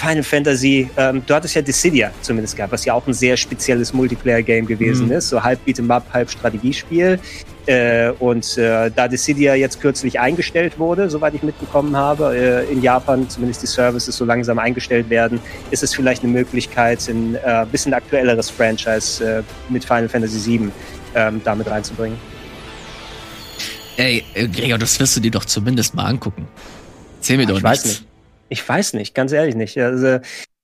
Final 0.00 0.22
Fantasy, 0.22 0.88
ähm, 0.96 1.22
du 1.26 1.34
hattest 1.34 1.54
ja 1.54 1.60
Dissidia 1.60 2.10
zumindest 2.22 2.56
gehabt, 2.56 2.72
was 2.72 2.84
ja 2.86 2.94
auch 2.94 3.06
ein 3.06 3.12
sehr 3.12 3.36
spezielles 3.36 3.92
Multiplayer-Game 3.92 4.64
gewesen 4.66 5.06
Mhm. 5.06 5.12
ist. 5.12 5.28
So 5.28 5.42
halb 5.42 5.60
Beat'em 5.66 5.90
Up, 5.90 6.06
halb 6.12 6.30
Strategiespiel. 6.30 7.18
Äh, 7.66 8.10
und 8.18 8.56
äh, 8.56 8.90
da 8.90 9.06
Dissidia 9.06 9.54
jetzt 9.54 9.78
kürzlich 9.80 10.18
eingestellt 10.18 10.78
wurde, 10.78 11.10
soweit 11.10 11.34
ich 11.34 11.42
mitbekommen 11.42 11.94
habe, 11.94 12.34
äh, 12.34 12.72
in 12.72 12.82
Japan 12.82 13.28
zumindest 13.28 13.62
die 13.62 13.66
Services 13.66 14.16
so 14.16 14.24
langsam 14.24 14.58
eingestellt 14.58 15.10
werden, 15.10 15.38
ist 15.70 15.82
es 15.82 15.94
vielleicht 15.94 16.22
eine 16.24 16.32
Möglichkeit, 16.32 17.06
ein 17.08 17.34
äh, 17.34 17.66
bisschen 17.70 17.92
aktuelleres 17.92 18.48
Franchise 18.48 19.22
äh, 19.22 19.42
mit 19.68 19.84
Final 19.84 20.08
Fantasy 20.08 20.58
VII 20.58 20.70
ähm, 21.14 21.42
damit 21.44 21.68
reinzubringen. 21.70 22.16
Ey, 23.98 24.24
äh, 24.34 24.48
Gregor, 24.48 24.78
das 24.78 24.98
wirst 24.98 25.16
du 25.16 25.20
dir 25.20 25.30
doch 25.30 25.44
zumindest 25.44 25.94
mal 25.94 26.06
angucken. 26.06 26.48
Erzähl 27.18 27.36
mir 27.36 27.46
doch 27.46 27.58
ich 27.58 27.62
weiß 27.62 27.84
nichts. 27.84 28.00
nicht. 28.00 28.09
Ich 28.50 28.68
weiß 28.68 28.92
nicht, 28.92 29.14
ganz 29.14 29.32
ehrlich 29.32 29.54
nicht. 29.54 29.78
Also, 29.78 30.18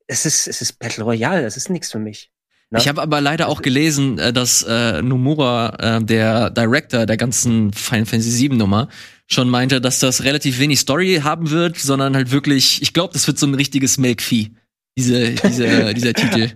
es 0.06 0.26
ist, 0.26 0.46
es 0.46 0.60
ist 0.60 0.78
Battle 0.78 1.04
Royale, 1.04 1.42
das 1.42 1.56
ist 1.56 1.70
nichts 1.70 1.90
für 1.90 1.98
mich. 1.98 2.30
Ne? 2.70 2.78
Ich 2.80 2.88
habe 2.88 3.00
aber 3.00 3.20
leider 3.20 3.48
auch 3.48 3.62
gelesen, 3.62 4.18
äh, 4.18 4.32
dass 4.32 4.62
äh, 4.62 5.00
Nomura, 5.02 5.98
äh, 5.98 6.04
der 6.04 6.50
Director 6.50 7.06
der 7.06 7.16
ganzen 7.16 7.72
Final 7.72 8.06
Fantasy 8.06 8.48
VII 8.48 8.56
Nummer, 8.56 8.88
schon 9.28 9.48
meinte, 9.48 9.80
dass 9.80 10.00
das 10.00 10.24
relativ 10.24 10.58
wenig 10.58 10.80
Story 10.80 11.20
haben 11.22 11.50
wird, 11.50 11.78
sondern 11.78 12.14
halt 12.14 12.30
wirklich, 12.32 12.82
ich 12.82 12.92
glaube, 12.92 13.12
das 13.12 13.26
wird 13.26 13.38
so 13.38 13.46
ein 13.46 13.54
richtiges 13.54 13.98
Melkvieh. 13.98 14.52
Diese, 14.96 15.30
diese, 15.32 15.94
dieser 15.94 16.12
Titel. 16.12 16.52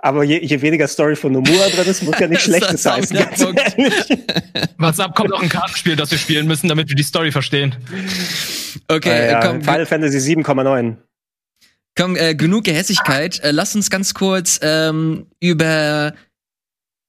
Aber 0.00 0.22
je, 0.22 0.38
je 0.44 0.60
weniger 0.62 0.86
Story 0.86 1.16
von 1.16 1.32
Nomura 1.32 1.68
drin 1.70 1.86
ist, 1.86 2.04
muss 2.04 2.18
ja 2.20 2.28
nicht 2.28 2.42
Schlechtes 2.42 2.86
heißen. 2.86 3.16
ganz 3.16 3.40
ehrlich. 3.40 3.94
Was 4.76 5.00
ab, 5.00 5.16
kommt 5.16 5.32
auch 5.32 5.42
ein 5.42 5.48
Kartenspiel, 5.48 5.96
das 5.96 6.10
wir 6.12 6.18
spielen 6.18 6.46
müssen, 6.46 6.68
damit 6.68 6.88
wir 6.88 6.94
die 6.94 7.02
Story 7.02 7.32
verstehen. 7.32 7.74
Okay, 8.88 9.08
Äh, 9.10 9.30
ja, 9.32 9.40
komm, 9.40 9.62
Final 9.62 9.86
Fantasy 9.86 10.18
7,9. 10.34 10.96
komm 11.96 12.16
äh, 12.16 12.34
genug 12.34 12.64
Gehässigkeit. 12.64 13.40
Äh, 13.42 13.50
lass 13.52 13.74
uns 13.74 13.90
ganz 13.90 14.14
kurz 14.14 14.58
ähm, 14.62 15.26
über 15.40 16.14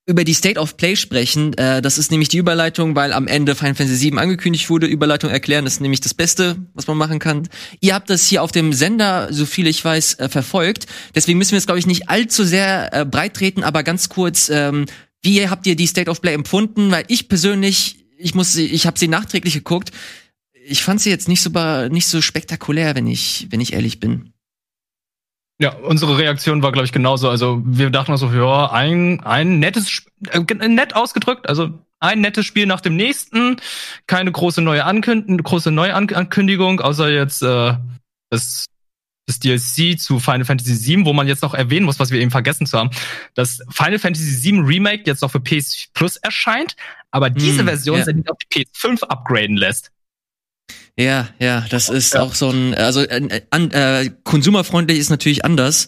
über 0.07 0.23
die 0.23 0.33
State 0.33 0.59
of 0.59 0.75
Play 0.75 0.95
sprechen. 0.95 1.53
Äh, 1.55 1.83
das 1.83 1.99
ist 1.99 2.09
nämlich 2.09 2.29
die 2.29 2.39
Überleitung, 2.39 2.95
weil 2.95 3.13
am 3.13 3.27
Ende 3.27 3.53
Final 3.53 3.75
Fantasy 3.75 4.09
VII 4.11 4.17
angekündigt 4.17 4.67
wurde. 4.71 4.87
Überleitung 4.87 5.29
erklären 5.29 5.67
ist 5.67 5.81
nämlich 5.81 6.01
das 6.01 6.15
Beste, 6.15 6.55
was 6.73 6.87
man 6.87 6.97
machen 6.97 7.19
kann. 7.19 7.47
Ihr 7.79 7.93
habt 7.93 8.09
das 8.09 8.25
hier 8.25 8.41
auf 8.41 8.51
dem 8.51 8.73
Sender, 8.73 9.27
so 9.31 9.45
viel 9.45 9.67
ich 9.67 9.85
weiß, 9.85 10.15
äh, 10.15 10.27
verfolgt. 10.27 10.87
Deswegen 11.13 11.37
müssen 11.37 11.51
wir 11.51 11.57
jetzt, 11.59 11.67
glaube 11.67 11.77
ich, 11.77 11.85
nicht 11.85 12.09
allzu 12.09 12.43
sehr 12.43 12.91
äh, 12.91 13.05
breit 13.05 13.35
treten, 13.35 13.63
aber 13.63 13.83
ganz 13.83 14.09
kurz, 14.09 14.49
ähm, 14.49 14.85
wie 15.21 15.47
habt 15.47 15.67
ihr 15.67 15.75
die 15.75 15.85
State 15.85 16.09
of 16.09 16.21
Play 16.21 16.33
empfunden? 16.33 16.89
Weil 16.89 17.03
ich 17.07 17.29
persönlich, 17.29 17.97
ich 18.17 18.33
muss, 18.33 18.51
sie- 18.53 18.65
ich 18.65 18.87
habe 18.87 18.97
sie 18.97 19.09
nachträglich 19.09 19.53
geguckt. 19.53 19.91
Ich 20.69 20.83
fand 20.83 21.01
sie 21.01 21.09
jetzt 21.09 21.27
nicht 21.27 21.41
so 21.41 21.49
nicht 21.89 22.07
so 22.07 22.21
spektakulär, 22.21 22.95
wenn 22.95 23.07
ich 23.07 23.47
wenn 23.49 23.61
ich 23.61 23.73
ehrlich 23.73 23.99
bin. 23.99 24.33
Ja, 25.61 25.75
unsere 25.75 26.17
Reaktion 26.17 26.63
war, 26.63 26.71
glaube 26.71 26.85
ich, 26.85 26.93
genauso. 26.93 27.29
Also 27.29 27.61
wir 27.65 27.89
dachten 27.89 28.15
so, 28.15 28.29
ja, 28.31 28.71
ein, 28.71 29.19
ein 29.25 29.59
nettes, 29.59 30.03
äh, 30.29 30.39
nett 30.39 30.95
ausgedrückt, 30.95 31.49
also 31.49 31.71
ein 31.99 32.21
nettes 32.21 32.45
Spiel 32.45 32.65
nach 32.65 32.79
dem 32.79 32.95
nächsten, 32.95 33.57
keine 34.07 34.31
große 34.31 34.61
neue 34.61 34.85
Ankündigung, 34.85 35.37
große 35.37 35.71
neue 35.71 35.95
An 35.95 36.09
Ankündigung, 36.09 36.79
außer 36.79 37.09
jetzt 37.09 37.41
äh, 37.43 37.73
das, 38.29 38.67
das 39.25 39.39
DLC 39.39 39.99
zu 39.99 40.21
Final 40.21 40.45
Fantasy 40.45 40.95
VII, 40.95 41.05
wo 41.05 41.11
man 41.11 41.27
jetzt 41.27 41.41
noch 41.41 41.53
erwähnen 41.53 41.85
muss, 41.85 41.99
was 41.99 42.11
wir 42.11 42.21
eben 42.21 42.31
vergessen 42.31 42.65
zu 42.65 42.77
haben, 42.77 42.91
dass 43.33 43.59
Final 43.69 43.99
Fantasy 43.99 44.51
VII 44.51 44.61
Remake 44.61 45.03
jetzt 45.07 45.21
noch 45.21 45.31
für 45.31 45.41
PS 45.41 45.89
Plus 45.93 46.15
erscheint, 46.15 46.77
aber 47.11 47.29
diese 47.29 47.59
Hm, 47.59 47.67
Version 47.67 47.99
ja. 47.99 48.05
sich 48.05 48.15
auf 48.29 48.37
die 48.37 48.63
PS5 48.63 49.03
upgraden 49.03 49.57
lässt. 49.57 49.91
Ja, 50.99 51.29
ja, 51.39 51.65
das 51.69 51.87
ist 51.89 52.13
Ja. 52.13 52.21
auch 52.21 52.35
so 52.35 52.49
ein, 52.49 52.73
also 52.75 53.01
äh, 53.01 53.41
an, 53.51 53.71
äh, 53.71 54.11
konsumerfreundlich 54.23 54.99
ist 54.99 55.09
natürlich 55.09 55.45
anders, 55.45 55.87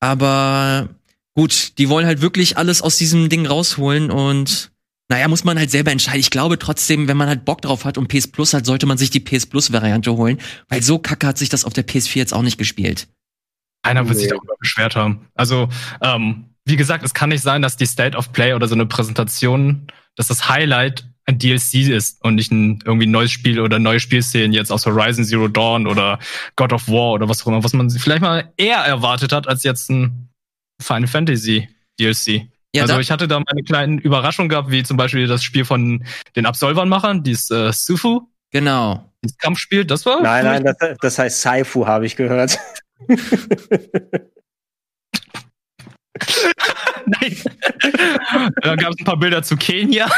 aber 0.00 0.88
gut, 1.34 1.78
die 1.78 1.88
wollen 1.88 2.06
halt 2.06 2.20
wirklich 2.20 2.56
alles 2.58 2.82
aus 2.82 2.96
diesem 2.98 3.28
Ding 3.28 3.46
rausholen 3.46 4.10
und 4.10 4.70
naja, 5.10 5.26
muss 5.28 5.44
man 5.44 5.58
halt 5.58 5.70
selber 5.70 5.90
entscheiden. 5.90 6.20
Ich 6.20 6.28
glaube 6.28 6.58
trotzdem, 6.58 7.08
wenn 7.08 7.16
man 7.16 7.28
halt 7.28 7.46
Bock 7.46 7.62
drauf 7.62 7.86
hat 7.86 7.96
und 7.96 8.08
PS 8.08 8.26
Plus 8.28 8.52
hat, 8.52 8.66
sollte 8.66 8.84
man 8.84 8.98
sich 8.98 9.08
die 9.08 9.20
PS 9.20 9.46
Plus 9.46 9.72
Variante 9.72 10.12
holen, 10.14 10.38
weil 10.68 10.82
so 10.82 10.98
kacke 10.98 11.26
hat 11.26 11.38
sich 11.38 11.48
das 11.48 11.64
auf 11.64 11.72
der 11.72 11.86
PS4 11.86 12.16
jetzt 12.16 12.34
auch 12.34 12.42
nicht 12.42 12.58
gespielt. 12.58 13.08
Keiner 13.82 14.06
wird 14.06 14.18
sich 14.18 14.26
Nee. 14.26 14.34
darüber 14.36 14.54
beschwert 14.60 14.96
haben. 14.96 15.26
Also, 15.34 15.70
ähm, 16.02 16.50
wie 16.66 16.76
gesagt, 16.76 17.02
es 17.04 17.14
kann 17.14 17.30
nicht 17.30 17.40
sein, 17.42 17.62
dass 17.62 17.78
die 17.78 17.86
State 17.86 18.18
of 18.18 18.32
Play 18.32 18.52
oder 18.52 18.68
so 18.68 18.74
eine 18.74 18.84
Präsentation, 18.84 19.86
dass 20.16 20.26
das 20.28 20.50
Highlight 20.50 21.07
ein 21.28 21.38
DLC 21.38 21.88
ist 21.88 22.24
und 22.24 22.36
nicht 22.36 22.50
ein 22.50 22.80
irgendwie 22.84 23.06
neues 23.06 23.30
Spiel 23.30 23.60
oder 23.60 23.78
neue 23.78 24.00
Spielszenen 24.00 24.52
jetzt 24.52 24.72
aus 24.72 24.86
Horizon 24.86 25.24
Zero 25.24 25.46
Dawn 25.46 25.86
oder 25.86 26.18
God 26.56 26.72
of 26.72 26.88
War 26.88 27.12
oder 27.12 27.28
was 27.28 27.42
auch 27.42 27.48
immer, 27.48 27.62
was 27.62 27.74
man 27.74 27.90
vielleicht 27.90 28.22
mal 28.22 28.50
eher 28.56 28.78
erwartet 28.78 29.32
hat 29.32 29.46
als 29.46 29.62
jetzt 29.62 29.90
ein 29.90 30.30
Final 30.80 31.06
Fantasy 31.06 31.68
DLC. 32.00 32.48
Ja, 32.74 32.82
also 32.82 32.98
ich 32.98 33.10
hatte 33.10 33.28
da 33.28 33.40
meine 33.40 33.62
kleinen 33.62 33.98
Überraschungen 33.98 34.48
gehabt, 34.48 34.70
wie 34.70 34.82
zum 34.82 34.96
Beispiel 34.96 35.26
das 35.26 35.42
Spiel 35.42 35.64
von 35.66 36.04
den 36.34 36.46
Absolvern-Machern, 36.46 37.22
dieses 37.22 37.50
äh, 37.50 37.72
Sufu, 37.72 38.22
Genau. 38.50 39.12
dieses 39.22 39.36
Kampfspiel, 39.36 39.84
das 39.84 40.06
war 40.06 40.22
Nein, 40.22 40.44
nein, 40.44 40.64
das, 40.64 40.76
das 41.00 41.18
heißt 41.18 41.42
Saifu, 41.42 41.86
habe 41.86 42.06
ich 42.06 42.16
gehört. 42.16 42.58
Nein. 47.06 47.36
da 48.62 48.76
gab 48.76 48.92
es 48.92 48.98
ein 48.98 49.04
paar 49.04 49.18
Bilder 49.18 49.42
zu 49.42 49.56
Kenia. 49.56 50.08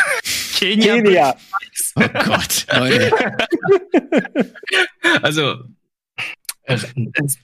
Kenia. 0.61 0.97
Kenia. 0.97 1.37
Oh 1.97 2.09
Gott, 2.25 2.67
Leute. 2.73 3.11
Also, 5.23 5.55
äh, 6.65 6.79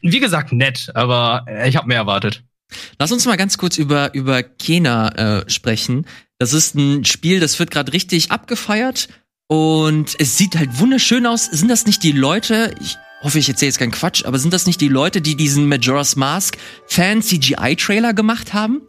wie 0.03 0.21
gesagt, 0.21 0.53
nett, 0.53 0.91
aber 0.95 1.45
ich 1.67 1.77
habe 1.77 1.89
mehr 1.89 1.99
erwartet. 1.99 2.45
Lass 2.99 3.13
uns 3.13 3.25
mal 3.27 3.37
ganz 3.37 3.59
kurz 3.59 3.79
über, 3.79 4.15
über 4.15 4.43
Kena 4.43 5.43
äh, 5.43 5.51
sprechen. 5.51 6.07
Das 6.39 6.53
ist 6.53 6.75
ein 6.75 7.05
Spiel, 7.05 7.41
das 7.41 7.59
wird 7.59 7.71
gerade 7.71 7.93
richtig 7.93 8.31
abgefeiert 8.31 9.09
und 9.49 10.15
es 10.19 10.37
sieht 10.37 10.57
halt 10.57 10.79
wunderschön 10.79 11.27
aus. 11.27 11.47
Sind 11.47 11.69
das 11.69 11.87
nicht 11.87 12.03
die 12.03 12.13
Leute, 12.13 12.75
ich 12.81 12.97
hoffe, 13.23 13.39
ich 13.39 13.49
erzähle 13.49 13.69
jetzt 13.69 13.79
keinen 13.79 13.93
Quatsch, 13.93 14.25
aber 14.25 14.39
sind 14.39 14.53
das 14.53 14.67
nicht 14.67 14.81
die 14.81 14.89
Leute, 14.89 15.21
die 15.21 15.37
diesen 15.37 15.69
Majora's 15.69 16.17
Mask 16.17 16.57
Fan 16.87 17.23
CGI 17.23 17.77
Trailer 17.77 18.13
gemacht 18.13 18.53
haben? 18.53 18.83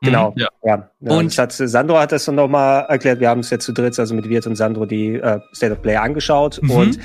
Genau. 0.00 0.32
Ja. 0.36 0.48
Ja, 0.64 0.90
ja 1.00 1.10
Und- 1.12 1.18
und 1.18 1.38
das 1.38 1.60
hat, 1.60 1.68
Sandro 1.68 1.98
hat 1.98 2.12
das 2.12 2.24
dann 2.24 2.36
nochmal 2.36 2.86
erklärt. 2.88 3.20
Wir 3.20 3.28
haben 3.28 3.40
es 3.40 3.50
jetzt 3.50 3.64
zu 3.64 3.72
dritt, 3.72 3.98
also 3.98 4.14
mit 4.14 4.28
Wirt 4.28 4.46
und 4.46 4.54
Sandro, 4.56 4.86
die 4.86 5.14
äh, 5.14 5.40
State 5.54 5.72
of 5.72 5.82
Play 5.82 5.96
angeschaut. 5.96 6.60
Mhm. 6.62 6.70
Und 6.70 6.98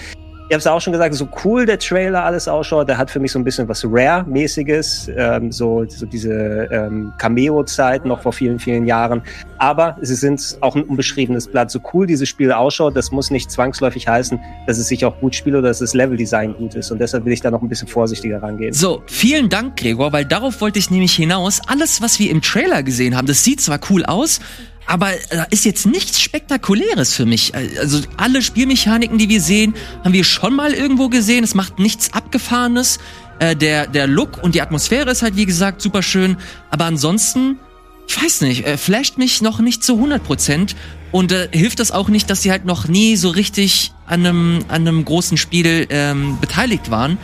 ich 0.50 0.54
habe 0.54 0.60
es 0.60 0.68
auch 0.68 0.82
schon 0.82 0.94
gesagt, 0.94 1.16
so 1.16 1.28
cool 1.44 1.66
der 1.66 1.80
Trailer 1.80 2.26
alles 2.26 2.48
ausschaut, 2.48 2.90
der 2.90 2.98
hat 2.98 3.10
für 3.10 3.20
mich 3.20 3.32
so 3.32 3.40
ein 3.40 3.46
bisschen 3.46 3.68
was 3.70 3.86
Rare-mäßiges, 3.86 5.10
ähm, 5.16 5.52
so, 5.52 5.86
so 5.88 6.06
diese 6.06 6.68
ähm, 6.72 7.14
Cameo-Zeit 7.18 8.06
noch 8.06 8.22
vor 8.22 8.34
vielen, 8.34 8.60
vielen 8.60 8.86
Jahren. 8.86 9.22
Aber 9.58 9.96
sie 10.02 10.16
sind 10.16 10.58
auch 10.60 10.76
ein 10.76 10.84
unbeschriebenes 10.84 11.48
Blatt. 11.48 11.72
So 11.72 11.80
cool 11.94 12.06
dieses 12.08 12.28
Spiel 12.28 12.52
ausschaut, 12.52 12.96
das 12.98 13.12
muss 13.12 13.32
nicht 13.32 13.50
zwangsläufig 13.52 14.08
heißen, 14.08 14.40
dass 14.68 14.78
es 14.78 14.90
sich 14.90 15.06
auch 15.06 15.18
gut 15.22 15.34
spielt 15.34 15.56
oder 15.56 15.70
dass 15.70 15.80
das 15.80 15.94
Level-Design 15.94 16.56
gut 16.56 16.76
ist. 16.76 16.92
Und 16.92 17.00
deshalb 17.00 17.24
will 17.24 17.32
ich 17.32 17.42
da 17.42 17.50
noch 17.50 17.62
ein 17.62 17.70
bisschen 17.70 17.88
vorsichtiger 17.88 18.44
rangehen. 18.44 18.74
So, 18.74 19.02
vielen 19.08 19.48
Dank, 19.48 19.78
Gregor, 19.78 20.12
weil 20.12 20.26
darauf 20.26 20.60
wollte 20.60 20.78
ich 20.78 20.92
nämlich 20.92 21.14
hinaus. 21.16 21.62
Alles, 21.68 22.02
was 22.02 22.20
wir 22.20 22.30
im 22.30 22.42
Trailer 22.42 22.84
gesehen 22.84 23.16
haben, 23.16 23.28
das 23.28 23.44
sieht 23.46 23.62
zwar 23.62 23.80
cool 23.90 24.04
aus, 24.06 24.42
aber 24.86 25.14
äh, 25.14 25.20
da 25.32 25.44
ist 25.44 25.66
jetzt 25.66 25.86
nichts 25.86 26.20
Spektakuläres 26.22 27.14
für 27.14 27.26
mich. 27.26 27.54
Äh, 27.54 27.78
Also 27.80 28.02
alle 28.18 28.42
Spielmechaniken, 28.42 29.18
die 29.18 29.30
wir 29.30 29.42
sehen, 29.42 29.74
haben 30.04 30.14
wir 30.14 30.24
schon 30.24 30.56
mal 30.56 30.74
irgendwo 30.74 31.10
gesehen. 31.10 31.44
Es 31.44 31.56
macht 31.56 31.80
nichts 31.80 32.14
Abgefahrenes. 32.14 33.00
Äh, 33.40 33.56
der, 33.56 33.88
der 33.88 34.08
Look 34.08 34.42
und 34.44 34.56
die 34.56 34.62
Atmosphäre 34.62 35.10
ist 35.12 35.22
halt, 35.22 35.36
wie 35.36 35.46
gesagt, 35.46 35.82
super 35.82 36.04
schön. 36.04 36.38
Aber 36.70 36.86
ansonsten, 36.86 37.60
ich 38.08 38.22
weiß 38.22 38.42
nicht, 38.42 38.66
äh, 38.66 38.78
flasht 38.78 39.18
mich 39.18 39.42
noch 39.42 39.60
nicht 39.60 39.84
zu 39.84 39.96
100 39.96 40.24
Prozent. 40.24 40.76
Und 41.12 41.32
äh, 41.32 41.48
hilft 41.52 41.80
das 41.80 41.92
auch 41.92 42.10
nicht, 42.10 42.30
dass 42.30 42.42
sie 42.42 42.50
halt 42.52 42.66
noch 42.66 42.88
nie 42.88 43.16
so 43.18 43.30
richtig 43.30 43.92
an 44.08 44.26
einem, 44.26 44.66
an 44.68 44.88
einem 44.88 45.06
großen 45.06 45.38
Spiel 45.38 45.86
ähm, 45.90 46.40
beteiligt 46.42 46.90
waren. 46.90 47.18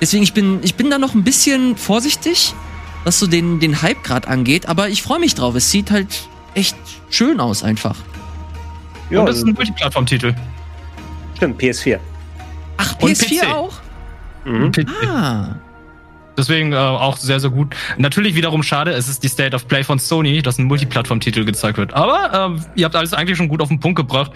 Deswegen, 0.00 0.22
ich 0.22 0.32
bin, 0.32 0.60
ich 0.62 0.74
bin 0.74 0.90
da 0.90 0.98
noch 0.98 1.14
ein 1.14 1.22
bisschen 1.22 1.76
vorsichtig, 1.76 2.54
was 3.04 3.18
so 3.18 3.26
den, 3.26 3.60
den 3.60 3.82
Hype 3.82 4.02
gerade 4.02 4.28
angeht, 4.28 4.66
aber 4.66 4.88
ich 4.88 5.02
freue 5.02 5.20
mich 5.20 5.34
drauf. 5.34 5.54
Es 5.54 5.70
sieht 5.70 5.90
halt 5.90 6.28
echt 6.56 6.76
schön 7.10 7.38
aus 7.40 7.62
einfach. 7.62 7.96
Ja, 9.10 9.20
Und 9.20 9.26
das 9.26 9.36
ist 9.38 9.46
ein 9.46 9.54
Multiplattform-Titel. 9.54 10.34
stimmt, 11.36 11.60
PS4. 11.60 11.98
Ach, 12.78 12.94
Und 13.00 13.10
PS4 13.10 13.40
PC. 13.42 13.52
auch? 13.54 13.72
Mhm. 14.44 14.72
PC. 14.72 14.88
Ah. 15.06 15.54
Deswegen 16.36 16.72
äh, 16.72 16.76
auch 16.76 17.16
sehr, 17.16 17.40
sehr 17.40 17.50
gut. 17.50 17.74
Natürlich 17.96 18.34
wiederum 18.34 18.62
schade, 18.62 18.90
es 18.90 19.08
ist 19.08 19.22
die 19.22 19.28
State 19.28 19.56
of 19.56 19.68
Play 19.68 19.82
von 19.84 19.98
Sony, 19.98 20.42
dass 20.42 20.58
ein 20.58 20.64
Multiplattform-Titel 20.64 21.44
gezeigt 21.44 21.78
wird. 21.78 21.94
Aber 21.94 22.56
äh, 22.56 22.80
ihr 22.80 22.84
habt 22.84 22.94
alles 22.96 23.14
eigentlich 23.14 23.38
schon 23.38 23.48
gut 23.48 23.62
auf 23.62 23.68
den 23.68 23.80
Punkt 23.80 23.96
gebracht. 23.96 24.32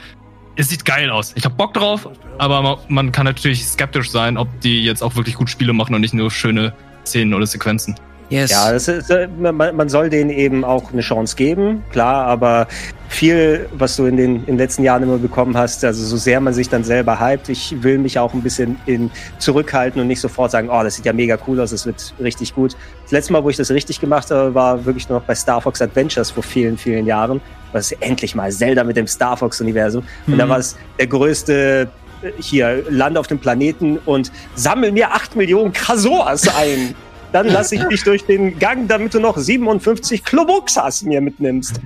Es 0.56 0.68
sieht 0.68 0.84
geil 0.84 1.10
aus. 1.10 1.32
Ich 1.36 1.44
hab 1.44 1.56
Bock 1.56 1.74
drauf, 1.74 2.08
aber 2.38 2.62
man, 2.62 2.76
man 2.88 3.12
kann 3.12 3.24
natürlich 3.24 3.64
skeptisch 3.66 4.10
sein, 4.10 4.36
ob 4.38 4.48
die 4.60 4.82
jetzt 4.84 5.02
auch 5.02 5.14
wirklich 5.16 5.34
gut 5.36 5.48
Spiele 5.50 5.72
machen 5.72 5.94
und 5.94 6.00
nicht 6.00 6.14
nur 6.14 6.30
schöne 6.30 6.72
Szenen 7.04 7.34
oder 7.34 7.46
Sequenzen. 7.46 7.94
Yes. 8.30 8.50
Ja, 8.50 8.70
ist, 8.70 8.88
äh, 8.88 9.28
man, 9.38 9.56
man 9.76 9.88
soll 9.88 10.08
denen 10.08 10.30
eben 10.30 10.64
auch 10.64 10.92
eine 10.92 11.02
Chance 11.02 11.34
geben, 11.36 11.82
klar, 11.90 12.26
aber 12.26 12.68
viel, 13.08 13.68
was 13.72 13.96
du 13.96 14.06
in 14.06 14.16
den, 14.16 14.36
in 14.36 14.46
den 14.46 14.58
letzten 14.58 14.84
Jahren 14.84 15.02
immer 15.02 15.18
bekommen 15.18 15.56
hast, 15.56 15.84
also 15.84 16.04
so 16.04 16.16
sehr 16.16 16.40
man 16.40 16.54
sich 16.54 16.68
dann 16.68 16.84
selber 16.84 17.18
hypt, 17.20 17.48
ich 17.48 17.82
will 17.82 17.98
mich 17.98 18.20
auch 18.20 18.32
ein 18.32 18.40
bisschen 18.42 18.76
in, 18.86 19.10
zurückhalten 19.38 20.00
und 20.00 20.06
nicht 20.06 20.20
sofort 20.20 20.52
sagen, 20.52 20.68
oh, 20.70 20.82
das 20.84 20.94
sieht 20.94 21.06
ja 21.06 21.12
mega 21.12 21.36
cool 21.48 21.60
aus, 21.60 21.70
das 21.70 21.86
wird 21.86 22.14
richtig 22.20 22.54
gut. 22.54 22.76
Das 23.02 23.10
letzte 23.10 23.32
Mal, 23.32 23.42
wo 23.42 23.50
ich 23.50 23.56
das 23.56 23.70
richtig 23.72 23.98
gemacht 24.00 24.30
habe, 24.30 24.54
war 24.54 24.84
wirklich 24.84 25.08
nur 25.08 25.18
noch 25.18 25.26
bei 25.26 25.34
Star 25.34 25.60
Fox 25.60 25.82
Adventures 25.82 26.30
vor 26.30 26.44
vielen, 26.44 26.78
vielen 26.78 27.06
Jahren. 27.06 27.40
Das 27.72 27.90
ist 27.90 28.00
endlich 28.00 28.36
mal 28.36 28.52
Zelda 28.52 28.84
mit 28.84 28.96
dem 28.96 29.08
Star 29.08 29.36
Fox-Universum. 29.36 30.04
Und 30.28 30.34
Mhm. 30.34 30.38
da 30.38 30.48
war 30.48 30.58
es 30.58 30.76
der 31.00 31.08
größte 31.08 31.88
äh, 32.22 32.30
hier, 32.40 32.84
Land 32.90 33.18
auf 33.18 33.26
dem 33.26 33.40
Planeten 33.40 33.98
und 34.06 34.30
sammel 34.54 34.92
mir 34.92 35.10
acht 35.12 35.34
Millionen 35.34 35.72
Krasoas 35.72 36.46
ein. 36.56 36.94
Dann 37.32 37.46
lasse 37.48 37.76
ich 37.76 37.84
dich 37.84 38.02
durch 38.02 38.24
den 38.24 38.58
Gang, 38.58 38.88
damit 38.88 39.14
du 39.14 39.20
noch 39.20 39.36
57 39.36 40.24
Klobuxas 40.24 41.02
mir 41.02 41.20
mitnimmst. 41.20 41.80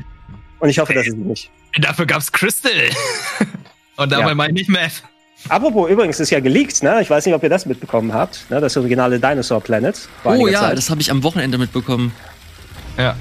Und 0.59 0.69
ich 0.69 0.79
hoffe, 0.79 0.95
das 0.95 1.07
ist 1.07 1.17
nicht. 1.17 1.51
Dafür 1.81 2.07
gab's 2.07 2.33
Crystal. 2.33 2.73
und 3.97 4.13
dabei 4.13 4.29
Ja. 4.29 4.35
meine 4.35 4.51
ich 4.59 4.69
nicht 4.69 4.71
Math. 4.71 5.03
Apropos, 5.51 5.91
übrigens, 5.91 6.19
ist 6.21 6.31
ja 6.31 6.41
geleakt, 6.41 6.83
ne? 6.83 7.03
Ich 7.03 7.11
weiß 7.11 7.27
nicht, 7.27 7.35
ob 7.35 7.43
ihr 7.43 7.51
das 7.51 7.67
mitbekommen 7.67 8.15
habt. 8.15 8.47
Ne? 8.49 8.61
Das 8.61 8.77
originale 8.79 9.21
Dinosaur 9.21 9.61
Planet. 9.61 10.09
Oh 10.25 10.47
ja, 10.47 10.61
Zeit. 10.61 10.79
das 10.79 10.89
habe 10.89 11.03
ich 11.03 11.11
am 11.11 11.23
Wochenende 11.23 11.59
mitbekommen. 11.59 12.13
Ja. 12.97 13.15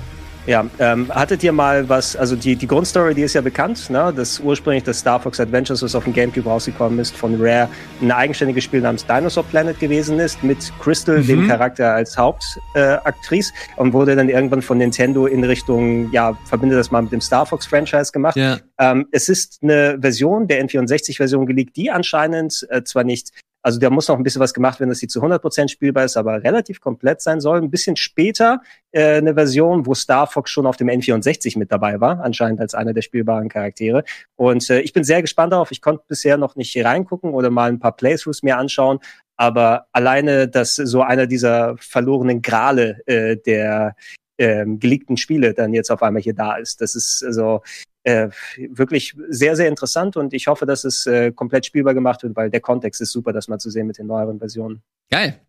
Ja, 0.45 0.65
ähm, 0.79 1.09
hattet 1.09 1.41
ihr 1.43 1.53
mal 1.53 1.87
was, 1.87 2.17
also 2.17 2.35
die, 2.35 2.57
die 2.57 2.67
Grundstory, 2.67 3.13
die 3.15 3.21
ist 3.21 3.33
ja 3.33 3.39
bekannt, 3.39 3.89
ne? 3.89 4.13
dass 4.13 4.41
ursprünglich 4.41 4.83
das 4.83 4.99
Star 4.99 5.17
Fox 5.19 5.39
Adventures, 5.39 5.81
was 5.81 5.95
auf 5.95 6.03
dem 6.03 6.11
Gamecube 6.11 6.49
rausgekommen 6.49 6.99
ist, 6.99 7.15
von 7.15 7.41
Rare 7.41 7.69
ein 8.01 8.11
eigenständiges 8.11 8.65
Spiel 8.65 8.81
namens 8.81 9.05
Dinosaur 9.05 9.45
Planet 9.45 9.79
gewesen 9.79 10.19
ist, 10.19 10.43
mit 10.43 10.57
Crystal, 10.81 11.19
Mhm. 11.19 11.27
dem 11.27 11.47
Charakter 11.47 11.93
als 11.93 12.17
Hauptaktrice, 12.17 13.53
äh, 13.53 13.81
und 13.81 13.93
wurde 13.93 14.17
dann 14.17 14.27
irgendwann 14.27 14.61
von 14.61 14.77
Nintendo 14.79 15.27
in 15.27 15.45
Richtung, 15.45 16.11
ja, 16.11 16.37
verbinde 16.45 16.75
das 16.75 16.91
mal 16.91 17.01
mit 17.01 17.13
dem 17.13 17.21
Star 17.21 17.45
Fox 17.45 17.65
Franchise 17.65 18.11
gemacht. 18.11 18.35
Ja. 18.35 18.57
Ähm, 18.79 19.07
es 19.11 19.29
ist 19.29 19.59
eine 19.61 19.97
Version, 20.01 20.47
der 20.47 20.61
N64-Version 20.65 21.45
geleakt, 21.45 21.77
die 21.77 21.89
anscheinend 21.89 22.67
äh, 22.69 22.83
zwar 22.83 23.05
nicht, 23.05 23.31
also 23.63 23.79
da 23.79 23.89
muss 23.89 24.09
noch 24.09 24.17
ein 24.17 24.23
bisschen 24.23 24.41
was 24.41 24.53
gemacht 24.53 24.79
werden, 24.79 24.89
dass 24.89 24.99
sie 24.99 25.07
zu 25.07 25.21
100% 25.23 25.69
spielbar 25.69 26.03
ist, 26.03 26.17
aber 26.17 26.43
relativ 26.43 26.81
komplett 26.81 27.21
sein 27.21 27.39
soll. 27.39 27.59
Ein 27.59 27.71
bisschen 27.71 27.95
später 27.95 28.61
äh, 28.91 29.15
eine 29.15 29.33
Version, 29.33 29.85
wo 29.85 29.95
Star 29.95 30.27
Fox 30.27 30.51
schon 30.51 30.65
auf 30.65 30.75
dem 30.75 30.89
N64 30.89 31.57
mit 31.57 31.71
dabei 31.71 32.01
war, 32.01 32.19
anscheinend 32.21 32.59
als 32.59 32.75
einer 32.75 32.93
der 32.93 33.01
spielbaren 33.01 33.47
Charaktere. 33.47 34.03
Und 34.35 34.69
äh, 34.69 34.81
ich 34.81 34.91
bin 34.91 35.05
sehr 35.05 35.21
gespannt 35.21 35.53
darauf. 35.53 35.71
Ich 35.71 35.81
konnte 35.81 36.03
bisher 36.07 36.37
noch 36.37 36.57
nicht 36.57 36.73
hier 36.73 36.85
reingucken 36.85 37.31
oder 37.31 37.49
mal 37.49 37.69
ein 37.69 37.79
paar 37.79 37.95
Playthroughs 37.95 38.43
mir 38.43 38.57
anschauen. 38.57 38.99
Aber 39.37 39.87
alleine, 39.93 40.49
dass 40.49 40.75
so 40.75 41.01
einer 41.01 41.25
dieser 41.25 41.77
verlorenen 41.77 42.41
Grale 42.41 43.01
äh, 43.07 43.37
der 43.37 43.95
ähm, 44.37 44.79
geleakten 44.79 45.15
Spiele 45.15 45.53
dann 45.53 45.73
jetzt 45.73 45.89
auf 45.89 46.03
einmal 46.03 46.21
hier 46.21 46.35
da 46.35 46.57
ist, 46.57 46.81
das 46.81 46.95
ist 46.95 47.23
also 47.25 47.61
äh, 48.03 48.29
wirklich 48.69 49.15
sehr, 49.29 49.55
sehr 49.55 49.67
interessant 49.67 50.17
und 50.17 50.33
ich 50.33 50.47
hoffe, 50.47 50.65
dass 50.65 50.83
es 50.83 51.05
äh, 51.05 51.31
komplett 51.31 51.65
spielbar 51.65 51.93
gemacht 51.93 52.23
wird, 52.23 52.35
weil 52.35 52.49
der 52.49 52.59
Kontext 52.59 53.01
ist 53.01 53.11
super, 53.11 53.33
das 53.33 53.47
mal 53.47 53.59
zu 53.59 53.69
sehen 53.69 53.87
mit 53.87 53.97
den 53.97 54.07
neueren 54.07 54.39
Versionen. 54.39 54.81
Geil. 55.09 55.39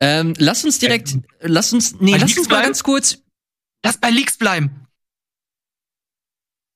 Ähm, 0.00 0.34
lass 0.38 0.64
uns 0.64 0.78
direkt, 0.78 1.18
lass 1.40 1.72
uns, 1.72 2.00
nee, 2.00 2.12
lass 2.12 2.22
Leaks 2.22 2.38
uns 2.38 2.48
mal 2.48 2.54
bleiben? 2.54 2.66
ganz 2.66 2.82
kurz. 2.82 3.18
Lass 3.84 3.98
bei 3.98 4.10
Leaks 4.10 4.38
bleiben. 4.38 4.86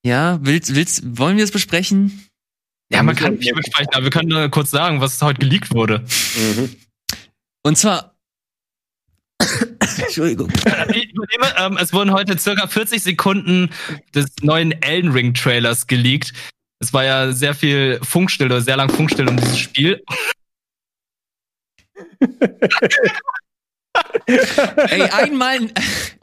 Ja, 0.05 0.39
willst, 0.43 0.75
willst, 0.75 1.19
wollen 1.19 1.39
wir 1.39 1.45
es 1.45 1.51
besprechen? 1.51 2.29
Ja, 2.93 3.03
man 3.03 3.17
kann 3.17 3.35
nicht 3.37 3.55
besprechen, 3.55 3.95
aber 3.95 4.05
wir 4.05 4.11
können 4.11 4.29
nur 4.29 4.49
kurz 4.51 4.71
sagen, 4.71 5.01
was 5.01 5.21
heute 5.23 5.41
geleakt 5.41 5.75
wurde. 5.75 6.05
Und 7.63 7.79
zwar. 7.79 8.15
Entschuldigung. 10.17 10.49
Ich 10.95 11.11
übernehme, 11.13 11.53
ähm, 11.59 11.77
es 11.81 11.93
wurden 11.93 12.13
heute 12.13 12.39
circa 12.39 12.69
40 12.69 13.03
Sekunden 13.03 13.69
des 14.15 14.27
neuen 14.43 14.71
Elden 14.81 15.11
Ring 15.11 15.35
Trailers 15.35 15.89
geleakt. 15.89 16.33
Es 16.79 16.93
war 16.93 17.05
ja 17.05 17.33
sehr 17.33 17.53
viel 17.53 17.99
Funkstille, 18.03 18.61
sehr 18.61 18.77
lang 18.77 18.91
Funkstille 18.91 19.29
um 19.29 19.37
dieses 19.37 19.59
Spiel. 19.59 20.01
Ey, 24.27 25.03
einmal, 25.03 25.59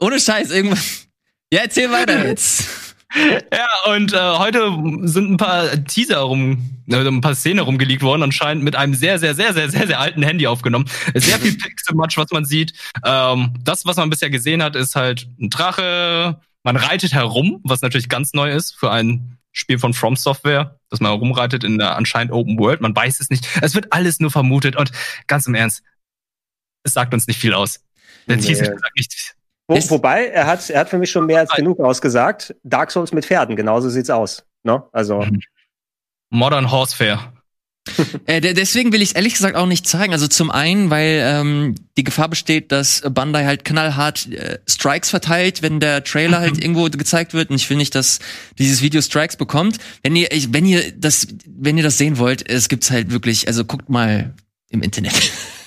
ohne 0.00 0.18
Scheiß, 0.18 0.50
irgendwas. 0.50 1.06
Ja, 1.52 1.60
erzähl 1.64 1.90
weiter 1.90 2.26
jetzt. 2.26 2.91
Ja, 3.52 3.92
und 3.92 4.12
äh, 4.12 4.18
heute 4.38 4.72
sind 5.02 5.30
ein 5.32 5.36
paar 5.36 5.84
Teaser 5.84 6.20
rum, 6.20 6.70
also 6.90 7.08
ein 7.08 7.20
paar 7.20 7.34
Szenen 7.34 7.60
rumgeleakt 7.60 8.02
worden, 8.02 8.22
anscheinend 8.22 8.64
mit 8.64 8.76
einem 8.76 8.94
sehr, 8.94 9.18
sehr, 9.18 9.34
sehr, 9.34 9.52
sehr, 9.52 9.70
sehr, 9.70 9.86
sehr 9.86 10.00
alten 10.00 10.22
Handy 10.22 10.46
aufgenommen. 10.46 10.88
Sehr 11.14 11.38
viel 11.38 11.56
Pixelmatch, 11.58 12.16
was 12.16 12.30
man 12.30 12.44
sieht. 12.44 12.72
Ähm, 13.04 13.54
das, 13.62 13.84
was 13.84 13.96
man 13.96 14.10
bisher 14.10 14.30
gesehen 14.30 14.62
hat, 14.62 14.76
ist 14.76 14.94
halt 14.94 15.28
ein 15.40 15.50
Drache. 15.50 16.40
Man 16.62 16.76
reitet 16.76 17.12
herum, 17.12 17.60
was 17.64 17.82
natürlich 17.82 18.08
ganz 18.08 18.32
neu 18.32 18.50
ist 18.50 18.74
für 18.76 18.90
ein 18.90 19.38
Spiel 19.52 19.78
von 19.78 19.92
From 19.92 20.16
Software, 20.16 20.78
dass 20.88 21.00
man 21.00 21.12
herumreitet 21.12 21.64
in 21.64 21.78
der 21.78 21.96
anscheinend 21.96 22.32
Open 22.32 22.58
World. 22.58 22.80
Man 22.80 22.96
weiß 22.96 23.20
es 23.20 23.28
nicht. 23.28 23.46
Es 23.60 23.74
wird 23.74 23.92
alles 23.92 24.20
nur 24.20 24.30
vermutet 24.30 24.76
und 24.76 24.90
ganz 25.26 25.46
im 25.46 25.54
Ernst, 25.54 25.82
es 26.84 26.94
sagt 26.94 27.12
uns 27.12 27.26
nicht 27.26 27.38
viel 27.38 27.52
aus. 27.52 27.80
Der 28.26 28.36
Nee. 28.36 28.42
Teaser 28.42 28.64
sagt 28.64 28.96
nicht. 28.96 29.34
Wo, 29.74 29.90
wobei, 29.90 30.26
er 30.26 30.46
hat, 30.46 30.68
er 30.70 30.80
hat 30.80 30.88
für 30.90 30.98
mich 30.98 31.10
schon 31.10 31.26
mehr 31.26 31.40
als 31.40 31.50
genug 31.52 31.80
ausgesagt. 31.80 32.54
Dark 32.62 32.90
Souls 32.90 33.12
mit 33.12 33.24
Pferden, 33.24 33.56
genauso 33.56 33.88
sieht's 33.90 34.10
aus. 34.10 34.44
Ne? 34.62 34.82
Also, 34.92 35.24
Modern 36.30 36.70
Horsefair. 36.70 37.32
Äh, 38.26 38.40
de- 38.40 38.54
deswegen 38.54 38.92
will 38.92 39.02
ich 39.02 39.08
es 39.08 39.14
ehrlich 39.16 39.32
gesagt 39.34 39.56
auch 39.56 39.66
nicht 39.66 39.88
zeigen. 39.88 40.12
Also 40.12 40.28
zum 40.28 40.52
einen, 40.52 40.90
weil 40.90 41.20
ähm, 41.24 41.74
die 41.96 42.04
Gefahr 42.04 42.28
besteht, 42.28 42.70
dass 42.70 43.02
Bandai 43.10 43.44
halt 43.44 43.64
knallhart 43.64 44.30
äh, 44.30 44.60
Strikes 44.68 45.10
verteilt, 45.10 45.62
wenn 45.62 45.80
der 45.80 46.04
Trailer 46.04 46.38
halt 46.38 46.58
irgendwo 46.62 46.84
gezeigt 46.84 47.34
wird. 47.34 47.50
Und 47.50 47.56
ich 47.56 47.68
will 47.68 47.76
nicht, 47.76 47.96
dass 47.96 48.20
dieses 48.56 48.82
Video 48.82 49.02
Strikes 49.02 49.36
bekommt. 49.36 49.78
Wenn 50.04 50.14
ihr, 50.14 50.30
ich, 50.30 50.52
wenn 50.54 50.64
ihr 50.64 50.92
das, 50.92 51.26
wenn 51.44 51.76
ihr 51.76 51.82
das 51.82 51.98
sehen 51.98 52.18
wollt, 52.18 52.48
es 52.48 52.68
gibt's 52.68 52.88
halt 52.92 53.10
wirklich. 53.10 53.48
Also 53.48 53.64
guckt 53.64 53.88
mal 53.88 54.32
im 54.68 54.82
Internet. 54.82 55.14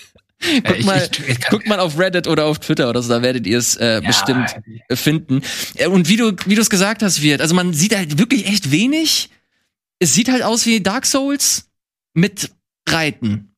guckt 0.63 0.69
Äh, 0.69 0.75
ich- 0.79 0.85
mal, 0.85 1.09
ich- 1.11 1.27
ich 1.29 1.41
guckt 1.47 1.67
mal 1.67 1.79
auf 1.79 1.97
Reddit 1.97 2.27
oder 2.27 2.45
auf 2.45 2.59
Twitter 2.59 2.89
oder 2.89 3.01
so. 3.01 3.09
Da 3.09 3.21
werdet 3.21 3.45
ihr 3.47 3.57
es 3.57 3.75
äh, 3.77 4.01
bestimmt 4.05 4.55
finden. 4.93 5.41
Äh, 5.75 5.87
Und 5.87 6.07
wie 6.09 6.17
du, 6.17 6.33
wie 6.45 6.55
du 6.55 6.61
es 6.61 6.69
gesagt 6.69 7.01
hast, 7.03 7.21
wird, 7.21 7.41
also 7.41 7.55
man 7.55 7.73
sieht 7.73 7.95
halt 7.95 8.17
wirklich 8.17 8.47
echt 8.47 8.71
wenig. 8.71 9.29
Es 9.99 10.13
sieht 10.13 10.29
halt 10.29 10.43
aus 10.43 10.65
wie 10.65 10.81
Dark 10.81 11.05
Souls 11.05 11.69
mit 12.13 12.51
Reiten. 12.87 13.51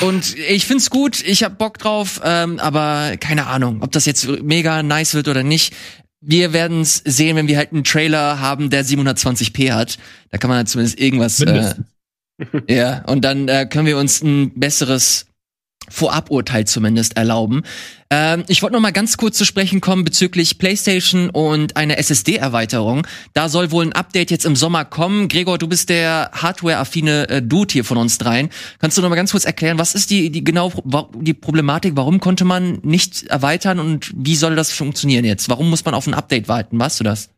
Und 0.00 0.36
ich 0.36 0.66
find's 0.66 0.90
gut, 0.90 1.22
ich 1.24 1.44
hab 1.44 1.58
Bock 1.58 1.78
drauf, 1.78 2.20
ähm, 2.24 2.58
aber 2.58 3.16
keine 3.20 3.46
Ahnung, 3.46 3.82
ob 3.82 3.92
das 3.92 4.04
jetzt 4.06 4.26
mega 4.42 4.82
nice 4.82 5.14
wird 5.14 5.28
oder 5.28 5.42
nicht. 5.42 5.74
Wir 6.20 6.52
werden's 6.52 7.02
sehen, 7.04 7.36
wenn 7.36 7.48
wir 7.48 7.56
halt 7.56 7.72
einen 7.72 7.84
Trailer 7.84 8.38
haben, 8.40 8.70
der 8.70 8.84
720p 8.84 9.72
hat. 9.72 9.98
Da 10.30 10.38
kann 10.38 10.48
man 10.48 10.58
halt 10.58 10.68
zumindest 10.68 10.98
irgendwas. 10.98 11.40
Äh, 11.40 11.74
ja, 12.68 13.02
und 13.06 13.24
dann 13.24 13.48
äh, 13.48 13.66
können 13.66 13.86
wir 13.86 13.98
uns 13.98 14.22
ein 14.22 14.52
besseres 14.58 15.26
Voraburteil 15.88 16.66
zumindest 16.66 17.16
erlauben. 17.16 17.62
Ähm, 18.10 18.44
ich 18.48 18.62
wollte 18.62 18.74
noch 18.74 18.80
mal 18.80 18.92
ganz 18.92 19.16
kurz 19.16 19.38
zu 19.38 19.44
sprechen 19.44 19.80
kommen 19.80 20.04
bezüglich 20.04 20.58
PlayStation 20.58 21.30
und 21.30 21.76
einer 21.76 21.98
SSD-Erweiterung. 21.98 23.06
Da 23.32 23.48
soll 23.48 23.70
wohl 23.70 23.86
ein 23.86 23.92
Update 23.92 24.30
jetzt 24.30 24.44
im 24.44 24.56
Sommer 24.56 24.84
kommen. 24.84 25.28
Gregor, 25.28 25.58
du 25.58 25.66
bist 25.66 25.88
der 25.88 26.30
Hardware-affine 26.32 27.28
äh, 27.28 27.42
Dude 27.42 27.72
hier 27.72 27.84
von 27.84 27.96
uns 27.96 28.18
dreien. 28.18 28.50
Kannst 28.78 28.98
du 28.98 29.02
noch 29.02 29.08
mal 29.08 29.16
ganz 29.16 29.32
kurz 29.32 29.44
erklären, 29.44 29.78
was 29.78 29.94
ist 29.94 30.10
die, 30.10 30.30
die 30.30 30.44
genau 30.44 30.72
die 31.14 31.34
Problematik? 31.34 31.96
Warum 31.96 32.20
konnte 32.20 32.44
man 32.44 32.78
nicht 32.82 33.24
erweitern 33.24 33.78
und 33.80 34.12
wie 34.14 34.36
soll 34.36 34.56
das 34.56 34.72
funktionieren 34.72 35.24
jetzt? 35.24 35.48
Warum 35.48 35.70
muss 35.70 35.84
man 35.84 35.94
auf 35.94 36.06
ein 36.06 36.14
Update 36.14 36.48
warten? 36.48 36.78
Weißt 36.78 37.00
du 37.00 37.04
das? 37.04 37.30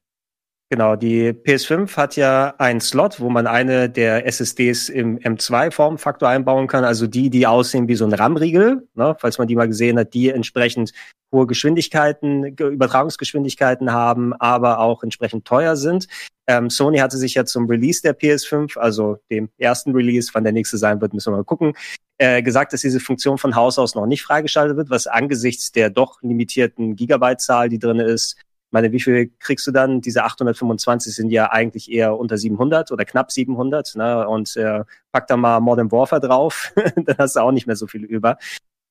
Genau, 0.75 0.97
die 0.97 1.31
PS5 1.31 1.97
hat 1.97 2.17
ja 2.17 2.53
einen 2.59 2.81
Slot, 2.81 3.21
wo 3.21 3.31
man 3.31 3.47
eine 3.47 3.89
der 3.89 4.27
SSDs 4.27 4.89
im 4.89 5.21
M2-Formfaktor 5.21 6.29
einbauen 6.29 6.67
kann, 6.67 6.83
also 6.83 7.07
die, 7.07 7.31
die 7.31 7.47
aussehen 7.47 7.87
wie 7.87 7.95
so 7.95 8.05
ein 8.05 8.13
RAM-Riegel, 8.13 8.89
ne, 8.95 9.15
falls 9.21 9.39
man 9.39 9.47
die 9.47 9.55
mal 9.55 9.69
gesehen 9.69 10.01
hat, 10.01 10.15
die 10.15 10.31
entsprechend 10.31 10.93
hohe 11.33 11.47
Geschwindigkeiten, 11.47 12.57
Ge- 12.57 12.73
Übertragungsgeschwindigkeiten 12.73 13.93
haben, 13.93 14.33
aber 14.33 14.81
auch 14.81 15.05
entsprechend 15.05 15.45
teuer 15.45 15.77
sind. 15.77 16.09
Ähm, 16.49 16.71
Sony 16.71 16.99
hatte 16.99 17.19
sich 17.19 17.35
ja 17.35 17.45
zum 17.45 17.69
Release 17.69 18.03
der 18.03 18.19
PS5, 18.19 18.77
also 18.77 19.19
dem 19.31 19.51
ersten 19.59 19.93
Release, 19.95 20.31
wann 20.33 20.43
der 20.43 20.53
nächste 20.53 20.77
sein 20.77 21.01
wird, 21.01 21.15
müssen 21.15 21.33
wir 21.33 21.37
mal 21.37 21.45
gucken, 21.45 21.75
äh, 22.19 22.43
gesagt, 22.43 22.73
dass 22.73 22.81
diese 22.81 22.99
Funktion 22.99 23.39
von 23.39 23.55
Haus 23.55 23.79
aus 23.79 23.95
noch 23.95 24.07
nicht 24.07 24.25
freigeschaltet 24.25 24.77
wird, 24.77 24.91
was 24.91 25.07
angesichts 25.07 25.71
der 25.71 25.89
doch 25.91 26.21
limitierten 26.23 26.97
Gigabyte-Zahl, 26.97 27.69
die 27.69 27.79
drin 27.79 28.01
ist, 28.01 28.37
meine, 28.75 28.93
wie 28.93 29.01
viel 29.01 29.31
kriegst 29.39 29.67
du 29.67 29.71
dann? 29.71 30.03
Diese 30.03 30.25
825 30.25 31.15
sind 31.15 31.31
ja 31.31 31.51
eigentlich 31.51 31.91
eher 31.91 32.19
unter 32.19 32.37
700 32.37 32.93
oder 32.93 33.07
knapp 33.07 33.33
700. 33.33 33.95
Ne? 33.97 34.29
Und 34.29 34.57
äh, 34.57 34.85
pack 35.13 35.29
da 35.29 35.39
mal 35.39 35.61
Modern 35.61 35.91
Warfare 35.91 36.21
drauf, 36.21 36.75
dann 36.97 37.17
hast 37.17 37.37
du 37.37 37.41
auch 37.41 37.53
nicht 37.53 37.67
mehr 37.67 37.77
so 37.77 37.87
viel 37.87 38.05
über. 38.05 38.37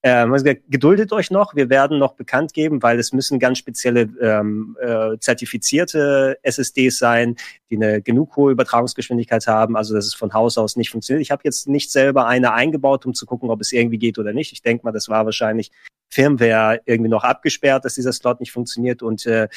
Ähm, 0.06 0.34
also 0.34 0.46
geduldet 0.68 1.14
euch 1.14 1.32
noch, 1.32 1.56
wir 1.56 1.70
werden 1.70 2.00
noch 2.00 2.14
bekannt 2.14 2.54
geben, 2.54 2.82
weil 2.82 2.98
es 2.98 3.14
müssen 3.14 3.40
ganz 3.40 3.58
spezielle 3.58 4.10
ähm, 4.22 4.78
äh, 4.82 5.18
zertifizierte 5.20 6.38
SSDs 6.44 6.98
sein, 6.98 7.36
die 7.70 7.76
eine 7.76 8.02
genug 8.02 8.36
hohe 8.36 8.52
Übertragungsgeschwindigkeit 8.52 9.48
haben, 9.48 9.78
also 9.78 9.94
dass 9.94 10.06
es 10.06 10.14
von 10.14 10.34
Haus 10.34 10.58
aus 10.58 10.76
nicht 10.76 10.90
funktioniert. 10.90 11.22
Ich 11.22 11.32
habe 11.32 11.44
jetzt 11.46 11.68
nicht 11.70 11.92
selber 11.92 12.26
eine 12.26 12.54
eingebaut, 12.54 13.06
um 13.06 13.14
zu 13.14 13.26
gucken, 13.26 13.50
ob 13.50 13.62
es 13.62 13.72
irgendwie 13.72 13.98
geht 13.98 14.18
oder 14.18 14.34
nicht. 14.34 14.52
Ich 14.52 14.62
denke 14.62 14.86
mal, 14.86 14.92
das 14.92 15.08
war 15.08 15.24
wahrscheinlich 15.26 15.72
Firmware 16.14 16.82
irgendwie 16.86 17.10
noch 17.10 17.24
abgesperrt, 17.24 17.86
dass 17.86 17.96
dieser 17.96 18.14
Slot 18.14 18.40
nicht 18.40 18.52
funktioniert 18.52 19.02
und 19.02 19.26
äh, 19.26 19.48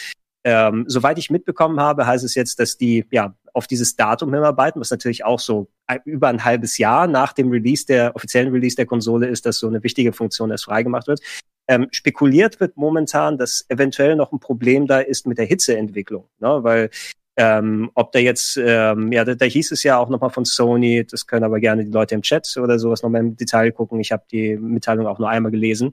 ähm, 0.48 0.84
soweit 0.86 1.18
ich 1.18 1.28
mitbekommen 1.28 1.80
habe, 1.80 2.06
heißt 2.06 2.24
es 2.24 2.36
jetzt, 2.36 2.60
dass 2.60 2.76
die 2.76 3.04
ja 3.10 3.34
auf 3.52 3.66
dieses 3.66 3.96
Datum 3.96 4.32
hinarbeiten, 4.32 4.80
was 4.80 4.92
natürlich 4.92 5.24
auch 5.24 5.40
so 5.40 5.68
über 6.04 6.28
ein 6.28 6.44
halbes 6.44 6.78
Jahr 6.78 7.08
nach 7.08 7.32
dem 7.32 7.50
Release 7.50 7.84
der 7.84 8.14
offiziellen 8.14 8.52
Release 8.52 8.76
der 8.76 8.86
Konsole 8.86 9.26
ist, 9.26 9.44
dass 9.44 9.58
so 9.58 9.66
eine 9.66 9.82
wichtige 9.82 10.12
Funktion 10.12 10.52
erst 10.52 10.66
freigemacht 10.66 11.08
wird. 11.08 11.20
Ähm, 11.66 11.88
spekuliert 11.90 12.60
wird 12.60 12.76
momentan, 12.76 13.38
dass 13.38 13.64
eventuell 13.68 14.14
noch 14.14 14.30
ein 14.30 14.38
Problem 14.38 14.86
da 14.86 15.00
ist 15.00 15.26
mit 15.26 15.36
der 15.38 15.46
Hitzeentwicklung, 15.46 16.28
ne? 16.38 16.58
weil 16.62 16.90
ähm, 17.36 17.90
ob 17.94 18.12
da 18.12 18.20
jetzt, 18.20 18.56
ähm, 18.56 19.10
ja, 19.10 19.24
da, 19.24 19.34
da 19.34 19.44
hieß 19.46 19.72
es 19.72 19.82
ja 19.82 19.98
auch 19.98 20.08
nochmal 20.08 20.30
von 20.30 20.44
Sony, 20.44 21.04
das 21.04 21.26
können 21.26 21.44
aber 21.44 21.58
gerne 21.58 21.84
die 21.84 21.90
Leute 21.90 22.14
im 22.14 22.22
Chat 22.22 22.56
oder 22.56 22.78
sowas 22.78 23.02
nochmal 23.02 23.22
im 23.22 23.36
Detail 23.36 23.72
gucken. 23.72 23.98
Ich 23.98 24.12
habe 24.12 24.22
die 24.30 24.56
Mitteilung 24.56 25.08
auch 25.08 25.18
nur 25.18 25.28
einmal 25.28 25.50
gelesen 25.50 25.92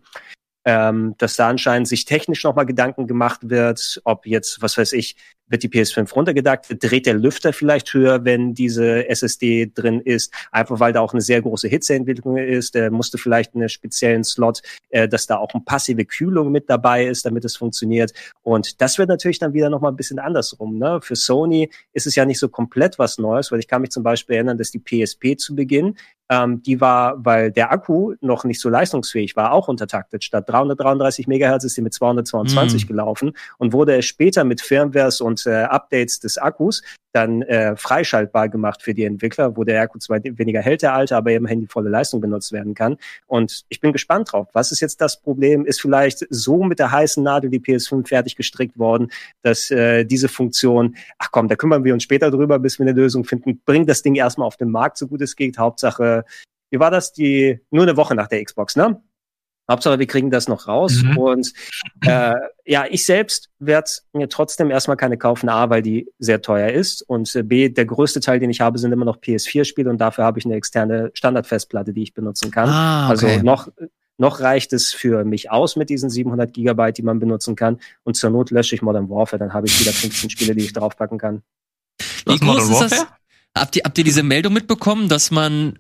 ähm, 0.65 1.15
dass 1.17 1.35
da 1.35 1.49
anscheinend 1.49 1.87
sich 1.87 2.05
technisch 2.05 2.43
nochmal 2.43 2.65
Gedanken 2.65 3.07
gemacht 3.07 3.49
wird, 3.49 4.01
ob 4.05 4.25
jetzt, 4.25 4.61
was 4.61 4.77
weiß 4.77 4.93
ich, 4.93 5.15
wird 5.47 5.63
die 5.63 5.69
PS5 5.69 6.13
runtergedacht, 6.13 6.65
dreht 6.79 7.05
der 7.05 7.13
Lüfter 7.13 7.53
vielleicht 7.53 7.93
höher, 7.93 8.25
wenn 8.25 8.53
diese 8.53 9.07
SSD 9.07 9.71
drin 9.73 10.01
ist, 10.01 10.33
einfach 10.51 10.79
weil 10.79 10.93
da 10.93 11.01
auch 11.01 11.13
eine 11.13 11.21
sehr 11.21 11.41
große 11.41 11.67
Hitzeentwicklung 11.67 12.37
ist, 12.37 12.75
der 12.75 12.91
musste 12.91 13.17
vielleicht 13.17 13.55
einen 13.55 13.69
speziellen 13.69 14.23
Slot, 14.23 14.61
äh, 14.89 15.07
dass 15.07 15.27
da 15.27 15.37
auch 15.37 15.53
eine 15.53 15.63
passive 15.63 16.05
Kühlung 16.05 16.51
mit 16.51 16.69
dabei 16.69 17.05
ist, 17.05 17.25
damit 17.25 17.45
es 17.45 17.55
funktioniert 17.55 18.13
und 18.41 18.81
das 18.81 18.97
wird 18.97 19.09
natürlich 19.09 19.39
dann 19.39 19.53
wieder 19.53 19.69
nochmal 19.69 19.91
ein 19.91 19.95
bisschen 19.95 20.19
andersrum. 20.19 20.77
Ne? 20.77 20.99
Für 21.01 21.15
Sony 21.15 21.69
ist 21.93 22.07
es 22.07 22.15
ja 22.15 22.25
nicht 22.25 22.39
so 22.39 22.49
komplett 22.49 22.99
was 22.99 23.17
Neues, 23.17 23.51
weil 23.51 23.59
ich 23.59 23.67
kann 23.67 23.81
mich 23.81 23.91
zum 23.91 24.03
Beispiel 24.03 24.35
erinnern, 24.35 24.57
dass 24.57 24.71
die 24.71 24.79
PSP 24.79 25.37
zu 25.37 25.55
Beginn 25.55 25.95
ähm, 26.29 26.63
die 26.63 26.79
war, 26.81 27.23
weil 27.23 27.51
der 27.51 27.71
Akku 27.71 28.15
noch 28.21 28.43
nicht 28.43 28.59
so 28.59 28.69
leistungsfähig 28.69 29.35
war, 29.35 29.51
auch 29.51 29.67
untertaktet. 29.67 30.23
Statt 30.23 30.49
333 30.49 31.27
Megahertz 31.27 31.63
ist 31.63 31.75
sie 31.75 31.81
mit 31.81 31.93
222 31.93 32.85
mm. 32.85 32.87
gelaufen 32.87 33.33
und 33.57 33.73
wurde 33.73 33.97
es 33.97 34.05
später 34.05 34.43
mit 34.43 34.61
Firmwares 34.61 35.21
und 35.21 35.32
äh, 35.45 35.63
Updates 35.63 36.19
des 36.19 36.37
Akkus 36.37 36.81
dann 37.13 37.43
äh, 37.43 37.75
freischaltbar 37.77 38.49
gemacht 38.49 38.81
für 38.81 38.93
die 38.93 39.05
Entwickler, 39.05 39.55
wo 39.55 39.63
der 39.63 39.81
Akku 39.81 39.99
zwar 39.99 40.19
weniger 40.23 40.61
hält, 40.61 40.81
der 40.81 40.93
alte, 40.93 41.15
aber 41.15 41.31
immerhin 41.31 41.61
die 41.61 41.67
volle 41.67 41.89
Leistung 41.89 42.19
benutzt 42.21 42.51
werden 42.51 42.73
kann. 42.73 42.97
Und 43.27 43.65
ich 43.69 43.79
bin 43.79 43.93
gespannt 43.93 44.31
drauf. 44.31 44.47
Was 44.53 44.71
ist 44.71 44.79
jetzt 44.79 44.99
das 44.99 45.21
Problem? 45.21 45.65
Ist 45.65 45.79
vielleicht 45.79 46.25
so 46.29 46.63
mit 46.63 46.79
der 46.79 46.91
heißen 46.91 47.23
Nadel 47.23 47.51
die 47.51 47.59
PS5 47.59 48.07
fertig 48.07 48.35
gestrickt 48.35 48.77
worden, 48.79 49.11
dass 49.43 49.69
äh, 49.69 50.05
diese 50.05 50.27
Funktion, 50.27 50.95
ach 51.19 51.29
komm, 51.31 51.47
da 51.47 51.55
kümmern 51.55 51.83
wir 51.83 51.93
uns 51.93 52.03
später 52.03 52.31
drüber, 52.31 52.57
bis 52.57 52.79
wir 52.79 52.87
eine 52.87 52.99
Lösung 52.99 53.23
finden, 53.23 53.61
bringt 53.63 53.89
das 53.89 54.01
Ding 54.01 54.15
erstmal 54.15 54.47
auf 54.47 54.57
den 54.57 54.71
Markt, 54.71 54.97
so 54.97 55.07
gut 55.07 55.21
es 55.21 55.35
geht. 55.35 55.59
Hauptsache, 55.59 56.25
wie 56.71 56.79
war 56.79 56.89
das? 56.89 57.13
Die 57.13 57.59
nur 57.69 57.83
eine 57.83 57.95
Woche 57.95 58.15
nach 58.15 58.27
der 58.27 58.43
Xbox, 58.43 58.75
ne? 58.75 58.99
Hauptsache, 59.69 59.97
wir 59.99 60.07
kriegen 60.07 60.29
das 60.29 60.47
noch 60.47 60.67
raus. 60.67 61.01
Mhm. 61.03 61.17
Und 61.17 61.53
äh, 62.01 62.33
ja, 62.65 62.85
ich 62.89 63.05
selbst 63.05 63.49
werde 63.59 63.89
mir 64.11 64.27
trotzdem 64.27 64.69
erstmal 64.69 64.97
keine 64.97 65.17
kaufen, 65.17 65.49
A, 65.49 65.69
weil 65.69 65.81
die 65.81 66.09
sehr 66.19 66.41
teuer 66.41 66.69
ist. 66.69 67.01
Und 67.01 67.33
äh, 67.35 67.43
B, 67.43 67.69
der 67.69 67.85
größte 67.85 68.19
Teil, 68.19 68.39
den 68.39 68.49
ich 68.49 68.61
habe, 68.61 68.77
sind 68.77 68.91
immer 68.91 69.05
noch 69.05 69.17
PS4-Spiele 69.17 69.89
und 69.89 69.99
dafür 69.99 70.25
habe 70.25 70.39
ich 70.39 70.45
eine 70.45 70.55
externe 70.55 71.11
Standardfestplatte, 71.13 71.93
die 71.93 72.03
ich 72.03 72.13
benutzen 72.13 72.51
kann. 72.51 72.69
Ah, 72.69 73.11
okay. 73.11 73.25
Also 73.27 73.43
noch, 73.43 73.69
noch 74.17 74.41
reicht 74.41 74.73
es 74.73 74.93
für 74.93 75.23
mich 75.23 75.49
aus 75.49 75.75
mit 75.77 75.89
diesen 75.89 76.09
700 76.09 76.53
Gigabyte, 76.53 76.97
die 76.97 77.03
man 77.03 77.19
benutzen 77.19 77.55
kann. 77.55 77.79
Und 78.03 78.15
zur 78.15 78.31
Not 78.31 78.51
lösche 78.51 78.75
ich 78.75 78.81
Modern 78.81 79.09
Warfare, 79.09 79.39
dann 79.39 79.53
habe 79.53 79.67
ich 79.67 79.79
wieder 79.79 79.91
15 79.91 80.29
Spiele, 80.29 80.55
die 80.55 80.65
ich 80.65 80.73
draufpacken 80.73 81.17
kann. 81.17 81.41
Wie 82.25 82.37
groß 82.37 82.69
ist 82.69 82.81
das? 82.81 83.07
Habt 83.55 83.75
ihr, 83.75 83.83
habt 83.85 83.97
ihr 83.97 84.03
diese 84.03 84.23
Meldung 84.23 84.53
mitbekommen, 84.53 85.09
dass 85.09 85.29
man 85.31 85.77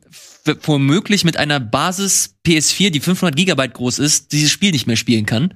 womöglich 0.63 1.23
mit 1.23 1.37
einer 1.37 1.59
Basis 1.59 2.35
PS4, 2.45 2.89
die 2.89 2.99
500 2.99 3.35
Gigabyte 3.35 3.73
groß 3.73 3.99
ist, 3.99 4.31
dieses 4.31 4.51
Spiel 4.51 4.71
nicht 4.71 4.87
mehr 4.87 4.95
spielen 4.95 5.25
kann? 5.25 5.53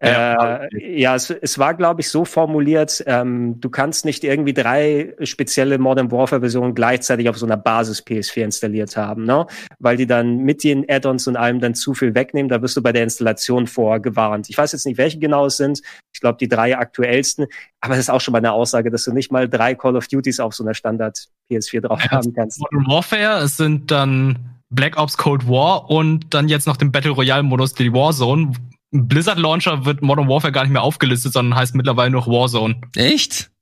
Äh, 0.00 1.00
ja, 1.00 1.16
es, 1.16 1.30
es 1.30 1.58
war, 1.58 1.74
glaube 1.74 2.02
ich, 2.02 2.08
so 2.08 2.24
formuliert, 2.24 3.02
ähm, 3.06 3.60
du 3.60 3.68
kannst 3.68 4.04
nicht 4.04 4.22
irgendwie 4.22 4.52
drei 4.52 5.14
spezielle 5.22 5.78
Modern 5.78 6.12
Warfare-Versionen 6.12 6.74
gleichzeitig 6.74 7.28
auf 7.28 7.36
so 7.36 7.46
einer 7.46 7.56
Basis 7.56 8.04
PS4 8.06 8.44
installiert 8.44 8.96
haben, 8.96 9.24
ne? 9.24 9.46
Weil 9.80 9.96
die 9.96 10.06
dann 10.06 10.38
mit 10.38 10.62
den 10.62 10.84
Add-ons 10.88 11.26
und 11.26 11.36
allem 11.36 11.58
dann 11.58 11.74
zu 11.74 11.94
viel 11.94 12.14
wegnehmen. 12.14 12.48
Da 12.48 12.62
wirst 12.62 12.76
du 12.76 12.82
bei 12.82 12.92
der 12.92 13.02
Installation 13.02 13.66
vorgewarnt. 13.66 14.48
Ich 14.48 14.56
weiß 14.56 14.70
jetzt 14.70 14.86
nicht, 14.86 14.98
welche 14.98 15.18
genau 15.18 15.46
es 15.46 15.56
sind. 15.56 15.80
Ich 16.12 16.20
glaube, 16.20 16.38
die 16.38 16.48
drei 16.48 16.78
aktuellsten. 16.78 17.46
Aber 17.80 17.94
es 17.94 18.00
ist 18.00 18.10
auch 18.10 18.20
schon 18.20 18.32
mal 18.32 18.38
eine 18.38 18.52
Aussage, 18.52 18.90
dass 18.90 19.04
du 19.04 19.12
nicht 19.12 19.32
mal 19.32 19.48
drei 19.48 19.74
Call 19.74 19.96
of 19.96 20.06
Duties 20.06 20.38
auf 20.38 20.54
so 20.54 20.62
einer 20.62 20.74
Standard 20.74 21.26
PS4 21.50 21.80
drauf 21.80 22.00
ja, 22.04 22.10
haben 22.12 22.32
kannst. 22.32 22.60
Modern 22.60 22.86
Warfare, 22.86 23.42
es 23.42 23.56
sind 23.56 23.90
dann 23.90 24.38
Black 24.70 24.96
Ops 24.96 25.16
Cold 25.16 25.48
War 25.48 25.90
und 25.90 26.34
dann 26.34 26.48
jetzt 26.48 26.66
noch 26.66 26.76
den 26.76 26.92
Battle 26.92 27.12
Royale 27.12 27.42
Modus, 27.42 27.72
die 27.72 27.92
Warzone, 27.92 28.52
Blizzard 28.90 29.38
Launcher 29.38 29.84
wird 29.84 30.02
Modern 30.02 30.28
Warfare 30.28 30.52
gar 30.52 30.62
nicht 30.62 30.72
mehr 30.72 30.82
aufgelistet, 30.82 31.32
sondern 31.32 31.58
heißt 31.58 31.74
mittlerweile 31.74 32.10
noch 32.10 32.26
Warzone. 32.26 32.80
Echt? 32.96 33.50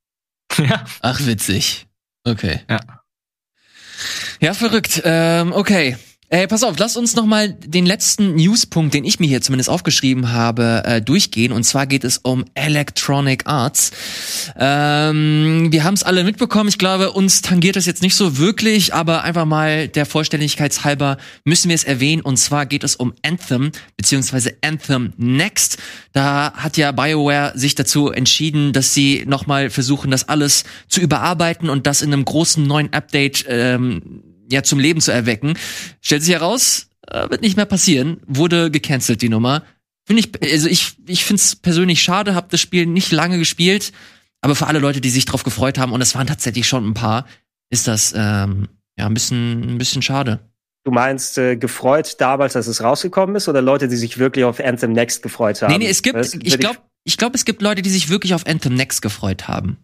Ja. 0.59 0.85
Ach, 1.03 1.21
witzig. 1.27 1.87
Okay. 2.25 2.61
Ja. 2.71 2.81
Ja, 4.41 4.55
verrückt. 4.55 5.03
Ähm, 5.05 5.53
okay. 5.53 5.97
Ey, 6.29 6.49
pass 6.49 6.65
auf, 6.65 6.77
lass 6.77 6.97
uns 6.97 7.15
noch 7.15 7.25
mal 7.25 7.53
den 7.53 7.87
letzten 7.87 8.35
Newspunkt, 8.35 8.95
den 8.95 9.05
ich 9.05 9.21
mir 9.21 9.29
hier 9.29 9.43
zumindest 9.43 9.71
aufgeschrieben 9.71 10.33
habe, 10.33 10.83
äh, 10.85 11.01
durchgehen. 11.01 11.53
Und 11.53 11.63
zwar 11.63 11.87
geht 11.87 12.03
es 12.03 12.19
um 12.19 12.45
Electronic 12.55 13.47
Arts. 13.47 13.93
Ähm, 14.59 15.69
wir 15.71 15.85
haben 15.85 15.95
es 15.95 16.03
alle 16.03 16.25
mitbekommen. 16.25 16.69
Ich 16.69 16.79
glaube, 16.79 17.13
uns 17.13 17.43
tangiert 17.43 17.77
das 17.77 17.87
jetzt 17.87 18.03
nicht 18.03 18.17
so 18.17 18.39
wirklich, 18.39 18.93
aber 18.93 19.23
einfach 19.23 19.45
mal 19.45 19.87
der 19.87 20.05
Vollständigkeitshalber 20.05 21.17
müssen 21.45 21.69
wir 21.69 21.77
es 21.77 21.85
erwähnen. 21.85 22.23
Und 22.23 22.39
zwar 22.39 22.67
geht 22.67 22.83
es 22.83 22.97
um 22.97 23.15
Anthem 23.23 23.71
beziehungsweise 23.97 24.53
Anthem 24.63 25.13
Next. 25.19 25.79
Da 26.13 26.55
hat 26.55 26.77
ja 26.77 26.91
BioWare 26.91 27.53
sich 27.55 27.77
dazu 27.77 28.11
entschieden, 28.11 28.73
dass 28.73 28.93
sie 28.93 29.23
noch 29.29 29.47
mal 29.47 29.71
versuchen, 29.71 30.11
das 30.11 30.29
alles 30.29 30.65
zu 30.89 31.01
überarbeiten 31.01 31.71
und 31.71 31.87
das 31.87 32.03
in 32.03 32.13
einem 32.13 32.25
großen 32.25 32.67
neuen 32.67 32.93
Update 32.93 33.45
ähm, 33.49 34.25
ja 34.51 34.63
zum 34.63 34.79
Leben 34.79 35.01
zu 35.01 35.13
erwecken. 35.13 35.59
Stellt 36.01 36.23
sich 36.23 36.35
heraus, 36.35 36.89
äh, 37.07 37.29
wird 37.31 37.43
nicht 37.43 37.57
mehr 37.57 37.67
passieren. 37.67 38.21
Wurde 38.27 38.71
gecancelt 38.71 39.23
die 39.23 39.29
Nummer. 39.29 39.63
Finde 40.07 40.21
ich, 40.21 40.53
also 40.53 40.69
ich, 40.69 40.97
ich 41.07 41.25
finde 41.25 41.41
es 41.41 41.57
persönlich 41.57 42.03
schade, 42.03 42.35
habe 42.35 42.47
das 42.51 42.61
Spiel 42.61 42.87
nicht 42.87 43.11
lange 43.11 43.39
gespielt, 43.39 43.93
aber 44.41 44.55
für 44.55 44.69
alle 44.69 44.79
Leute, 44.79 45.01
die 45.01 45.11
sich 45.11 45.25
drauf 45.25 45.43
gefreut 45.43 45.79
haben, 45.79 45.93
und 45.93 46.01
es 46.01 46.15
waren 46.15 46.29
tatsächlich 46.29 46.69
schon 46.69 46.87
ein 46.87 46.95
paar, 46.95 47.27
ist 47.71 47.89
das 47.89 48.15
ähm, 48.17 48.69
ja 48.97 49.07
ein 49.07 49.15
bisschen, 49.15 49.75
ein 49.75 49.79
bisschen 49.79 50.03
schade. 50.03 50.39
Du 50.85 50.93
meinst 50.93 51.37
äh, 51.39 51.57
gefreut 51.57 52.21
damals, 52.21 52.53
dass 52.53 52.69
es 52.69 52.81
rausgekommen 52.81 53.35
ist, 53.35 53.49
oder 53.49 53.61
Leute, 53.61 53.89
die 53.89 53.97
sich 53.97 54.19
wirklich 54.19 54.45
auf 54.45 54.61
Anthem 54.61 54.93
Next 54.93 55.25
gefreut 55.25 55.61
haben? 55.61 55.73
Nee, 55.73 55.79
nee, 55.79 55.89
es 55.89 56.03
gibt, 56.03 56.17
das, 56.17 56.35
ich 56.35 56.57
glaube, 56.61 56.79
ich 57.03 57.17
glaube, 57.17 57.35
es 57.35 57.45
gibt 57.45 57.61
Leute, 57.61 57.83
die 57.83 57.91
sich 57.91 58.09
wirklich 58.09 58.35
auf 58.35 58.47
Anthem 58.47 58.75
Next 58.75 59.03
gefreut 59.03 59.49
haben. 59.49 59.79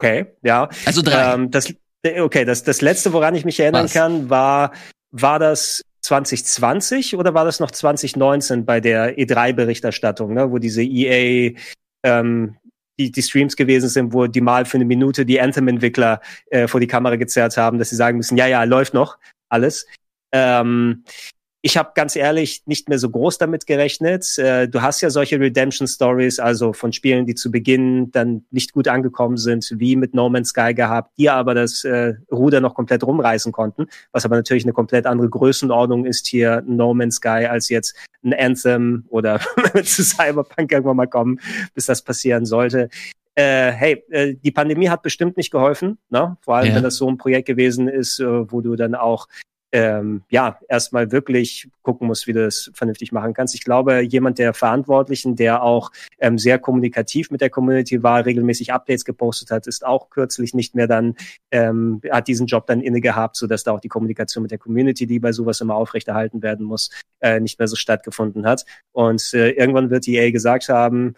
Okay, 0.00 0.26
ja. 0.42 0.68
Also 0.84 1.02
drei. 1.02 1.34
Ähm, 1.34 1.50
das, 1.50 1.74
okay, 2.04 2.44
das, 2.44 2.64
das 2.64 2.80
letzte, 2.80 3.12
woran 3.12 3.34
ich 3.34 3.44
mich 3.44 3.60
erinnern 3.60 3.84
Was? 3.84 3.92
kann, 3.92 4.30
war, 4.30 4.72
war 5.10 5.38
das 5.38 5.82
2020 6.02 7.16
oder 7.16 7.34
war 7.34 7.44
das 7.44 7.60
noch 7.60 7.70
2019 7.70 8.64
bei 8.64 8.80
der 8.80 9.18
E3-Berichterstattung, 9.18 10.32
ne, 10.34 10.50
wo 10.50 10.58
diese 10.58 10.82
EA 10.82 11.52
ähm, 12.04 12.56
die, 12.98 13.10
die 13.12 13.22
Streams 13.22 13.56
gewesen 13.56 13.88
sind, 13.88 14.12
wo 14.12 14.26
die 14.26 14.40
mal 14.40 14.64
für 14.64 14.76
eine 14.76 14.84
Minute 14.84 15.24
die 15.24 15.40
Anthem-Entwickler 15.40 16.20
äh, 16.50 16.66
vor 16.66 16.80
die 16.80 16.86
Kamera 16.86 17.16
gezerrt 17.16 17.56
haben, 17.56 17.78
dass 17.78 17.90
sie 17.90 17.96
sagen 17.96 18.16
müssen, 18.16 18.36
ja, 18.36 18.46
ja, 18.46 18.64
läuft 18.64 18.94
noch 18.94 19.18
alles. 19.48 19.86
Ähm, 20.32 21.04
ich 21.60 21.76
habe 21.76 21.90
ganz 21.94 22.14
ehrlich 22.14 22.62
nicht 22.66 22.88
mehr 22.88 22.98
so 22.98 23.10
groß 23.10 23.38
damit 23.38 23.66
gerechnet. 23.66 24.38
Äh, 24.38 24.68
du 24.68 24.80
hast 24.80 25.00
ja 25.00 25.10
solche 25.10 25.40
Redemption 25.40 25.88
Stories, 25.88 26.38
also 26.38 26.72
von 26.72 26.92
Spielen, 26.92 27.26
die 27.26 27.34
zu 27.34 27.50
Beginn 27.50 28.12
dann 28.12 28.44
nicht 28.50 28.72
gut 28.72 28.86
angekommen 28.86 29.36
sind, 29.36 29.74
wie 29.76 29.96
mit 29.96 30.14
No 30.14 30.28
Man's 30.28 30.50
Sky 30.50 30.72
gehabt, 30.72 31.12
die 31.18 31.28
aber 31.28 31.54
das 31.54 31.82
äh, 31.84 32.14
Ruder 32.30 32.60
noch 32.60 32.74
komplett 32.74 33.02
rumreißen 33.02 33.50
konnten, 33.50 33.86
was 34.12 34.24
aber 34.24 34.36
natürlich 34.36 34.64
eine 34.64 34.72
komplett 34.72 35.06
andere 35.06 35.28
Größenordnung 35.28 36.04
ist 36.04 36.28
hier 36.28 36.62
No 36.66 36.94
Man's 36.94 37.16
Sky 37.16 37.46
als 37.46 37.68
jetzt 37.68 37.96
ein 38.22 38.34
Anthem 38.34 39.04
oder 39.08 39.40
zu 39.82 40.04
Cyberpunk 40.04 40.70
irgendwann 40.70 40.96
mal 40.96 41.06
kommen, 41.06 41.40
bis 41.74 41.86
das 41.86 42.02
passieren 42.02 42.46
sollte. 42.46 42.88
Äh, 43.34 43.70
hey, 43.72 44.04
äh, 44.10 44.34
die 44.34 44.50
Pandemie 44.50 44.88
hat 44.88 45.02
bestimmt 45.02 45.36
nicht 45.36 45.52
geholfen, 45.52 45.98
ne? 46.08 46.36
vor 46.40 46.56
allem 46.56 46.70
ja. 46.70 46.74
wenn 46.76 46.82
das 46.82 46.96
so 46.96 47.08
ein 47.08 47.18
Projekt 47.18 47.46
gewesen 47.46 47.86
ist, 47.86 48.18
äh, 48.18 48.26
wo 48.50 48.60
du 48.60 48.74
dann 48.74 48.96
auch 48.96 49.28
ähm, 49.72 50.22
ja, 50.30 50.58
erstmal 50.68 51.12
wirklich 51.12 51.68
gucken 51.82 52.06
muss, 52.06 52.26
wie 52.26 52.32
du 52.32 52.44
das 52.44 52.70
vernünftig 52.74 53.12
machen 53.12 53.34
kannst. 53.34 53.54
Ich 53.54 53.64
glaube, 53.64 54.00
jemand 54.00 54.38
der 54.38 54.54
Verantwortlichen, 54.54 55.36
der 55.36 55.62
auch 55.62 55.90
ähm, 56.18 56.38
sehr 56.38 56.58
kommunikativ 56.58 57.30
mit 57.30 57.40
der 57.40 57.50
Community 57.50 58.02
war, 58.02 58.24
regelmäßig 58.24 58.72
Updates 58.72 59.04
gepostet 59.04 59.50
hat, 59.50 59.66
ist 59.66 59.84
auch 59.84 60.08
kürzlich 60.10 60.54
nicht 60.54 60.74
mehr 60.74 60.86
dann, 60.86 61.16
ähm, 61.50 62.00
hat 62.10 62.28
diesen 62.28 62.46
Job 62.46 62.66
dann 62.66 62.80
inne 62.80 63.00
gehabt, 63.00 63.36
so 63.36 63.46
dass 63.46 63.64
da 63.64 63.72
auch 63.72 63.80
die 63.80 63.88
Kommunikation 63.88 64.42
mit 64.42 64.50
der 64.50 64.58
Community, 64.58 65.06
die 65.06 65.18
bei 65.18 65.32
sowas 65.32 65.60
immer 65.60 65.74
aufrechterhalten 65.74 66.42
werden 66.42 66.64
muss, 66.64 66.90
äh, 67.20 67.38
nicht 67.40 67.58
mehr 67.58 67.68
so 67.68 67.76
stattgefunden 67.76 68.46
hat. 68.46 68.64
Und 68.92 69.34
äh, 69.34 69.50
irgendwann 69.50 69.90
wird 69.90 70.08
EA 70.08 70.30
gesagt 70.30 70.68
haben, 70.70 71.14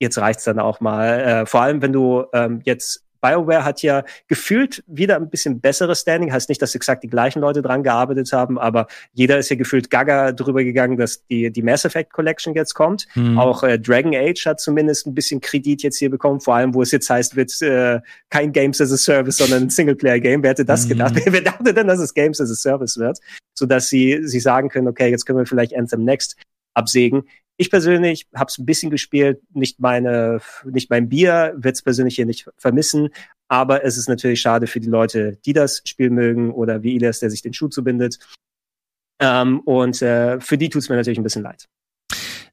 jetzt 0.00 0.18
reicht's 0.18 0.44
dann 0.44 0.58
auch 0.58 0.80
mal. 0.80 1.20
Äh, 1.20 1.46
vor 1.46 1.62
allem, 1.62 1.82
wenn 1.82 1.92
du 1.92 2.24
ähm, 2.32 2.62
jetzt 2.64 3.04
BioWare 3.20 3.64
hat 3.64 3.82
ja 3.82 4.04
gefühlt 4.28 4.82
wieder 4.86 5.16
ein 5.16 5.30
bisschen 5.30 5.60
besseres 5.60 6.00
Standing. 6.00 6.32
Heißt 6.32 6.48
nicht, 6.48 6.60
dass 6.62 6.74
exakt 6.74 7.02
die 7.04 7.08
gleichen 7.08 7.40
Leute 7.40 7.62
dran 7.62 7.82
gearbeitet 7.82 8.32
haben, 8.32 8.58
aber 8.58 8.86
jeder 9.12 9.38
ist 9.38 9.48
ja 9.50 9.56
gefühlt 9.56 9.90
gaga 9.90 10.32
drüber 10.32 10.64
gegangen, 10.64 10.96
dass 10.96 11.26
die, 11.26 11.50
die 11.50 11.62
Mass 11.62 11.84
Effect 11.84 12.12
Collection 12.12 12.54
jetzt 12.54 12.74
kommt. 12.74 13.06
Mhm. 13.14 13.38
Auch 13.38 13.62
äh, 13.62 13.78
Dragon 13.78 14.14
Age 14.14 14.46
hat 14.46 14.60
zumindest 14.60 15.06
ein 15.06 15.14
bisschen 15.14 15.40
Kredit 15.40 15.82
jetzt 15.82 15.98
hier 15.98 16.10
bekommen, 16.10 16.40
vor 16.40 16.54
allem, 16.56 16.74
wo 16.74 16.82
es 16.82 16.90
jetzt 16.90 17.10
heißt, 17.10 17.36
wird 17.36 17.60
äh, 17.62 18.00
kein 18.30 18.52
Games 18.52 18.80
as 18.80 18.92
a 18.92 18.96
Service, 18.96 19.36
sondern 19.38 19.64
ein 19.64 19.70
Singleplayer-Game. 19.70 20.42
Wer 20.42 20.50
hätte 20.50 20.64
das 20.64 20.84
mhm. 20.84 20.90
gedacht? 20.90 21.14
Wer 21.24 21.40
dachte 21.40 21.74
denn, 21.74 21.86
dass 21.86 22.00
es 22.00 22.14
Games 22.14 22.40
as 22.40 22.50
a 22.50 22.54
Service 22.54 22.96
wird? 22.96 23.18
Sodass 23.54 23.88
sie, 23.88 24.20
sie 24.22 24.40
sagen 24.40 24.68
können, 24.68 24.88
okay, 24.88 25.10
jetzt 25.10 25.26
können 25.26 25.38
wir 25.38 25.46
vielleicht 25.46 25.76
Anthem 25.76 26.04
Next 26.04 26.36
absägen. 26.74 27.22
Ich 27.56 27.70
persönlich 27.70 28.26
habe 28.34 28.48
es 28.48 28.58
ein 28.58 28.64
bisschen 28.64 28.90
gespielt, 28.90 29.40
nicht 29.52 29.80
meine, 29.80 30.40
nicht 30.64 30.88
mein 30.88 31.08
Bier, 31.08 31.52
wird 31.56 31.74
es 31.76 31.82
persönlich 31.82 32.14
hier 32.14 32.24
nicht 32.24 32.48
vermissen. 32.56 33.10
Aber 33.48 33.84
es 33.84 33.98
ist 33.98 34.08
natürlich 34.08 34.40
schade 34.40 34.66
für 34.66 34.80
die 34.80 34.88
Leute, 34.88 35.38
die 35.44 35.52
das 35.52 35.82
Spiel 35.84 36.08
mögen 36.08 36.52
oder 36.52 36.82
wie 36.82 36.96
Elias, 36.96 37.20
der 37.20 37.30
sich 37.30 37.42
den 37.42 37.52
Schuh 37.52 37.68
zubindet. 37.68 38.18
Ähm, 39.20 39.60
und 39.60 40.00
äh, 40.00 40.40
für 40.40 40.56
die 40.56 40.70
tut 40.70 40.82
es 40.82 40.88
mir 40.88 40.96
natürlich 40.96 41.18
ein 41.18 41.24
bisschen 41.24 41.42
leid. 41.42 41.68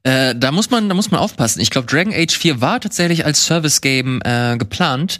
Äh, 0.02 0.34
da 0.36 0.52
muss 0.52 0.70
man, 0.70 0.88
da 0.88 0.94
muss 0.94 1.10
man 1.10 1.20
aufpassen. 1.20 1.60
Ich 1.60 1.70
glaube, 1.70 1.86
Dragon 1.86 2.12
Age 2.12 2.36
4 2.36 2.60
war 2.60 2.80
tatsächlich 2.80 3.24
als 3.24 3.44
Service 3.44 3.80
Game 3.80 4.20
äh, 4.24 4.56
geplant. 4.56 5.18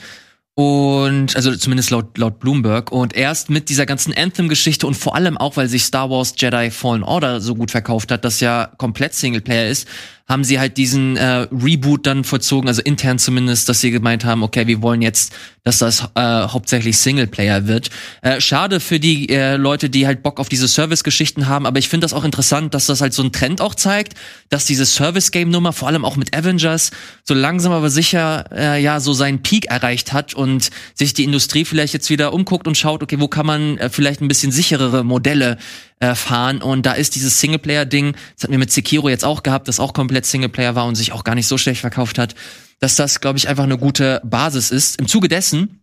Und, 0.59 1.37
also 1.37 1.55
zumindest 1.55 1.91
laut, 1.91 2.19
laut 2.19 2.41
Bloomberg. 2.41 2.91
Und 2.91 3.15
erst 3.15 3.49
mit 3.49 3.69
dieser 3.69 3.87
ganzen 3.87 4.13
Anthem-Geschichte 4.13 4.89
und 4.89 4.95
vor 4.95 5.15
allem 5.15 5.39
auch, 5.39 5.57
weil 5.57 5.69
sich 5.69 5.85
Star 5.85 6.11
Wars 6.11 6.35
Jedi 6.37 6.73
Fallen 6.73 7.05
Order 7.05 7.41
so 7.41 7.55
gut 7.55 7.71
verkauft 7.71 8.11
hat, 8.11 8.25
das 8.25 8.41
ja 8.41 8.69
komplett 8.77 9.15
Singleplayer 9.15 9.69
ist, 9.69 9.87
haben 10.29 10.45
sie 10.45 10.59
halt 10.59 10.77
diesen 10.77 11.17
äh, 11.17 11.47
Reboot 11.51 12.07
dann 12.07 12.23
vollzogen, 12.23 12.69
also 12.69 12.83
intern 12.83 13.19
zumindest, 13.19 13.69
dass 13.69 13.81
sie 13.81 13.91
gemeint 13.91 14.27
haben, 14.27 14.43
okay, 14.43 14.67
wir 14.67 14.83
wollen 14.83 15.01
jetzt, 15.01 15.33
dass 15.65 15.79
das 15.79 16.03
äh, 16.15 16.21
hauptsächlich 16.21 16.99
Singleplayer 16.99 17.67
wird. 17.67 17.89
Äh, 18.21 18.41
schade 18.41 18.81
für 18.81 19.01
die 19.01 19.31
äh, 19.31 19.57
Leute, 19.57 19.89
die 19.89 20.07
halt 20.07 20.23
Bock 20.23 20.39
auf 20.39 20.51
diese 20.51 20.69
Service-Geschichten 20.69 21.49
haben, 21.49 21.65
aber 21.65 21.79
ich 21.79 21.89
finde 21.89 22.05
das 22.05 22.13
auch 22.13 22.25
interessant, 22.25 22.75
dass 22.75 22.85
das 22.87 23.01
halt 23.01 23.15
so 23.15 23.23
ein 23.23 23.33
Trend 23.33 23.63
auch 23.63 23.75
zeigt, 23.75 24.15
dass 24.51 24.67
diese 24.67 24.85
Service-Game-Nummer, 24.85 25.73
vor 25.73 25.89
allem 25.89 26.05
auch 26.05 26.17
mit 26.17 26.37
Avengers, 26.37 26.91
so 27.25 27.33
langsam 27.33 27.73
aber 27.73 27.89
sicher 27.89 28.45
äh, 28.53 28.83
ja 28.83 29.01
so 29.01 29.15
seinen 29.15 29.43
Peak 29.43 29.67
erreicht 29.67 30.13
hat 30.13 30.35
und 30.35 30.71
sich 30.93 31.15
die 31.15 31.25
Industrie 31.25 31.65
vielleicht 31.65 31.95
jetzt 31.95 32.11
wieder 32.11 32.35
umguckt 32.35 32.67
und 32.67 32.77
schaut, 32.77 33.03
okay, 33.03 33.19
wo 33.19 33.29
kann 33.29 33.47
man 33.47 33.79
äh, 33.79 33.89
vielleicht 33.89 34.21
ein 34.21 34.29
bisschen 34.29 34.53
sicherere 34.53 35.05
Modelle 35.05 35.57
äh, 36.01 36.15
fahren. 36.15 36.63
Und 36.63 36.87
da 36.87 36.93
ist 36.93 37.15
dieses 37.15 37.41
Singleplayer-Ding, 37.41 38.13
das 38.13 38.45
hatten 38.45 38.53
wir 38.53 38.59
mit 38.59 38.73
Sekiro 38.73 39.09
jetzt 39.09 39.25
auch 39.25 39.43
gehabt, 39.43 39.69
das 39.69 39.81
auch 39.81 39.93
komplett 39.93 40.27
Singleplayer 40.27 40.75
war 40.75 40.87
und 40.87 40.95
sich 40.95 41.13
auch 41.13 41.25
gar 41.25 41.35
nicht 41.35 41.47
so 41.47 41.59
schlecht 41.59 41.81
verkauft 41.81 42.19
hat, 42.19 42.35
dass 42.81 42.97
das, 42.97 43.21
glaube 43.21 43.39
ich, 43.39 43.49
einfach 43.49 43.65
eine 43.65 43.79
gute 43.79 44.21
Basis 44.25 44.71
ist. 44.71 45.01
Im 45.01 45.09
Zuge 45.09 45.29
dessen 45.29 45.83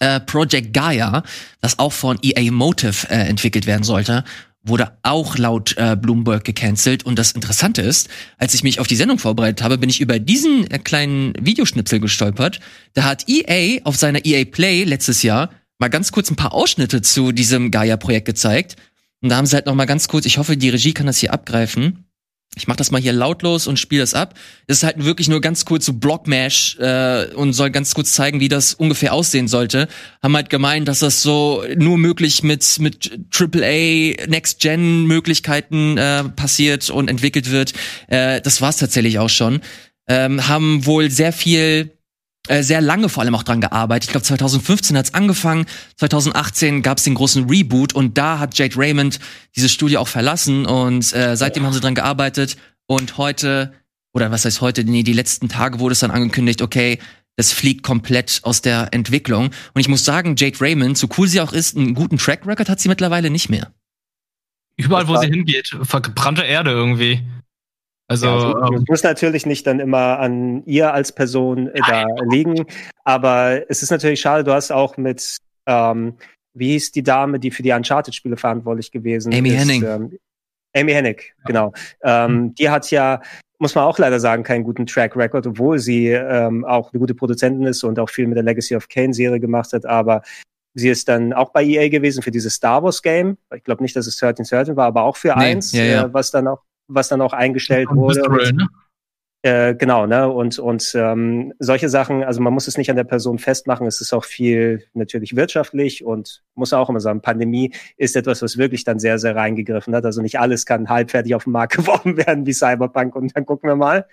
äh, 0.00 0.20
Project 0.20 0.72
Gaia, 0.72 1.22
das 1.60 1.78
auch 1.78 1.92
von 1.92 2.18
EA 2.22 2.50
Motive 2.50 3.08
äh, 3.10 3.26
entwickelt 3.28 3.66
werden 3.66 3.84
sollte, 3.84 4.24
wurde 4.62 4.92
auch 5.02 5.38
laut 5.38 5.76
äh, 5.76 5.96
Bloomberg 5.96 6.44
gecancelt. 6.44 7.04
Und 7.04 7.18
das 7.18 7.32
Interessante 7.32 7.82
ist, 7.82 8.08
als 8.36 8.54
ich 8.54 8.62
mich 8.62 8.80
auf 8.80 8.86
die 8.86 8.96
Sendung 8.96 9.18
vorbereitet 9.18 9.62
habe, 9.62 9.78
bin 9.78 9.88
ich 9.88 10.00
über 10.00 10.18
diesen 10.18 10.70
äh, 10.70 10.78
kleinen 10.78 11.32
Videoschnipsel 11.40 12.00
gestolpert. 12.00 12.60
Da 12.94 13.04
hat 13.04 13.24
EA 13.28 13.80
auf 13.84 13.96
seiner 13.96 14.24
EA 14.24 14.44
Play 14.44 14.84
letztes 14.84 15.22
Jahr 15.22 15.50
mal 15.78 15.88
ganz 15.88 16.12
kurz 16.12 16.30
ein 16.30 16.36
paar 16.36 16.52
Ausschnitte 16.52 17.02
zu 17.02 17.32
diesem 17.32 17.70
Gaia-Projekt 17.70 18.26
gezeigt. 18.26 18.76
Und 19.20 19.30
da 19.30 19.36
haben 19.36 19.46
sie 19.46 19.56
halt 19.56 19.66
noch 19.66 19.74
mal 19.74 19.86
ganz 19.86 20.08
kurz, 20.08 20.26
ich 20.26 20.38
hoffe, 20.38 20.56
die 20.56 20.68
Regie 20.68 20.92
kann 20.92 21.06
das 21.06 21.18
hier 21.18 21.32
abgreifen. 21.32 22.04
Ich 22.56 22.66
mach 22.66 22.76
das 22.76 22.90
mal 22.90 23.00
hier 23.00 23.12
lautlos 23.12 23.66
und 23.66 23.78
spiele 23.78 24.02
das 24.02 24.14
ab. 24.14 24.34
Das 24.66 24.78
ist 24.78 24.82
halt 24.82 25.04
wirklich 25.04 25.28
nur 25.28 25.40
ganz 25.40 25.64
kurz 25.64 25.84
so 25.84 25.92
Blockmash 25.92 26.78
äh, 26.78 27.26
und 27.34 27.52
soll 27.52 27.70
ganz 27.70 27.94
kurz 27.94 28.12
zeigen, 28.12 28.40
wie 28.40 28.48
das 28.48 28.74
ungefähr 28.74 29.12
aussehen 29.12 29.48
sollte. 29.48 29.86
Haben 30.22 30.34
halt 30.34 30.50
gemeint, 30.50 30.88
dass 30.88 31.00
das 31.00 31.22
so 31.22 31.62
nur 31.76 31.98
möglich 31.98 32.42
mit 32.42 32.78
mit 32.80 33.20
AAA 33.32 34.26
Next 34.28 34.60
Gen 34.60 35.06
Möglichkeiten 35.06 35.98
äh, 35.98 36.24
passiert 36.24 36.88
und 36.90 37.10
entwickelt 37.10 37.50
wird. 37.50 37.74
Äh, 38.08 38.40
das 38.40 38.60
war's 38.60 38.78
tatsächlich 38.78 39.18
auch 39.18 39.30
schon. 39.30 39.60
Ähm, 40.08 40.48
haben 40.48 40.86
wohl 40.86 41.10
sehr 41.10 41.34
viel 41.34 41.97
äh, 42.48 42.62
sehr 42.62 42.80
lange 42.80 43.08
vor 43.08 43.22
allem 43.22 43.34
auch 43.34 43.42
dran 43.42 43.60
gearbeitet. 43.60 44.08
Ich 44.08 44.10
glaube 44.10 44.24
2015 44.24 44.96
hat's 44.96 45.14
angefangen, 45.14 45.66
2018 45.96 46.82
gab's 46.82 47.04
den 47.04 47.14
großen 47.14 47.48
Reboot 47.48 47.92
und 47.92 48.18
da 48.18 48.38
hat 48.38 48.58
Jade 48.58 48.76
Raymond 48.76 49.18
dieses 49.56 49.72
Studio 49.72 50.00
auch 50.00 50.08
verlassen 50.08 50.66
und 50.66 51.12
äh, 51.14 51.36
seitdem 51.36 51.64
haben 51.64 51.72
sie 51.72 51.80
dran 51.80 51.94
gearbeitet 51.94 52.56
und 52.86 53.18
heute 53.18 53.72
oder 54.12 54.30
was 54.30 54.44
heißt 54.44 54.60
heute, 54.60 54.84
nee, 54.84 55.02
die 55.02 55.12
letzten 55.12 55.48
Tage 55.48 55.78
wurde 55.78 55.92
es 55.92 56.00
dann 56.00 56.10
angekündigt, 56.10 56.62
okay, 56.62 56.98
das 57.36 57.52
fliegt 57.52 57.82
komplett 57.82 58.40
aus 58.42 58.62
der 58.62 58.88
Entwicklung 58.92 59.50
und 59.74 59.80
ich 59.80 59.88
muss 59.88 60.04
sagen, 60.04 60.34
Jade 60.36 60.60
Raymond, 60.60 60.98
so 60.98 61.08
cool 61.18 61.28
sie 61.28 61.40
auch 61.40 61.52
ist, 61.52 61.76
einen 61.76 61.94
guten 61.94 62.18
Track 62.18 62.46
Record 62.46 62.68
hat 62.68 62.80
sie 62.80 62.88
mittlerweile 62.88 63.30
nicht 63.30 63.48
mehr. 63.48 63.72
Überall, 64.76 65.08
wo 65.08 65.16
sie 65.16 65.26
hingeht, 65.26 65.76
verbrannte 65.82 66.42
Erde 66.42 66.70
irgendwie. 66.70 67.20
Also 68.08 68.26
ja, 68.26 68.52
also, 68.52 68.74
ähm, 68.74 68.84
muss 68.88 69.02
natürlich 69.02 69.44
nicht 69.44 69.66
dann 69.66 69.80
immer 69.80 70.18
an 70.18 70.64
ihr 70.64 70.92
als 70.94 71.12
Person 71.12 71.68
äh, 71.68 71.80
da 71.86 72.06
liegen, 72.30 72.64
aber 73.04 73.70
es 73.70 73.82
ist 73.82 73.90
natürlich 73.90 74.20
schade. 74.20 74.44
Du 74.44 74.52
hast 74.52 74.70
auch 74.70 74.96
mit 74.96 75.36
ähm, 75.66 76.14
wie 76.58 76.72
hieß 76.72 76.92
die 76.92 77.02
Dame, 77.02 77.38
die 77.38 77.50
für 77.50 77.62
die 77.62 77.72
Uncharted-Spiele 77.72 78.36
verantwortlich 78.36 78.90
gewesen 78.90 79.32
Amy 79.32 79.50
ist? 79.50 79.58
Henning. 79.58 79.84
Ähm, 79.84 80.18
Amy 80.74 80.92
Hennig, 80.92 81.34
ja. 81.38 81.44
genau. 81.46 81.72
Ähm, 82.02 82.32
mhm. 82.32 82.54
Die 82.54 82.70
hat 82.70 82.90
ja, 82.90 83.22
muss 83.58 83.74
man 83.74 83.84
auch 83.84 83.98
leider 83.98 84.20
sagen, 84.20 84.42
keinen 84.42 84.64
guten 84.64 84.86
Track 84.86 85.16
Record, 85.16 85.46
obwohl 85.46 85.78
sie 85.78 86.08
ähm, 86.08 86.64
auch 86.64 86.92
eine 86.92 87.00
gute 87.00 87.14
Produzentin 87.14 87.66
ist 87.66 87.84
und 87.84 87.98
auch 87.98 88.10
viel 88.10 88.26
mit 88.26 88.36
der 88.36 88.44
Legacy 88.44 88.76
of 88.76 88.88
Kane 88.88 89.14
Serie 89.14 89.40
gemacht 89.40 89.72
hat. 89.72 89.86
Aber 89.86 90.22
sie 90.74 90.88
ist 90.88 91.08
dann 91.08 91.32
auch 91.32 91.50
bei 91.50 91.64
EA 91.64 91.88
gewesen 91.88 92.22
für 92.22 92.30
dieses 92.30 92.54
Star 92.54 92.82
Wars 92.82 93.02
Game. 93.02 93.38
Ich 93.54 93.64
glaube 93.64 93.82
nicht, 93.82 93.96
dass 93.96 94.06
es 94.06 94.22
1313 94.22 94.76
war, 94.76 94.86
aber 94.86 95.02
auch 95.02 95.16
für 95.16 95.28
nee, 95.28 95.44
eins, 95.44 95.72
ja, 95.72 95.84
ja. 95.84 96.04
Äh, 96.04 96.14
was 96.14 96.30
dann 96.30 96.48
auch 96.48 96.62
was 96.88 97.08
dann 97.08 97.20
auch 97.20 97.32
eingestellt 97.32 97.88
wurde. 97.90 98.20
Visceral, 98.20 98.52
ne? 98.52 98.68
Äh, 99.42 99.76
genau, 99.76 100.06
ne? 100.06 100.28
Und, 100.28 100.58
und 100.58 100.92
ähm, 100.96 101.54
solche 101.60 101.88
Sachen, 101.88 102.24
also 102.24 102.40
man 102.40 102.52
muss 102.52 102.66
es 102.66 102.76
nicht 102.76 102.90
an 102.90 102.96
der 102.96 103.04
Person 103.04 103.38
festmachen, 103.38 103.86
es 103.86 104.00
ist 104.00 104.12
auch 104.12 104.24
viel 104.24 104.84
natürlich 104.94 105.36
wirtschaftlich 105.36 106.04
und 106.04 106.42
muss 106.54 106.72
auch 106.72 106.88
immer 106.90 106.98
sagen, 106.98 107.22
Pandemie 107.22 107.72
ist 107.96 108.16
etwas, 108.16 108.42
was 108.42 108.58
wirklich 108.58 108.82
dann 108.82 108.98
sehr, 108.98 109.18
sehr 109.20 109.36
reingegriffen 109.36 109.94
hat. 109.94 110.04
Also 110.04 110.22
nicht 110.22 110.40
alles 110.40 110.66
kann 110.66 110.88
halbfertig 110.88 111.36
auf 111.36 111.44
den 111.44 111.52
Markt 111.52 111.76
geworfen 111.76 112.16
werden 112.16 112.46
wie 112.46 112.52
Cyberpunk 112.52 113.14
und 113.14 113.36
dann 113.36 113.46
gucken 113.46 113.68
wir 113.68 113.76
mal. 113.76 114.06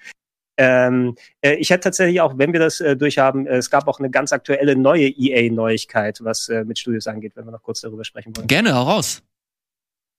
Ähm, 0.57 1.15
äh, 1.41 1.55
ich 1.55 1.71
hätte 1.71 1.81
tatsächlich 1.85 2.21
auch, 2.21 2.37
wenn 2.37 2.53
wir 2.53 2.59
das 2.59 2.79
äh, 2.79 2.95
durchhaben, 2.95 3.47
äh, 3.47 3.57
es 3.57 3.69
gab 3.69 3.87
auch 3.87 3.99
eine 3.99 4.09
ganz 4.09 4.31
aktuelle 4.31 4.75
neue 4.75 5.07
EA-Neuigkeit, 5.07 6.19
was 6.23 6.49
äh, 6.49 6.63
mit 6.63 6.79
Studios 6.79 7.07
angeht, 7.07 7.33
wenn 7.35 7.45
wir 7.45 7.51
noch 7.51 7.63
kurz 7.63 7.81
darüber 7.81 8.05
sprechen 8.05 8.35
wollen. 8.37 8.47
Gerne, 8.47 8.73
heraus. 8.73 9.21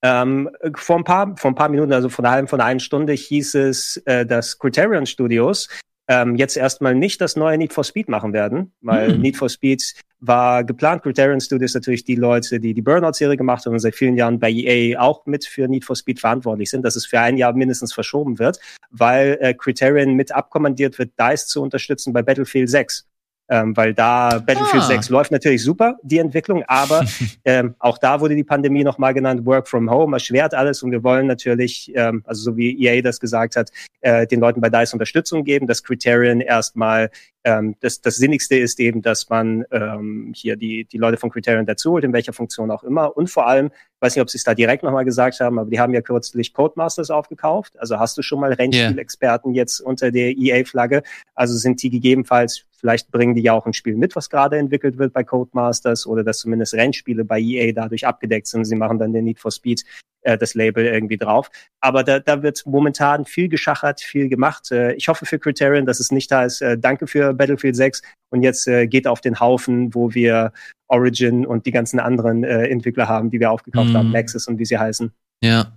Ähm, 0.07 0.49
vor, 0.77 0.99
ein 0.99 1.05
paar, 1.05 1.37
vor 1.37 1.51
ein 1.51 1.57
paar 1.57 1.69
Minuten, 1.69 1.93
also 1.93 2.09
von 2.09 2.25
einer, 2.25 2.47
von 2.47 2.61
einer 2.61 2.79
Stunde, 2.79 3.13
hieß 3.13 3.55
es, 3.57 3.97
äh, 4.05 4.25
dass 4.25 4.57
Criterion 4.57 5.05
Studios 5.05 5.69
ähm, 6.07 6.37
jetzt 6.37 6.57
erstmal 6.57 6.95
nicht 6.95 7.21
das 7.21 7.35
neue 7.35 7.59
Need 7.59 7.73
for 7.73 7.83
Speed 7.83 8.09
machen 8.09 8.33
werden, 8.33 8.73
weil 8.81 9.15
hm. 9.15 9.21
Need 9.21 9.37
for 9.37 9.49
Speed 9.49 9.83
war 10.21 10.63
geplant. 10.63 11.03
Criterion 11.03 11.41
Studios 11.41 11.75
natürlich 11.75 12.05
die 12.05 12.15
Leute, 12.15 12.61
die 12.61 12.73
die 12.73 12.83
Burnout-Serie 12.83 13.37
gemacht 13.37 13.67
haben 13.67 13.73
und 13.73 13.81
seit 13.81 13.97
vielen 13.97 14.17
Jahren 14.17 14.39
bei 14.39 14.51
EA 14.53 15.01
auch 15.01 15.27
mit 15.27 15.45
für 15.45 15.67
Need 15.67 15.85
for 15.85 15.97
Speed 15.97 16.21
verantwortlich 16.21 16.71
sind, 16.71 16.85
dass 16.85 16.95
es 16.95 17.07
für 17.07 17.19
ein 17.19 17.37
Jahr 17.37 17.53
mindestens 17.53 17.93
verschoben 17.93 18.39
wird, 18.39 18.61
weil 18.91 19.37
äh, 19.41 19.55
Criterion 19.55 20.15
mit 20.15 20.31
abkommandiert 20.31 21.01
wird, 21.01 21.19
DICE 21.19 21.47
zu 21.49 21.63
unterstützen 21.63 22.13
bei 22.13 22.23
Battlefield 22.23 22.71
6 22.71 23.09
ähm, 23.49 23.77
weil 23.77 23.95
da 23.95 24.39
Battlefield 24.39 24.83
ah. 24.83 24.87
6 24.87 25.09
läuft 25.11 25.31
natürlich 25.31 25.63
super, 25.63 25.97
die 26.03 26.19
Entwicklung, 26.19 26.65
aber 26.67 27.05
ähm, 27.45 27.75
auch 27.79 27.99
da 27.99 28.21
wurde 28.21 28.35
die 28.35 28.45
Pandemie 28.45 28.85
nochmal 28.85 29.15
genannt, 29.15 29.47
Work 29.47 29.69
from 29.69 29.91
Home, 29.91 30.17
erschwert 30.17 30.55
alles 30.55 30.83
und 30.83 30.91
wir 30.91 31.03
wollen 31.03 31.27
natürlich, 31.27 31.93
ähm, 31.95 32.23
also 32.27 32.43
so 32.43 32.57
wie 32.57 32.85
EA 32.85 33.03
das 33.03 33.21
gesagt 33.21 33.57
hat, 33.57 33.71
äh, 34.01 34.27
den 34.27 34.41
Leuten 34.41 34.61
bei 34.61 34.71
DICE 34.71 34.95
Unterstützung 34.95 35.45
geben, 35.45 35.67
dass 35.67 35.83
Criterion 35.83 36.41
erstmal 36.41 37.11
Ähm, 37.47 37.77
das, 37.79 38.01
das 38.01 38.17
Sinnigste 38.17 38.57
ist 38.57 38.81
eben, 38.81 39.03
dass 39.03 39.29
man 39.29 39.65
ähm, 39.71 40.33
hier 40.35 40.57
die, 40.57 40.85
die 40.85 40.99
Leute 40.99 41.17
von 41.17 41.31
Criterion 41.31 41.65
dazu 41.65 41.93
holt, 41.93 42.03
in 42.03 42.13
welcher 42.13 42.33
Funktion 42.33 42.73
auch 42.73 42.83
immer. 42.83 43.17
Und 43.17 43.31
vor 43.31 43.47
allem, 43.47 43.71
weiß 44.01 44.17
nicht, 44.17 44.23
ob 44.23 44.29
sie 44.29 44.39
es 44.39 44.43
da 44.43 44.53
direkt 44.53 44.83
nochmal 44.83 45.05
gesagt 45.05 45.39
haben, 45.39 45.61
aber 45.61 45.71
die 45.71 45.79
haben 45.79 45.95
ja 45.95 46.01
kürzlich 46.01 46.53
Codemasters 46.53 47.09
aufgekauft. 47.09 47.79
Also 47.79 48.01
hast 48.01 48.19
du 48.19 48.23
schon 48.23 48.41
mal 48.41 48.53
Rennspielexperten 48.53 49.53
yeah. 49.53 49.63
jetzt 49.63 49.79
unter 49.79 50.11
der 50.11 50.37
EA-Flagge. 50.37 51.05
Also 51.37 51.57
sind 51.57 51.81
die 51.85 51.91
gegebenenfalls, 51.91 52.65
vielleicht 52.73 53.13
bringen 53.13 53.37
die 53.37 53.43
ja 53.43 53.53
auch 53.53 53.65
ein 53.65 53.75
Spiel 53.75 53.95
mit, 53.95 54.17
was 54.17 54.29
gerade 54.29 54.59
entwickelt 54.59 54.99
wird 54.99 55.13
bei 55.13 55.23
Codemasters 55.23 56.05
oder 56.05 56.25
dass 56.25 56.41
zumindest 56.41 56.75
Rennspiele 56.75 57.25
bei 57.25 57.39
EA 57.39 57.71
dadurch 57.71 58.09
abgedeckt 58.09 58.49
sind. 58.49 58.65
Sie 58.65 58.75
machen 58.75 58.99
dann 58.99 59.13
den 59.13 59.25
Need 59.25 59.39
for 59.39 59.53
Speed 59.53 59.85
äh, 60.27 60.37
das 60.37 60.55
Label 60.55 60.85
irgendwie 60.85 61.17
drauf. 61.17 61.51
Aber 61.81 62.05
da, 62.05 62.19
da 62.19 62.43
wird 62.43 62.65
momentan 62.67 63.25
viel 63.25 63.49
geschachert, 63.49 64.01
viel 64.01 64.29
gemacht. 64.29 64.71
Äh, 64.71 64.93
ich 64.95 65.09
hoffe 65.09 65.25
für 65.25 65.39
Criterion, 65.39 65.87
dass 65.87 66.01
es 66.01 66.11
nicht 66.11 66.33
ist. 66.33 66.61
Äh, 66.61 66.77
danke 66.79 67.07
für 67.07 67.33
Battlefield 67.33 67.77
6 67.77 68.03
und 68.31 68.43
jetzt 68.43 68.67
äh, 68.67 68.87
geht 68.87 69.07
auf 69.07 69.21
den 69.21 69.41
Haufen, 69.41 69.95
wo 69.95 70.13
wir 70.15 70.53
Origin 70.89 71.47
und 71.47 71.67
die 71.67 71.73
ganzen 71.73 72.01
anderen 72.01 72.45
äh, 72.45 72.67
Entwickler 72.67 73.09
haben, 73.09 73.31
die 73.31 73.41
wir 73.41 73.51
aufgekauft 73.51 73.91
mm. 73.91 73.97
haben, 73.97 74.11
Nexus 74.11 74.47
und 74.47 74.59
wie 74.59 74.65
sie 74.65 74.79
heißen. 74.79 75.13
Ja. 75.43 75.73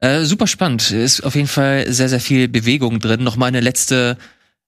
Äh, 0.00 0.22
super 0.22 0.46
spannend. 0.46 0.90
Ist 0.90 1.22
auf 1.22 1.34
jeden 1.34 1.48
Fall 1.48 1.90
sehr, 1.92 2.08
sehr 2.08 2.20
viel 2.20 2.48
Bewegung 2.48 2.98
drin. 2.98 3.22
Noch 3.22 3.36
mal 3.36 3.46
eine 3.46 3.60
letzte 3.60 4.16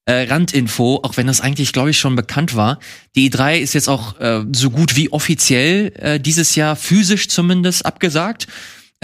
äh, 0.06 0.24
Randinfo, 0.24 1.00
auch 1.02 1.16
wenn 1.16 1.26
das 1.26 1.40
eigentlich, 1.40 1.72
glaube 1.72 1.90
ich, 1.90 1.98
schon 1.98 2.16
bekannt 2.16 2.54
war. 2.54 2.78
Die 3.16 3.30
E3 3.30 3.58
ist 3.58 3.74
jetzt 3.74 3.88
auch 3.88 4.20
äh, 4.20 4.44
so 4.52 4.70
gut 4.70 4.96
wie 4.96 5.10
offiziell 5.10 5.92
äh, 5.96 6.20
dieses 6.20 6.54
Jahr 6.54 6.76
physisch 6.76 7.28
zumindest 7.28 7.86
abgesagt. 7.86 8.46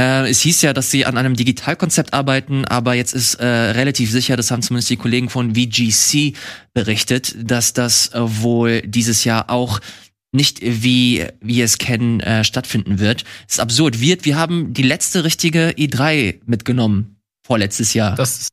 Äh, 0.01 0.31
es 0.31 0.41
hieß 0.41 0.63
ja, 0.63 0.73
dass 0.73 0.91
sie 0.91 1.05
an 1.05 1.19
einem 1.19 1.37
Digitalkonzept 1.37 2.15
arbeiten, 2.15 2.65
aber 2.65 2.95
jetzt 2.95 3.13
ist 3.13 3.35
äh, 3.35 3.47
relativ 3.47 4.11
sicher, 4.11 4.35
das 4.35 4.51
haben 4.51 4.63
zumindest 4.63 4.89
die 4.89 4.97
Kollegen 4.97 5.29
von 5.29 5.55
VGC 5.55 6.35
berichtet, 6.73 7.35
dass 7.39 7.75
das 7.75 8.15
äh, 8.15 8.21
wohl 8.23 8.81
dieses 8.81 9.25
Jahr 9.25 9.51
auch 9.51 9.79
nicht 10.33 10.61
wie 10.63 11.27
wir 11.41 11.65
es 11.65 11.77
kennen 11.77 12.21
äh, 12.21 12.45
stattfinden 12.45 12.99
wird. 12.99 13.25
Das 13.47 13.57
ist 13.57 13.61
absurd. 13.61 14.01
Wir, 14.01 14.25
wir 14.25 14.39
haben 14.39 14.73
die 14.73 14.85
letzte 14.85 15.25
richtige 15.25 15.71
E3 15.73 16.41
mitgenommen 16.47 17.17
vorletztes 17.45 17.93
Jahr. 17.93 18.15
Das, 18.15 18.49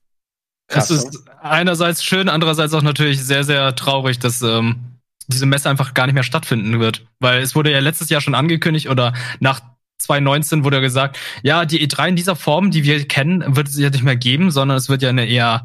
das 0.68 0.91
ist 0.91 1.24
einerseits 1.41 2.04
schön, 2.04 2.28
andererseits 2.28 2.74
auch 2.74 2.82
natürlich 2.82 3.24
sehr 3.24 3.45
sehr 3.45 3.74
traurig, 3.76 4.20
dass 4.20 4.41
ähm, 4.41 4.98
diese 5.28 5.45
Messe 5.45 5.70
einfach 5.70 5.93
gar 5.93 6.08
nicht 6.08 6.16
mehr 6.16 6.24
stattfinden 6.24 6.82
wird, 6.82 7.06
weil 7.20 7.41
es 7.41 7.56
wurde 7.56 7.72
ja 7.72 7.80
letztes 7.80 8.10
Jahr 8.10 8.20
schon 8.20 8.36
angekündigt 8.36 8.89
oder 8.89 9.14
nach 9.39 9.62
2019 10.00 10.64
wurde 10.64 10.82
gesagt, 10.82 11.20
ja, 11.43 11.66
die 11.66 11.86
E3 11.86 12.10
in 12.10 12.16
dieser 12.16 12.36
Form, 12.36 12.72
die 12.72 12.84
wir 12.84 13.08
kennen, 13.08 13.56
wird 13.56 13.68
es 13.68 13.78
ja 13.78 13.89
nicht 13.89 14.04
mehr 14.04 14.16
geben, 14.16 14.52
sondern 14.52 14.78
es 14.78 14.89
wird 14.89 15.02
ja 15.02 15.10
eine 15.10 15.26
eher 15.26 15.64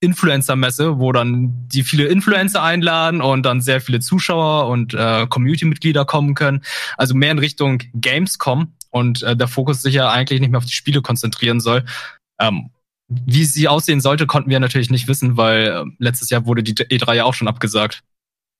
Influencer-Messe, 0.00 0.98
wo 0.98 1.12
dann 1.12 1.66
die 1.68 1.82
viele 1.82 2.06
Influencer 2.06 2.62
einladen 2.62 3.20
und 3.20 3.42
dann 3.44 3.60
sehr 3.60 3.80
viele 3.80 4.00
Zuschauer 4.00 4.68
und 4.68 4.94
äh, 4.94 5.26
Community-Mitglieder 5.26 6.04
kommen 6.04 6.34
können. 6.34 6.62
Also 6.96 7.14
mehr 7.14 7.32
in 7.32 7.38
Richtung 7.38 7.82
Gamescom 7.94 8.72
und 8.90 9.22
äh, 9.22 9.36
der 9.36 9.48
Fokus 9.48 9.82
sich 9.82 9.94
ja 9.94 10.10
eigentlich 10.10 10.40
nicht 10.40 10.50
mehr 10.50 10.58
auf 10.58 10.66
die 10.66 10.72
Spiele 10.72 11.02
konzentrieren 11.02 11.60
soll. 11.60 11.84
Ähm, 12.40 12.70
wie 13.08 13.44
sie 13.44 13.68
aussehen 13.68 14.00
sollte, 14.00 14.26
konnten 14.26 14.50
wir 14.50 14.60
natürlich 14.60 14.90
nicht 14.90 15.08
wissen, 15.08 15.36
weil 15.36 15.66
äh, 15.66 15.84
letztes 15.98 16.30
Jahr 16.30 16.46
wurde 16.46 16.62
die 16.62 16.74
E3 16.74 17.14
ja 17.14 17.24
auch 17.24 17.34
schon 17.34 17.48
abgesagt. 17.48 18.02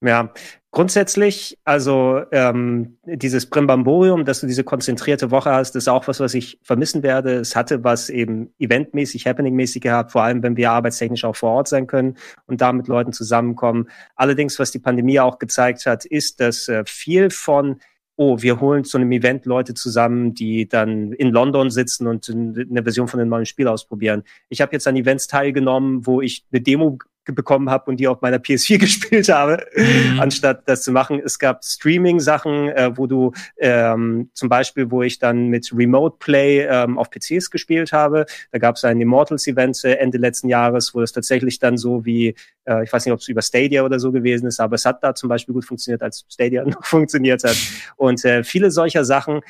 Ja, 0.04 0.32
grundsätzlich, 0.70 1.58
also 1.64 2.22
ähm, 2.30 2.98
dieses 3.04 3.46
Brimbamborium, 3.46 4.24
dass 4.24 4.40
du 4.40 4.46
diese 4.46 4.64
konzentrierte 4.64 5.30
Woche 5.30 5.50
hast, 5.50 5.76
ist 5.76 5.88
auch 5.88 6.06
was, 6.08 6.20
was 6.20 6.34
ich 6.34 6.58
vermissen 6.62 7.02
werde. 7.02 7.34
Es 7.34 7.56
hatte 7.56 7.84
was 7.84 8.10
eben 8.10 8.52
eventmäßig, 8.58 9.26
happeningmäßig 9.26 9.82
gehabt, 9.82 10.12
vor 10.12 10.22
allem 10.22 10.42
wenn 10.42 10.56
wir 10.56 10.70
arbeitstechnisch 10.70 11.24
auch 11.24 11.36
vor 11.36 11.50
Ort 11.50 11.68
sein 11.68 11.86
können 11.86 12.16
und 12.46 12.60
da 12.60 12.72
mit 12.72 12.88
Leuten 12.88 13.12
zusammenkommen. 13.12 13.88
Allerdings, 14.14 14.58
was 14.58 14.70
die 14.70 14.78
Pandemie 14.78 15.20
auch 15.20 15.38
gezeigt 15.38 15.86
hat, 15.86 16.04
ist, 16.04 16.40
dass 16.40 16.68
äh, 16.68 16.84
viel 16.86 17.30
von 17.30 17.80
oh, 18.20 18.42
wir 18.42 18.60
holen 18.60 18.82
zu 18.82 18.98
einem 18.98 19.12
Event 19.12 19.46
Leute 19.46 19.74
zusammen, 19.74 20.34
die 20.34 20.68
dann 20.68 21.12
in 21.12 21.30
London 21.30 21.70
sitzen 21.70 22.08
und 22.08 22.28
eine 22.28 22.82
Version 22.82 23.06
von 23.06 23.20
einem 23.20 23.30
neuen 23.30 23.46
Spiel 23.46 23.68
ausprobieren. 23.68 24.24
Ich 24.48 24.60
habe 24.60 24.72
jetzt 24.72 24.88
an 24.88 24.96
Events 24.96 25.28
teilgenommen, 25.28 26.04
wo 26.04 26.20
ich 26.20 26.44
eine 26.50 26.60
Demo 26.60 26.98
bekommen 27.32 27.70
habe 27.70 27.90
und 27.90 27.98
die 27.98 28.08
auf 28.08 28.20
meiner 28.20 28.38
PS4 28.38 28.78
gespielt 28.78 29.28
habe, 29.28 29.66
mhm. 29.76 30.20
anstatt 30.20 30.62
das 30.66 30.82
zu 30.82 30.92
machen. 30.92 31.20
Es 31.24 31.38
gab 31.38 31.64
Streaming-Sachen, 31.64 32.68
äh, 32.70 32.90
wo 32.96 33.06
du 33.06 33.32
ähm, 33.58 34.30
zum 34.34 34.48
Beispiel, 34.48 34.90
wo 34.90 35.02
ich 35.02 35.18
dann 35.18 35.48
mit 35.48 35.72
Remote 35.74 36.16
Play 36.18 36.66
ähm, 36.66 36.98
auf 36.98 37.10
PCs 37.10 37.50
gespielt 37.50 37.92
habe. 37.92 38.26
Da 38.52 38.58
gab 38.58 38.76
es 38.76 38.84
ein 38.84 39.00
Immortals-Event 39.00 39.84
äh, 39.84 39.94
Ende 39.94 40.18
letzten 40.18 40.48
Jahres, 40.48 40.94
wo 40.94 41.02
es 41.02 41.12
tatsächlich 41.12 41.58
dann 41.58 41.76
so 41.76 42.04
wie, 42.04 42.34
äh, 42.64 42.84
ich 42.84 42.92
weiß 42.92 43.04
nicht, 43.04 43.12
ob 43.12 43.20
es 43.20 43.28
über 43.28 43.42
Stadia 43.42 43.84
oder 43.84 43.98
so 43.98 44.12
gewesen 44.12 44.46
ist, 44.46 44.60
aber 44.60 44.74
es 44.74 44.84
hat 44.84 45.02
da 45.02 45.14
zum 45.14 45.28
Beispiel 45.28 45.54
gut 45.54 45.64
funktioniert, 45.64 46.02
als 46.02 46.24
Stadia 46.28 46.64
noch 46.66 46.84
funktioniert 46.84 47.44
hat. 47.44 47.56
Und 47.96 48.24
äh, 48.24 48.44
viele 48.44 48.70
solcher 48.70 49.04
Sachen 49.04 49.40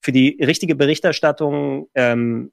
für 0.00 0.12
die 0.12 0.38
richtige 0.40 0.76
Berichterstattung 0.76 1.88
ähm, 1.94 2.52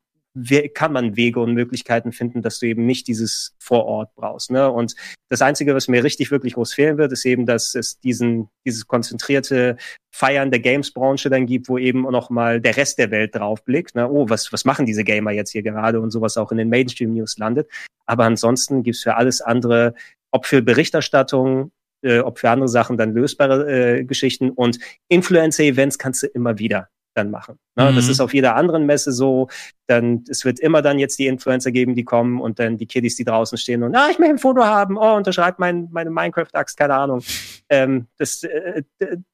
kann 0.73 0.93
man 0.93 1.15
Wege 1.15 1.39
und 1.39 1.53
Möglichkeiten 1.53 2.11
finden, 2.11 2.41
dass 2.41 2.59
du 2.59 2.65
eben 2.65 2.86
nicht 2.86 3.07
dieses 3.07 3.55
vor 3.59 3.86
Ort 3.86 4.15
brauchst. 4.15 4.49
Ne? 4.49 4.69
Und 4.71 4.95
das 5.29 5.41
Einzige, 5.41 5.75
was 5.75 5.88
mir 5.88 6.03
richtig, 6.03 6.31
wirklich 6.31 6.53
groß 6.55 6.73
fehlen 6.73 6.97
wird, 6.97 7.11
ist 7.11 7.25
eben, 7.25 7.45
dass 7.45 7.75
es 7.75 7.99
diesen, 7.99 8.49
dieses 8.65 8.88
konzentrierte 8.88 9.77
Feiern 10.11 10.49
der 10.49 10.59
Games-Branche 10.59 11.29
dann 11.29 11.45
gibt, 11.45 11.69
wo 11.69 11.77
eben 11.77 12.01
noch 12.01 12.31
mal 12.31 12.59
der 12.59 12.77
Rest 12.77 12.97
der 12.97 13.11
Welt 13.11 13.36
draufblickt. 13.36 13.95
Ne? 13.95 14.09
Oh, 14.09 14.27
was, 14.27 14.51
was 14.51 14.65
machen 14.65 14.88
diese 14.88 15.03
Gamer 15.03 15.31
jetzt 15.31 15.51
hier 15.51 15.63
gerade 15.63 15.99
und 16.01 16.09
sowas 16.09 16.38
auch 16.38 16.51
in 16.51 16.57
den 16.57 16.69
Mainstream-News 16.69 17.38
landet. 17.38 17.69
Aber 18.05 18.25
ansonsten 18.25 18.81
gibt's 18.81 19.03
für 19.03 19.15
alles 19.15 19.41
andere, 19.41 19.93
ob 20.31 20.47
für 20.47 20.63
Berichterstattung, 20.63 21.71
äh, 22.01 22.19
ob 22.19 22.39
für 22.39 22.49
andere 22.49 22.69
Sachen 22.69 22.97
dann 22.97 23.13
lösbare 23.13 23.99
äh, 23.99 24.03
Geschichten 24.03 24.49
und 24.49 24.79
Influencer-Events 25.09 25.99
kannst 25.99 26.23
du 26.23 26.27
immer 26.27 26.57
wieder 26.57 26.89
dann 27.14 27.32
machen. 27.32 27.57
Ne? 27.76 27.91
Mhm. 27.91 27.95
Das 27.95 28.07
ist 28.07 28.20
auf 28.20 28.34
jeder 28.34 28.55
anderen 28.55 28.86
Messe 28.86 29.11
so. 29.11 29.49
Dann, 29.88 30.24
es 30.30 30.45
wird 30.45 30.59
immer 30.59 30.82
dann 30.82 30.99
jetzt 30.99 31.20
die 31.20 31.28
Influencer 31.28 31.72
geben, 31.72 31.95
die 31.95 32.03
kommen 32.03 32.41
und 32.41 32.59
dann 32.59 32.78
die 32.78 32.86
Kiddies, 32.86 33.16
die 33.16 33.26
draußen 33.26 33.57
stehen 33.57 33.84
und, 33.84 33.95
ah, 33.95 34.07
ich 34.11 34.20
möchte 34.20 34.36
ein 34.36 34.39
Foto 34.39 34.64
haben, 34.64 34.97
oh, 34.97 35.16
unterschreibt 35.16 35.59
mein, 35.59 35.89
meine 35.91 36.09
Minecraft-Axt, 36.09 36.78
keine 36.78 36.95
Ahnung. 36.95 37.24
Ähm, 37.70 38.07
das, 38.18 38.43
äh, 38.43 38.84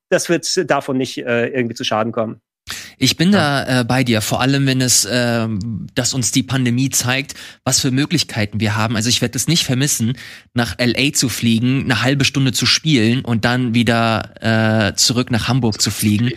das 0.10 0.30
wird 0.30 0.70
davon 0.70 0.98
nicht 0.98 1.18
äh, 1.18 1.48
irgendwie 1.48 1.76
zu 1.76 1.84
Schaden 1.84 2.12
kommen. 2.12 2.42
Ich 2.98 3.16
bin 3.16 3.32
da 3.32 3.82
äh, 3.82 3.84
bei 3.84 4.04
dir, 4.04 4.22
vor 4.22 4.42
allem 4.42 4.66
wenn 4.68 4.82
es, 4.82 5.06
äh, 5.06 5.48
dass 5.96 6.14
uns 6.14 6.32
die 6.32 6.44
Pandemie 6.44 6.90
zeigt, 6.90 7.34
was 7.64 7.80
für 7.80 7.92
Möglichkeiten 7.92 8.60
wir 8.60 8.76
haben. 8.76 8.96
Also 8.96 9.10
ich 9.10 9.22
werde 9.22 9.38
es 9.38 9.48
nicht 9.48 9.64
vermissen, 9.64 10.18
nach 10.54 10.76
LA 10.80 11.14
zu 11.14 11.30
fliegen, 11.30 11.84
eine 11.86 12.04
halbe 12.04 12.26
Stunde 12.26 12.52
zu 12.52 12.66
spielen 12.66 13.24
und 13.24 13.46
dann 13.46 13.74
wieder 13.74 14.90
äh, 14.90 14.96
zurück 14.96 15.32
nach 15.32 15.48
Hamburg 15.48 15.82
zu 15.82 15.92
fliegen. 15.92 16.32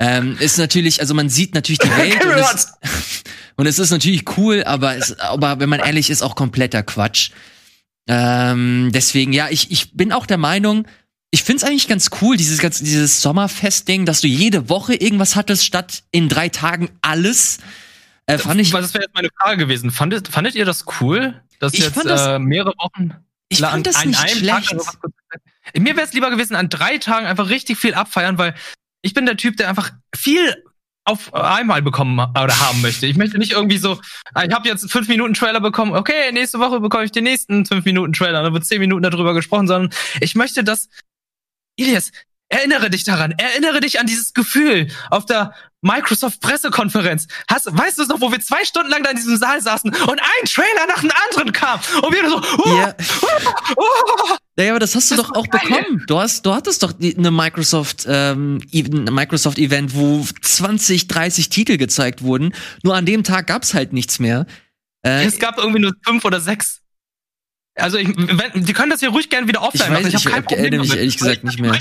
Ähm, 0.00 0.36
ist 0.38 0.58
natürlich, 0.58 1.00
also 1.00 1.14
man 1.14 1.28
sieht 1.28 1.54
natürlich 1.54 1.80
die 1.80 1.90
Welt 1.96 2.24
und, 2.24 2.30
es, 2.32 2.72
und 3.56 3.66
es 3.66 3.78
ist 3.78 3.90
natürlich 3.90 4.24
cool, 4.36 4.62
aber, 4.64 4.96
es, 4.96 5.18
aber 5.18 5.58
wenn 5.60 5.68
man 5.68 5.80
ehrlich 5.80 6.10
ist, 6.10 6.22
auch 6.22 6.34
kompletter 6.36 6.82
Quatsch. 6.82 7.30
Ähm, 8.06 8.90
deswegen, 8.92 9.32
ja, 9.32 9.48
ich, 9.50 9.70
ich 9.70 9.92
bin 9.92 10.12
auch 10.12 10.26
der 10.26 10.38
Meinung, 10.38 10.86
ich 11.30 11.42
find's 11.42 11.62
eigentlich 11.62 11.88
ganz 11.88 12.10
cool, 12.22 12.36
dieses 12.36 12.58
ganze, 12.58 12.84
dieses 12.84 13.20
Sommerfest-Ding, 13.20 14.06
dass 14.06 14.22
du 14.22 14.28
jede 14.28 14.68
Woche 14.70 14.94
irgendwas 14.94 15.36
hattest, 15.36 15.64
statt 15.64 16.04
in 16.10 16.28
drei 16.28 16.48
Tagen 16.48 16.90
alles. 17.02 17.58
Äh, 18.26 18.38
fand 18.38 18.60
ich. 18.60 18.70
Das 18.70 18.94
wäre 18.94 19.04
jetzt 19.04 19.14
meine 19.14 19.28
Frage 19.36 19.58
gewesen. 19.58 19.90
Fandet, 19.90 20.28
fandet 20.28 20.54
ihr 20.54 20.64
das 20.64 20.86
cool? 21.00 21.42
Dass 21.58 21.74
ich 21.74 21.80
jetzt 21.80 21.94
fand 21.94 22.08
das, 22.08 22.26
äh, 22.26 22.38
mehrere 22.38 22.72
Wochen. 22.78 23.14
Ich 23.50 23.60
fand 23.60 23.86
das 23.86 23.96
an, 23.96 24.08
nicht 24.08 24.30
schlecht. 24.30 24.70
Tag, 24.70 25.12
mir 25.76 25.96
wäre 25.96 26.06
es 26.06 26.14
lieber 26.14 26.30
gewesen, 26.30 26.54
an 26.54 26.70
drei 26.70 26.98
Tagen 26.98 27.26
einfach 27.26 27.50
richtig 27.50 27.78
viel 27.78 27.94
abfeiern, 27.94 28.38
weil 28.38 28.54
ich 29.02 29.14
bin 29.14 29.26
der 29.26 29.36
Typ, 29.36 29.56
der 29.56 29.68
einfach 29.68 29.92
viel 30.14 30.62
auf 31.04 31.32
einmal 31.32 31.80
bekommen 31.80 32.18
oder 32.18 32.60
haben 32.60 32.82
möchte. 32.82 33.06
Ich 33.06 33.16
möchte 33.16 33.38
nicht 33.38 33.52
irgendwie 33.52 33.78
so, 33.78 33.98
ah, 34.34 34.44
ich 34.44 34.52
habe 34.52 34.68
jetzt 34.68 34.90
fünf 34.92 35.08
Minuten 35.08 35.32
Trailer 35.32 35.60
bekommen, 35.60 35.94
okay, 35.94 36.30
nächste 36.32 36.58
Woche 36.58 36.80
bekomme 36.80 37.04
ich 37.04 37.12
den 37.12 37.24
nächsten 37.24 37.64
fünf 37.64 37.86
Minuten 37.86 38.12
Trailer, 38.12 38.42
dann 38.42 38.52
wird 38.52 38.66
zehn 38.66 38.80
Minuten 38.80 39.02
darüber 39.02 39.32
gesprochen, 39.32 39.66
sondern 39.66 39.90
ich 40.20 40.34
möchte, 40.34 40.64
dass 40.64 40.90
Ilias, 41.76 42.10
erinnere 42.48 42.90
dich 42.90 43.04
daran, 43.04 43.32
erinnere 43.32 43.80
dich 43.80 44.00
an 44.00 44.06
dieses 44.06 44.34
Gefühl 44.34 44.88
auf 45.10 45.26
der 45.26 45.54
Microsoft-Pressekonferenz. 45.82 47.28
Hast, 47.48 47.66
weißt 47.70 47.98
du 47.98 48.02
es 48.02 48.08
noch, 48.08 48.20
wo 48.20 48.32
wir 48.32 48.40
zwei 48.40 48.64
Stunden 48.64 48.90
lang 48.90 49.02
da 49.02 49.10
in 49.10 49.16
diesem 49.16 49.36
Saal 49.36 49.60
saßen 49.60 49.90
und 49.90 50.20
ein 50.20 50.46
Trailer 50.46 50.86
nach 50.88 51.00
dem 51.00 51.12
anderen 51.28 51.52
kam 51.52 51.80
und 52.02 52.12
wir 52.12 52.28
so, 52.28 52.42
oh, 52.64 52.78
ja. 52.78 52.94
oh, 53.76 53.82
oh. 54.30 54.36
Naja, 54.56 54.72
aber 54.72 54.80
das 54.80 54.96
hast 54.96 55.10
du 55.10 55.16
das 55.16 55.26
doch 55.26 55.36
auch 55.36 55.48
geil. 55.48 55.60
bekommen. 55.62 56.04
Du 56.08 56.18
hast, 56.18 56.44
du 56.44 56.52
hattest 56.52 56.82
doch 56.82 56.94
eine 57.00 57.30
Microsoft, 57.30 58.06
ähm, 58.08 58.60
ein 58.74 59.14
Microsoft 59.14 59.58
Event, 59.58 59.94
wo 59.94 60.26
20, 60.42 61.06
30 61.06 61.48
Titel 61.48 61.76
gezeigt 61.76 62.22
wurden. 62.22 62.52
Nur 62.82 62.96
an 62.96 63.06
dem 63.06 63.22
Tag 63.22 63.46
gab's 63.46 63.72
halt 63.74 63.92
nichts 63.92 64.18
mehr. 64.18 64.46
Äh, 65.02 65.26
es 65.26 65.38
gab 65.38 65.58
irgendwie 65.58 65.80
nur 65.80 65.92
fünf 66.04 66.24
oder 66.24 66.40
sechs. 66.40 66.80
Also 67.78 67.96
ich, 67.98 68.08
wenn, 68.16 68.64
die 68.64 68.72
können 68.72 68.90
das 68.90 69.00
ja 69.00 69.08
ruhig 69.08 69.30
gerne 69.30 69.46
wieder 69.48 69.62
offline 69.62 69.86
Ich 69.86 69.90
machen. 69.90 70.04
nicht, 70.04 70.26
hab 70.26 70.32
kein 70.32 70.42
ich 70.42 70.46
Problem 70.48 70.80
mich 70.80 70.88
damit. 70.88 70.98
ehrlich 71.00 71.16
gesagt 71.16 71.36
ich 71.38 71.42
nicht 71.44 71.60
mehr. 71.60 71.72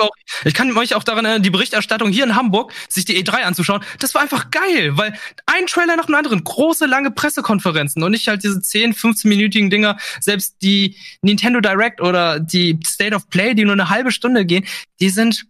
Auch, 0.00 0.10
ich 0.44 0.54
kann 0.54 0.74
euch 0.76 0.94
auch 0.94 1.02
daran 1.02 1.24
erinnern, 1.24 1.42
die 1.42 1.50
Berichterstattung 1.50 2.10
hier 2.10 2.24
in 2.24 2.36
Hamburg, 2.36 2.72
sich 2.88 3.04
die 3.04 3.22
E3 3.22 3.42
anzuschauen, 3.42 3.82
das 3.98 4.14
war 4.14 4.22
einfach 4.22 4.50
geil, 4.50 4.96
weil 4.96 5.18
ein 5.46 5.66
Trailer 5.66 5.96
nach 5.96 6.06
dem 6.06 6.14
anderen, 6.14 6.42
große, 6.42 6.86
lange 6.86 7.10
Pressekonferenzen 7.10 8.02
und 8.02 8.12
nicht 8.12 8.28
halt 8.28 8.42
diese 8.44 8.60
10, 8.60 8.94
15-minütigen 8.94 9.68
Dinger, 9.68 9.98
selbst 10.20 10.56
die 10.62 10.96
Nintendo 11.22 11.60
Direct 11.60 12.00
oder 12.00 12.40
die 12.40 12.78
State 12.86 13.14
of 13.14 13.28
Play, 13.28 13.54
die 13.54 13.64
nur 13.64 13.74
eine 13.74 13.90
halbe 13.90 14.12
Stunde 14.12 14.46
gehen, 14.46 14.64
die 15.00 15.10
sind, 15.10 15.46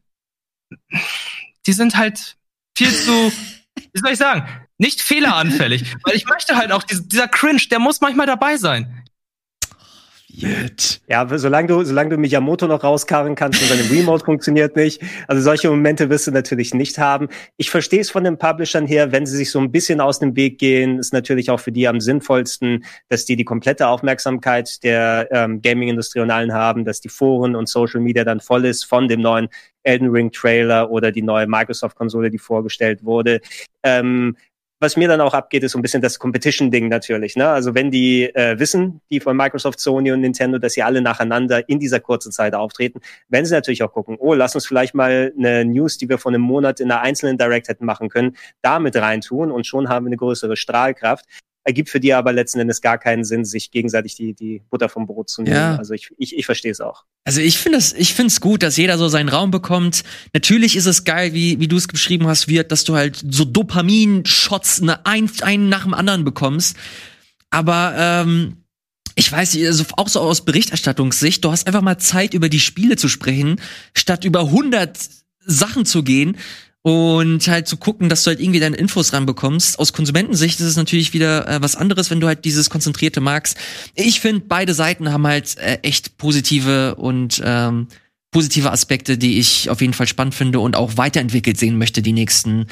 die 1.66 1.72
sind 1.72 1.96
halt 1.96 2.36
viel 2.76 2.92
zu, 2.92 3.32
wie 3.92 4.00
soll 4.00 4.12
ich 4.12 4.18
sagen, 4.18 4.48
nicht 4.78 5.02
fehleranfällig, 5.02 5.84
weil 6.04 6.16
ich 6.16 6.24
möchte 6.24 6.56
halt 6.56 6.72
auch, 6.72 6.82
diese, 6.82 7.06
dieser 7.06 7.28
Cringe, 7.28 7.60
der 7.70 7.78
muss 7.78 8.00
manchmal 8.00 8.26
dabei 8.26 8.56
sein. 8.56 8.99
Jetzt. 10.40 11.02
Ja, 11.06 11.26
solange 11.38 11.68
du, 11.68 11.84
solange 11.84 12.10
du 12.10 12.16
Miyamoto 12.16 12.66
noch 12.66 12.82
rauskarren 12.82 13.34
kannst 13.34 13.60
und 13.60 13.70
deine 13.70 13.90
Remote 13.90 14.24
funktioniert 14.24 14.74
nicht. 14.74 15.02
Also 15.28 15.42
solche 15.42 15.68
Momente 15.68 16.08
wirst 16.08 16.26
du 16.26 16.30
natürlich 16.30 16.72
nicht 16.72 16.98
haben. 16.98 17.28
Ich 17.58 17.70
verstehe 17.70 18.00
es 18.00 18.10
von 18.10 18.24
den 18.24 18.38
Publishern 18.38 18.86
her, 18.86 19.12
wenn 19.12 19.26
sie 19.26 19.36
sich 19.36 19.50
so 19.50 19.58
ein 19.58 19.70
bisschen 19.70 20.00
aus 20.00 20.18
dem 20.18 20.34
Weg 20.36 20.58
gehen, 20.58 20.98
ist 20.98 21.12
natürlich 21.12 21.50
auch 21.50 21.60
für 21.60 21.72
die 21.72 21.86
am 21.86 22.00
sinnvollsten, 22.00 22.84
dass 23.08 23.26
die 23.26 23.36
die 23.36 23.44
komplette 23.44 23.88
Aufmerksamkeit 23.88 24.82
der 24.82 25.28
ähm, 25.30 25.60
Gaming-Industrie 25.60 26.20
und 26.20 26.30
allen 26.30 26.54
haben, 26.54 26.86
dass 26.86 27.00
die 27.00 27.10
Foren 27.10 27.54
und 27.54 27.68
Social 27.68 28.00
Media 28.00 28.24
dann 28.24 28.40
voll 28.40 28.64
ist 28.64 28.84
von 28.84 29.08
dem 29.08 29.20
neuen 29.20 29.48
Elden 29.82 30.08
Ring 30.08 30.30
Trailer 30.30 30.90
oder 30.90 31.12
die 31.12 31.22
neue 31.22 31.46
Microsoft-Konsole, 31.46 32.30
die 32.30 32.38
vorgestellt 32.38 33.04
wurde. 33.04 33.40
Ähm, 33.82 34.36
was 34.80 34.96
mir 34.96 35.08
dann 35.08 35.20
auch 35.20 35.34
abgeht, 35.34 35.62
ist 35.62 35.72
so 35.72 35.78
ein 35.78 35.82
bisschen 35.82 36.00
das 36.00 36.18
Competition-Ding 36.18 36.88
natürlich. 36.88 37.36
Ne? 37.36 37.46
Also 37.46 37.74
wenn 37.74 37.90
die 37.90 38.34
äh, 38.34 38.58
wissen, 38.58 39.02
die 39.10 39.20
von 39.20 39.36
Microsoft, 39.36 39.78
Sony 39.78 40.10
und 40.10 40.22
Nintendo, 40.22 40.58
dass 40.58 40.72
sie 40.72 40.82
alle 40.82 41.02
nacheinander 41.02 41.68
in 41.68 41.78
dieser 41.78 42.00
kurzen 42.00 42.32
Zeit 42.32 42.54
auftreten, 42.54 43.00
werden 43.28 43.44
sie 43.44 43.52
natürlich 43.52 43.82
auch 43.82 43.92
gucken, 43.92 44.16
oh, 44.18 44.32
lass 44.32 44.54
uns 44.54 44.66
vielleicht 44.66 44.94
mal 44.94 45.32
eine 45.38 45.66
News, 45.66 45.98
die 45.98 46.08
wir 46.08 46.16
vor 46.16 46.32
einem 46.32 46.40
Monat 46.40 46.80
in 46.80 46.90
einer 46.90 47.02
einzelnen 47.02 47.36
Direct 47.36 47.68
hätten 47.68 47.84
machen 47.84 48.08
können, 48.08 48.36
damit 48.62 48.96
reintun 48.96 49.52
und 49.52 49.66
schon 49.66 49.90
haben 49.90 50.06
wir 50.06 50.08
eine 50.08 50.16
größere 50.16 50.56
Strahlkraft. 50.56 51.26
Ergibt 51.62 51.90
für 51.90 52.00
die 52.00 52.14
aber 52.14 52.32
letzten 52.32 52.58
Endes 52.60 52.80
gar 52.80 52.96
keinen 52.96 53.22
Sinn, 53.22 53.44
sich 53.44 53.70
gegenseitig 53.70 54.14
die, 54.14 54.32
die 54.32 54.62
Butter 54.70 54.88
vom 54.88 55.06
Brot 55.06 55.28
zu 55.28 55.42
nehmen. 55.42 55.56
Ja. 55.56 55.76
Also 55.76 55.92
ich, 55.92 56.10
ich, 56.16 56.36
ich 56.36 56.46
verstehe 56.46 56.72
es 56.72 56.80
auch. 56.80 57.04
Also 57.24 57.40
ich 57.40 57.58
finde 57.58 57.78
es, 57.78 57.92
ich 57.92 58.14
finde 58.14 58.28
es 58.28 58.40
gut, 58.40 58.62
dass 58.62 58.78
jeder 58.78 58.96
so 58.96 59.08
seinen 59.08 59.28
Raum 59.28 59.50
bekommt. 59.50 60.02
Natürlich 60.32 60.74
ist 60.74 60.86
es 60.86 61.04
geil, 61.04 61.34
wie, 61.34 61.60
wie 61.60 61.68
du 61.68 61.76
es 61.76 61.86
beschrieben 61.86 62.26
hast, 62.26 62.48
wird, 62.48 62.72
dass 62.72 62.84
du 62.84 62.96
halt 62.96 63.22
so 63.28 63.44
Dopamin-Shots 63.44 64.80
ne, 64.80 65.04
ein, 65.04 65.30
einen 65.42 65.68
nach 65.68 65.84
dem 65.84 65.92
anderen 65.92 66.24
bekommst. 66.24 66.76
Aber 67.50 67.94
ähm, 67.96 68.64
ich 69.16 69.30
weiß 69.30 69.56
also 69.66 69.84
auch 69.96 70.08
so 70.08 70.20
aus 70.20 70.44
Berichterstattungssicht, 70.44 71.44
du 71.44 71.50
hast 71.50 71.66
einfach 71.66 71.82
mal 71.82 71.98
Zeit, 71.98 72.32
über 72.32 72.48
die 72.48 72.60
Spiele 72.60 72.96
zu 72.96 73.08
sprechen, 73.08 73.60
statt 73.94 74.24
über 74.24 74.40
100 74.40 74.98
Sachen 75.44 75.84
zu 75.84 76.02
gehen 76.02 76.36
und 76.82 77.46
halt 77.46 77.68
zu 77.68 77.76
gucken, 77.76 78.08
dass 78.08 78.24
du 78.24 78.28
halt 78.28 78.40
irgendwie 78.40 78.60
deine 78.60 78.76
Infos 78.76 79.12
ranbekommst. 79.12 79.78
Aus 79.78 79.92
Konsumentensicht 79.92 80.60
ist 80.60 80.66
es 80.66 80.76
natürlich 80.76 81.12
wieder 81.12 81.46
äh, 81.46 81.62
was 81.62 81.76
anderes, 81.76 82.10
wenn 82.10 82.20
du 82.20 82.26
halt 82.26 82.44
dieses 82.44 82.70
konzentrierte 82.70 83.20
magst. 83.20 83.56
Ich 83.94 84.20
finde, 84.20 84.44
beide 84.48 84.72
Seiten 84.72 85.12
haben 85.12 85.26
halt 85.26 85.58
äh, 85.58 85.78
echt 85.82 86.16
positive 86.16 86.94
und 86.94 87.42
ähm, 87.44 87.88
positive 88.30 88.70
Aspekte, 88.70 89.18
die 89.18 89.38
ich 89.38 89.68
auf 89.68 89.80
jeden 89.80 89.92
Fall 89.92 90.06
spannend 90.06 90.34
finde 90.34 90.60
und 90.60 90.76
auch 90.76 90.96
weiterentwickelt 90.96 91.58
sehen 91.58 91.76
möchte 91.76 92.00
die 92.00 92.12
nächsten 92.12 92.66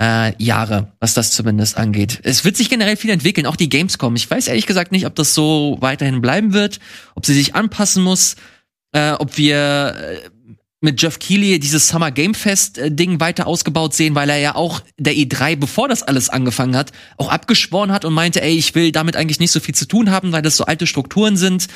äh, 0.00 0.40
Jahre, 0.42 0.92
was 1.00 1.14
das 1.14 1.32
zumindest 1.32 1.76
angeht. 1.76 2.20
Es 2.22 2.44
wird 2.44 2.56
sich 2.56 2.70
generell 2.70 2.96
viel 2.96 3.10
entwickeln, 3.10 3.46
auch 3.46 3.56
die 3.56 3.68
Gamescom. 3.68 4.14
Ich 4.14 4.30
weiß 4.30 4.46
ehrlich 4.46 4.66
gesagt 4.66 4.92
nicht, 4.92 5.06
ob 5.06 5.16
das 5.16 5.34
so 5.34 5.78
weiterhin 5.80 6.20
bleiben 6.20 6.52
wird, 6.52 6.78
ob 7.16 7.26
sie 7.26 7.34
sich 7.34 7.56
anpassen 7.56 8.04
muss, 8.04 8.36
äh, 8.92 9.12
ob 9.12 9.36
wir 9.36 9.96
äh, 9.96 10.30
mit 10.80 11.02
Jeff 11.02 11.18
Keighley 11.18 11.58
dieses 11.58 11.88
Summer 11.88 12.10
Game 12.10 12.34
Fest 12.34 12.78
äh, 12.78 12.90
Ding 12.90 13.20
weiter 13.20 13.46
ausgebaut 13.46 13.94
sehen, 13.94 14.14
weil 14.14 14.30
er 14.30 14.38
ja 14.38 14.54
auch 14.54 14.80
der 14.96 15.14
E3, 15.14 15.56
bevor 15.56 15.88
das 15.88 16.02
alles 16.02 16.28
angefangen 16.28 16.76
hat, 16.76 16.92
auch 17.16 17.28
abgeschworen 17.28 17.92
hat 17.92 18.04
und 18.04 18.14
meinte, 18.14 18.42
ey, 18.42 18.56
ich 18.56 18.74
will 18.74 18.92
damit 18.92 19.16
eigentlich 19.16 19.40
nicht 19.40 19.50
so 19.50 19.60
viel 19.60 19.74
zu 19.74 19.86
tun 19.86 20.10
haben, 20.10 20.32
weil 20.32 20.42
das 20.42 20.56
so 20.56 20.64
alte 20.64 20.86
Strukturen 20.86 21.36
sind. 21.36 21.68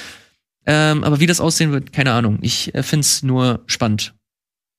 Ähm, 0.67 1.03
aber 1.03 1.19
wie 1.19 1.27
das 1.27 1.41
aussehen 1.41 1.73
wird, 1.73 1.93
keine 1.93 2.13
Ahnung. 2.13 2.39
Ich 2.43 2.75
äh, 2.75 2.83
find's 2.83 3.23
nur 3.23 3.63
spannend. 3.67 4.15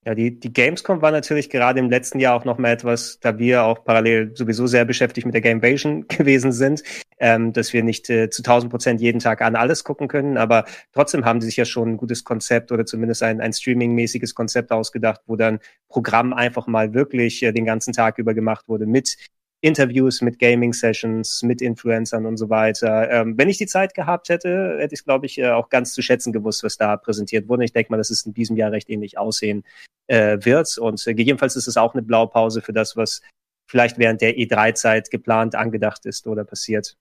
Ja, 0.06 0.14
die, 0.16 0.38
die 0.38 0.52
Gamescom 0.52 1.02
war 1.02 1.12
natürlich 1.12 1.50
gerade 1.50 1.80
im 1.80 1.90
letzten 1.90 2.20
Jahr 2.20 2.36
auch 2.36 2.44
noch 2.44 2.58
mal 2.58 2.72
etwas, 2.72 3.20
da 3.22 3.38
wir 3.38 3.64
auch 3.64 3.86
parallel 3.86 4.36
sowieso 4.36 4.68
sehr 4.68 4.84
beschäftigt 4.84 5.26
mit 5.26 5.34
der 5.34 5.42
Gamevasion 5.42 6.08
gewesen 6.10 6.52
sind, 6.52 6.84
ähm, 7.20 7.54
dass 7.54 7.72
wir 7.72 7.84
nicht 7.84 8.10
äh, 8.10 8.30
zu 8.30 8.42
1000 8.42 8.70
Prozent 8.70 9.00
jeden 9.00 9.20
Tag 9.20 9.42
an 9.42 9.56
alles 9.56 9.86
gucken 9.86 10.10
können, 10.10 10.38
aber 10.38 10.66
trotzdem 10.92 11.24
haben 11.24 11.40
sie 11.40 11.48
sich 11.48 11.56
ja 11.56 11.64
schon 11.64 11.92
ein 11.92 11.98
gutes 11.98 12.26
Konzept 12.26 12.74
oder 12.74 12.86
zumindest 12.86 13.24
ein, 13.24 13.40
ein 13.40 13.54
Streaming-mäßiges 13.54 14.36
Konzept 14.36 14.74
ausgedacht, 14.74 15.22
wo 15.26 15.38
dann 15.38 15.60
Programm 15.88 16.34
einfach 16.34 16.68
mal 16.68 16.94
wirklich 16.94 17.42
äh, 17.42 17.54
den 17.54 17.64
ganzen 17.64 17.94
Tag 17.94 18.18
über 18.18 18.34
gemacht 18.34 18.68
wurde 18.68 18.86
mit 18.86 19.16
Interviews, 19.64 20.22
mit 20.22 20.40
Gaming-Sessions, 20.40 21.42
mit 21.44 21.62
Influencern 21.62 22.26
und 22.26 22.36
so 22.36 22.50
weiter. 22.50 23.10
Ähm, 23.10 23.38
wenn 23.38 23.48
ich 23.48 23.58
die 23.58 23.66
Zeit 23.66 23.94
gehabt 23.94 24.28
hätte, 24.28 24.76
hätte 24.78 24.94
ich, 24.94 25.06
glaube 25.06 25.26
ich, 25.26 25.38
äh, 25.38 25.52
auch 25.52 25.70
ganz 25.70 25.94
zu 25.94 26.02
schätzen 26.02 26.34
gewusst, 26.34 26.64
was 26.64 26.78
da 26.78 26.98
präsentiert 26.98 27.48
wurde. 27.48 27.64
Ich 27.64 27.72
denke 27.72 27.90
mal, 27.90 27.98
dass 27.98 28.10
es 28.10 28.26
in 28.26 28.34
diesem 28.34 28.58
Jahr 28.58 28.72
recht 28.72 28.90
ähnlich 28.90 29.18
aussehen 29.18 29.64
äh, 30.08 30.38
wird. 30.42 30.78
Und 30.78 31.08
äh, 31.08 31.14
gegebenenfalls 31.14 31.56
ist 31.56 31.68
es 31.68 31.78
auch 31.78 31.94
eine 31.94 32.04
Blaupause 32.04 32.62
für 32.62 32.74
das, 32.74 32.98
was 32.98 33.22
vielleicht 33.66 33.98
während 33.98 34.20
der 34.20 34.36
E3-Zeit 34.36 35.10
geplant, 35.10 35.56
angedacht 35.56 36.06
ist 36.06 36.28
oder 36.28 36.44
passiert. 36.44 36.98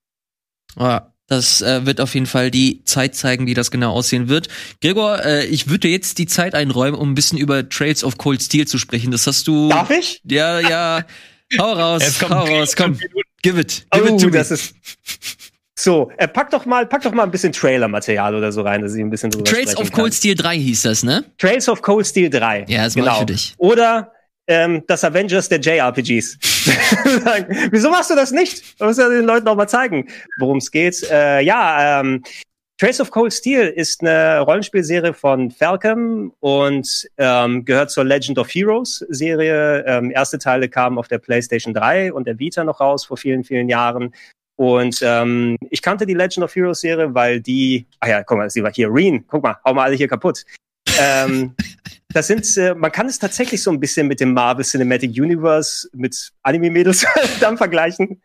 Ja, 0.76 1.12
das 1.26 1.62
äh, 1.62 1.84
wird 1.84 2.00
auf 2.00 2.14
jeden 2.14 2.26
Fall 2.26 2.52
die 2.52 2.84
Zeit 2.84 3.16
zeigen, 3.16 3.48
wie 3.48 3.54
das 3.54 3.72
genau 3.72 3.92
aussehen 3.92 4.28
wird. 4.28 4.46
Gregor, 4.80 5.24
äh, 5.24 5.46
ich 5.46 5.66
würde 5.66 5.80
dir 5.80 5.90
jetzt 5.90 6.18
die 6.18 6.26
Zeit 6.26 6.54
einräumen, 6.54 6.98
um 6.98 7.10
ein 7.10 7.14
bisschen 7.16 7.38
über 7.38 7.68
Trails 7.68 8.04
of 8.04 8.18
Cold 8.18 8.40
Steel 8.40 8.68
zu 8.68 8.78
sprechen. 8.78 9.10
Das 9.10 9.26
hast 9.26 9.48
du. 9.48 9.68
Darf 9.68 9.90
ich? 9.90 10.20
Ja, 10.24 10.60
ja. 10.60 11.04
Hau 11.58 11.72
raus, 11.72 12.02
Jetzt 12.02 12.20
kommt- 12.20 12.34
hau 12.34 12.44
raus, 12.44 12.74
komm. 12.76 12.98
Give 13.42 13.60
it. 13.60 13.86
Give 13.92 14.04
Oh, 14.10 14.14
it 14.14 14.20
to 14.20 14.26
me. 14.26 14.32
das 14.32 14.50
ist. 14.50 14.74
So, 15.78 16.12
äh, 16.18 16.28
pack 16.28 16.50
doch 16.50 16.64
mal, 16.64 16.86
pack 16.86 17.02
doch 17.02 17.12
mal 17.12 17.24
ein 17.24 17.30
bisschen 17.30 17.52
Trailer-Material 17.52 18.34
oder 18.36 18.52
so 18.52 18.62
rein, 18.62 18.82
dass 18.82 18.94
ich 18.94 19.00
ein 19.00 19.10
bisschen 19.10 19.30
drüber 19.30 19.44
Trails 19.50 19.76
of. 19.76 19.90
Cold 19.90 20.14
Steel 20.14 20.34
3 20.36 20.56
hieß 20.56 20.82
das, 20.82 21.02
ne? 21.02 21.24
Trails 21.38 21.68
of 21.68 21.82
Cold 21.82 22.06
Steel 22.06 22.30
3. 22.30 22.66
Ja, 22.68 22.84
das 22.84 22.94
ich 22.94 23.02
für 23.02 23.26
dich. 23.26 23.54
Oder 23.58 24.12
ähm, 24.46 24.82
das 24.86 25.02
Avengers 25.04 25.48
der 25.48 25.60
JRPGs. 25.60 26.38
Wieso 27.70 27.90
machst 27.90 28.10
du 28.10 28.14
das 28.14 28.30
nicht? 28.32 28.80
Du 28.80 28.84
musst 28.84 28.98
ja 28.98 29.08
den 29.08 29.24
Leuten 29.24 29.48
auch 29.48 29.56
mal 29.56 29.66
zeigen, 29.68 30.08
worum 30.38 30.58
es 30.58 30.70
geht. 30.70 31.02
Äh, 31.10 31.40
ja, 31.42 32.00
ähm, 32.00 32.22
Trails 32.82 33.00
of 33.00 33.12
Cold 33.12 33.32
Steel 33.32 33.68
ist 33.68 34.00
eine 34.00 34.40
Rollenspielserie 34.40 35.14
von 35.14 35.52
Falcom 35.52 36.34
und 36.40 37.08
ähm, 37.16 37.64
gehört 37.64 37.92
zur 37.92 38.02
Legend 38.02 38.40
of 38.40 38.48
Heroes 38.48 39.06
Serie. 39.08 39.84
Ähm, 39.86 40.10
erste 40.10 40.36
Teile 40.36 40.68
kamen 40.68 40.98
auf 40.98 41.06
der 41.06 41.18
PlayStation 41.18 41.74
3 41.74 42.12
und 42.12 42.26
der 42.26 42.40
Vita 42.40 42.64
noch 42.64 42.80
raus 42.80 43.04
vor 43.04 43.16
vielen, 43.16 43.44
vielen 43.44 43.68
Jahren. 43.68 44.12
Und 44.56 44.98
ähm, 45.04 45.58
ich 45.70 45.80
kannte 45.80 46.06
die 46.06 46.14
Legend 46.14 46.42
of 46.42 46.56
Heroes 46.56 46.80
Serie, 46.80 47.14
weil 47.14 47.40
die, 47.40 47.86
ah 48.00 48.08
ja, 48.08 48.24
guck 48.24 48.38
mal, 48.38 48.50
sie 48.50 48.64
war 48.64 48.72
hier, 48.72 48.88
Reen, 48.92 49.24
guck 49.28 49.44
mal, 49.44 49.58
hau 49.64 49.74
mal 49.74 49.84
alle 49.84 49.94
hier 49.94 50.08
kaputt. 50.08 50.44
ähm, 50.98 51.54
das 52.12 52.26
sind, 52.26 52.56
äh, 52.56 52.74
man 52.74 52.90
kann 52.90 53.06
es 53.06 53.20
tatsächlich 53.20 53.62
so 53.62 53.70
ein 53.70 53.78
bisschen 53.78 54.08
mit 54.08 54.18
dem 54.18 54.34
Marvel 54.34 54.64
Cinematic 54.64 55.12
Universe 55.12 55.88
mit 55.92 56.32
Anime-Mädels 56.42 57.06
dann 57.40 57.56
vergleichen. 57.56 58.20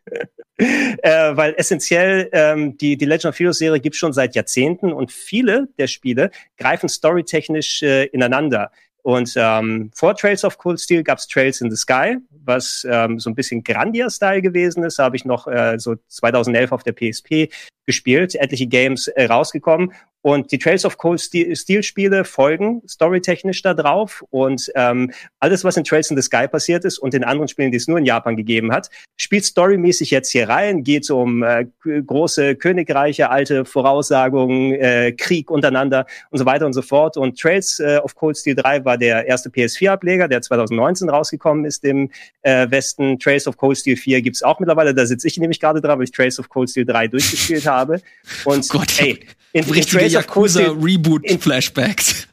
Äh, 0.58 1.36
weil 1.36 1.53
essentiell 1.58 2.30
ähm, 2.32 2.78
die, 2.78 2.97
die 2.97 3.05
Legend 3.05 3.34
of 3.34 3.39
Heroes 3.39 3.60
Serie 3.60 3.80
gibt 3.80 3.95
schon 3.95 4.14
seit 4.14 4.36
Jahrzehnten 4.36 4.91
und 4.91 5.12
viele 5.12 5.68
der 5.78 5.88
Spiele 5.88 6.32
greifen 6.58 6.89
storytechnisch 6.89 7.84
äh, 7.84 8.05
ineinander. 8.05 8.72
Und 9.08 9.36
ähm, 9.38 9.89
vor 9.95 10.16
Trails 10.18 10.43
of 10.43 10.58
Cold 10.58 10.82
Steel 10.82 11.01
gab's 11.01 11.28
Trails 11.28 11.62
in 11.62 11.72
the 11.72 11.78
Sky, 11.78 12.18
was 12.43 12.86
ähm, 12.89 13.22
so 13.22 13.30
ein 13.30 13.36
bisschen 13.36 13.64
Grandia-Style 13.64 14.41
gewesen 14.41 14.84
ist. 14.84 14.99
Habe 14.99 15.16
ich 15.16 15.24
noch 15.24 15.47
äh, 15.47 15.80
so 15.80 15.95
2011 16.10 16.74
auf 16.74 16.84
der 16.84 16.91
PSP 16.91 17.47
gespielt, 17.86 18.36
etliche 18.36 18.68
Games 18.68 19.08
äh, 19.08 19.28
rausgekommen. 19.28 19.93
Und 20.22 20.51
die 20.51 20.57
Trails 20.57 20.86
of 20.86 20.97
Cold 20.97 21.22
Steel, 21.22 21.84
Spiele 21.84 22.26
folgen 22.26 22.82
storytechnisch 22.88 23.61
da 23.61 23.74
drauf. 23.74 24.24
Und 24.30 24.72
ähm, 24.76 25.11
alles, 25.39 25.63
was 25.63 25.78
in 25.78 25.84
Trails 25.84 26.11
in 26.11 26.18
the 26.18 26.24
Sky 26.24 26.47
passiert 26.47 26.86
ist 26.86 26.99
und 26.99 27.13
in 27.13 27.24
anderen 27.24 27.47
Spielen, 27.47 27.72
die 27.72 27.78
es 27.78 27.88
nur 27.88 27.97
in 27.97 28.05
Japan 28.05 28.36
gegeben 28.36 28.72
hat, 28.72 28.89
spielt 29.15 29.45
storymäßig 29.45 30.11
jetzt 30.11 30.32
hier 30.32 30.49
rein. 30.49 30.84
Geht 30.84 31.09
um 31.09 31.43
äh, 31.43 31.65
große 31.84 32.55
Königreiche, 32.55 33.30
alte 33.30 33.65
Voraussagungen, 33.65 34.74
äh, 34.74 35.13
Krieg 35.13 35.49
untereinander 35.49 36.05
und 36.30 36.39
so 36.39 36.45
weiter 36.45 36.65
und 36.65 36.74
so 36.74 36.82
fort. 36.82 37.18
Und 37.18 37.39
Trails 37.39 37.80
äh, 37.80 37.97
of 38.03 38.15
Cold 38.15 38.38
Steel 38.38 38.55
3 38.55 38.86
war 38.86 38.97
der 38.97 39.26
erste 39.26 39.49
PS4-Ableger, 39.49 40.28
der 40.28 40.41
2019 40.41 41.09
rausgekommen 41.09 41.65
ist 41.65 41.84
im 41.84 42.11
äh, 42.41 42.70
Westen. 42.70 43.18
Trails 43.20 43.47
of 43.47 43.57
Cold 43.57 43.78
Steel 43.78 43.97
4 43.97 44.22
gibt's 44.22 44.43
auch 44.43 44.59
mittlerweile. 44.59 44.93
Da 44.93 45.05
sitze 45.05 45.28
ich 45.28 45.38
nämlich 45.38 45.59
gerade 45.59 45.82
dran, 45.82 45.97
weil 45.97 46.05
ich 46.05 46.11
Trails 46.11 46.39
of 46.39 46.49
Cold 46.49 46.70
Steel 46.70 46.86
3 46.86 47.07
durchgespielt 47.07 47.65
habe. 47.65 48.01
Und 48.43 48.57
Oh 48.57 48.68
Gott, 48.80 48.99
ey, 48.99 49.20
in, 49.53 49.63
in 49.63 49.82
Trails 49.82 50.13
of 50.18 50.28
Cold 50.28 50.49
Yakuza 50.49 50.61
Steel 50.61 50.78
Reboot 50.84 51.24
in- 51.26 51.39
Flashbacks. 51.39 52.28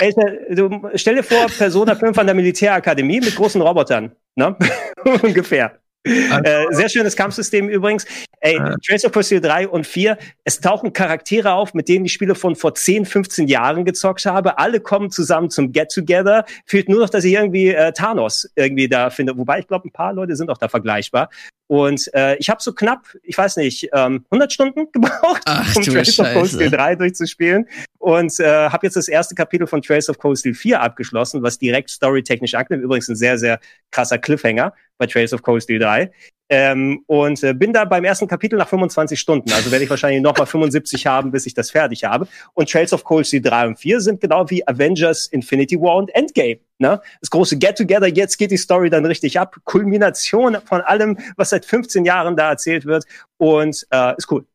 Ey, 0.00 0.12
du, 0.54 0.88
stell 0.94 1.16
dir 1.16 1.22
vor, 1.22 1.46
Persona 1.46 1.94
5 1.94 2.16
an 2.16 2.26
der 2.26 2.34
Militärakademie 2.34 3.20
mit 3.20 3.34
großen 3.36 3.60
Robotern. 3.60 4.12
Ne? 4.34 4.56
Ungefähr. 5.22 5.78
Äh, 6.06 6.66
sehr 6.70 6.88
schönes 6.90 7.16
Kampfsystem 7.16 7.68
übrigens. 7.68 8.04
Ey, 8.40 8.56
Äh. 8.56 8.74
Trace 8.86 9.04
of 9.06 9.24
Steel 9.24 9.40
3 9.40 9.68
und 9.68 9.86
4, 9.86 10.18
es 10.44 10.60
tauchen 10.60 10.92
Charaktere 10.92 11.52
auf, 11.54 11.72
mit 11.72 11.88
denen 11.88 12.04
ich 12.04 12.12
Spiele 12.12 12.34
von 12.34 12.56
vor 12.56 12.74
10, 12.74 13.06
15 13.06 13.48
Jahren 13.48 13.84
gezockt 13.86 14.26
habe. 14.26 14.58
Alle 14.58 14.80
kommen 14.80 15.10
zusammen 15.10 15.48
zum 15.50 15.72
Get-Together. 15.72 16.44
Fehlt 16.66 16.88
nur 16.90 17.00
noch, 17.00 17.08
dass 17.10 17.24
ich 17.24 17.32
irgendwie 17.32 17.68
äh, 17.68 17.92
Thanos 17.92 18.50
irgendwie 18.54 18.88
da 18.88 19.08
finde. 19.10 19.36
Wobei 19.38 19.60
ich 19.60 19.66
glaube, 19.66 19.88
ein 19.88 19.92
paar 19.92 20.12
Leute 20.12 20.36
sind 20.36 20.50
auch 20.50 20.58
da 20.58 20.68
vergleichbar. 20.68 21.30
Und 21.66 22.12
äh, 22.14 22.36
ich 22.36 22.50
habe 22.50 22.62
so 22.62 22.72
knapp, 22.74 23.06
ich 23.22 23.38
weiß 23.38 23.56
nicht, 23.56 23.88
ähm, 23.92 24.24
100 24.30 24.52
Stunden 24.52 24.86
gebraucht, 24.92 25.42
Ach, 25.46 25.76
um 25.76 25.82
Trace 25.82 26.20
of 26.20 26.32
Cold. 26.32 26.50
Steel 26.50 26.70
3 26.70 26.96
durchzuspielen. 26.96 27.66
Und 27.98 28.38
äh, 28.38 28.68
habe 28.68 28.86
jetzt 28.86 28.96
das 28.96 29.08
erste 29.08 29.34
Kapitel 29.34 29.66
von 29.66 29.80
Trace 29.80 30.10
of 30.10 30.18
Cold 30.18 30.38
Steel 30.38 30.54
4 30.54 30.80
abgeschlossen, 30.80 31.42
was 31.42 31.58
direkt 31.58 31.90
storytechnisch 31.90 32.54
anknüpft. 32.54 32.84
Übrigens 32.84 33.08
ein 33.08 33.16
sehr, 33.16 33.38
sehr 33.38 33.60
krasser 33.90 34.18
Cliffhanger 34.18 34.74
bei 34.98 35.06
Trace 35.06 35.32
of 35.32 35.42
Cold 35.42 35.62
Steel 35.62 35.78
3. 35.78 36.10
Ähm, 36.56 37.02
und 37.08 37.42
äh, 37.42 37.52
bin 37.52 37.72
da 37.72 37.84
beim 37.84 38.04
ersten 38.04 38.28
Kapitel 38.28 38.56
nach 38.56 38.68
25 38.68 39.18
Stunden. 39.18 39.50
Also 39.50 39.72
werde 39.72 39.82
ich 39.82 39.90
wahrscheinlich 39.90 40.22
noch 40.22 40.38
mal 40.38 40.46
75 40.46 41.04
haben, 41.08 41.32
bis 41.32 41.46
ich 41.46 41.54
das 41.54 41.72
fertig 41.72 42.04
habe. 42.04 42.28
Und 42.52 42.70
Trails 42.70 42.92
of 42.92 43.02
Cold 43.02 43.26
Steel 43.26 43.40
3 43.40 43.66
und 43.66 43.76
4 43.76 44.00
sind 44.00 44.20
genau 44.20 44.48
wie 44.50 44.64
Avengers 44.68 45.26
Infinity 45.26 45.80
War 45.80 45.96
und 45.96 46.14
Endgame. 46.14 46.60
Ne? 46.78 47.00
Das 47.20 47.30
große 47.30 47.58
Get-Together, 47.58 48.06
jetzt 48.06 48.36
geht 48.36 48.52
die 48.52 48.56
Story 48.56 48.88
dann 48.88 49.04
richtig 49.04 49.40
ab. 49.40 49.56
Kulmination 49.64 50.56
von 50.64 50.80
allem, 50.82 51.18
was 51.36 51.50
seit 51.50 51.64
15 51.64 52.04
Jahren 52.04 52.36
da 52.36 52.50
erzählt 52.50 52.86
wird. 52.86 53.02
Und 53.36 53.84
äh, 53.90 54.14
ist 54.16 54.30
cool. 54.30 54.46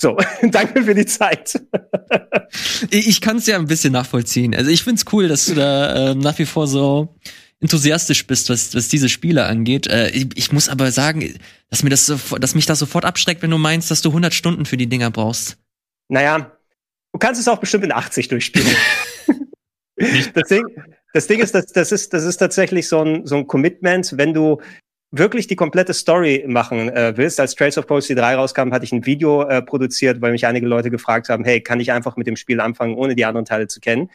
So, 0.00 0.16
danke 0.42 0.82
für 0.82 0.94
die 0.94 1.06
Zeit. 1.06 1.60
Ich, 2.90 3.20
kann 3.20 3.36
es 3.36 3.46
ja 3.46 3.56
ein 3.58 3.66
bisschen 3.66 3.92
nachvollziehen. 3.92 4.54
Also 4.54 4.70
ich 4.70 4.82
find's 4.82 5.04
cool, 5.12 5.28
dass 5.28 5.44
du 5.44 5.54
da 5.54 6.12
ähm, 6.12 6.20
nach 6.20 6.38
wie 6.38 6.46
vor 6.46 6.66
so 6.66 7.14
enthusiastisch 7.60 8.26
bist, 8.26 8.50
was, 8.50 8.74
was 8.74 8.88
diese 8.88 9.08
Spiele 9.08 9.44
angeht. 9.44 9.86
Äh, 9.86 10.10
ich, 10.10 10.28
ich 10.34 10.52
muss 10.52 10.68
aber 10.68 10.90
sagen, 10.92 11.34
dass 11.70 11.82
mir 11.82 11.90
das 11.90 12.06
so, 12.06 12.16
dass 12.38 12.54
mich 12.54 12.66
das 12.66 12.78
sofort 12.78 13.04
abschreckt, 13.04 13.42
wenn 13.42 13.50
du 13.50 13.58
meinst, 13.58 13.90
dass 13.90 14.02
du 14.02 14.10
100 14.10 14.32
Stunden 14.32 14.64
für 14.64 14.76
die 14.76 14.88
Dinger 14.88 15.10
brauchst. 15.10 15.58
Naja, 16.08 16.52
du 17.12 17.18
kannst 17.18 17.40
es 17.40 17.48
auch 17.48 17.58
bestimmt 17.58 17.84
in 17.84 17.92
80 17.92 18.28
durchspielen. 18.28 18.74
das, 19.96 20.48
Ding, 20.48 20.64
das 21.12 21.26
Ding 21.26 21.40
ist, 21.40 21.54
das, 21.54 21.66
das 21.66 21.92
ist, 21.92 22.12
das 22.12 22.24
ist 22.24 22.36
tatsächlich 22.36 22.88
so 22.88 23.02
ein, 23.02 23.26
so 23.26 23.36
ein 23.36 23.46
Commitment, 23.46 24.16
wenn 24.16 24.32
du 24.32 24.60
wirklich 25.10 25.46
die 25.46 25.56
komplette 25.56 25.94
Story 25.94 26.44
machen 26.46 26.90
äh, 26.90 27.16
willst. 27.16 27.40
Als 27.40 27.54
Trails 27.54 27.78
of 27.78 27.86
Cold 27.86 28.04
Steel 28.04 28.16
3 28.16 28.36
rauskam, 28.36 28.72
hatte 28.72 28.84
ich 28.84 28.92
ein 28.92 29.06
Video 29.06 29.42
äh, 29.42 29.62
produziert, 29.62 30.20
weil 30.20 30.32
mich 30.32 30.46
einige 30.46 30.66
Leute 30.66 30.90
gefragt 30.90 31.28
haben, 31.28 31.44
hey, 31.44 31.60
kann 31.60 31.80
ich 31.80 31.92
einfach 31.92 32.16
mit 32.16 32.26
dem 32.26 32.36
Spiel 32.36 32.60
anfangen, 32.60 32.94
ohne 32.94 33.14
die 33.14 33.24
anderen 33.24 33.46
Teile 33.46 33.66
zu 33.66 33.80
kennen? 33.80 34.10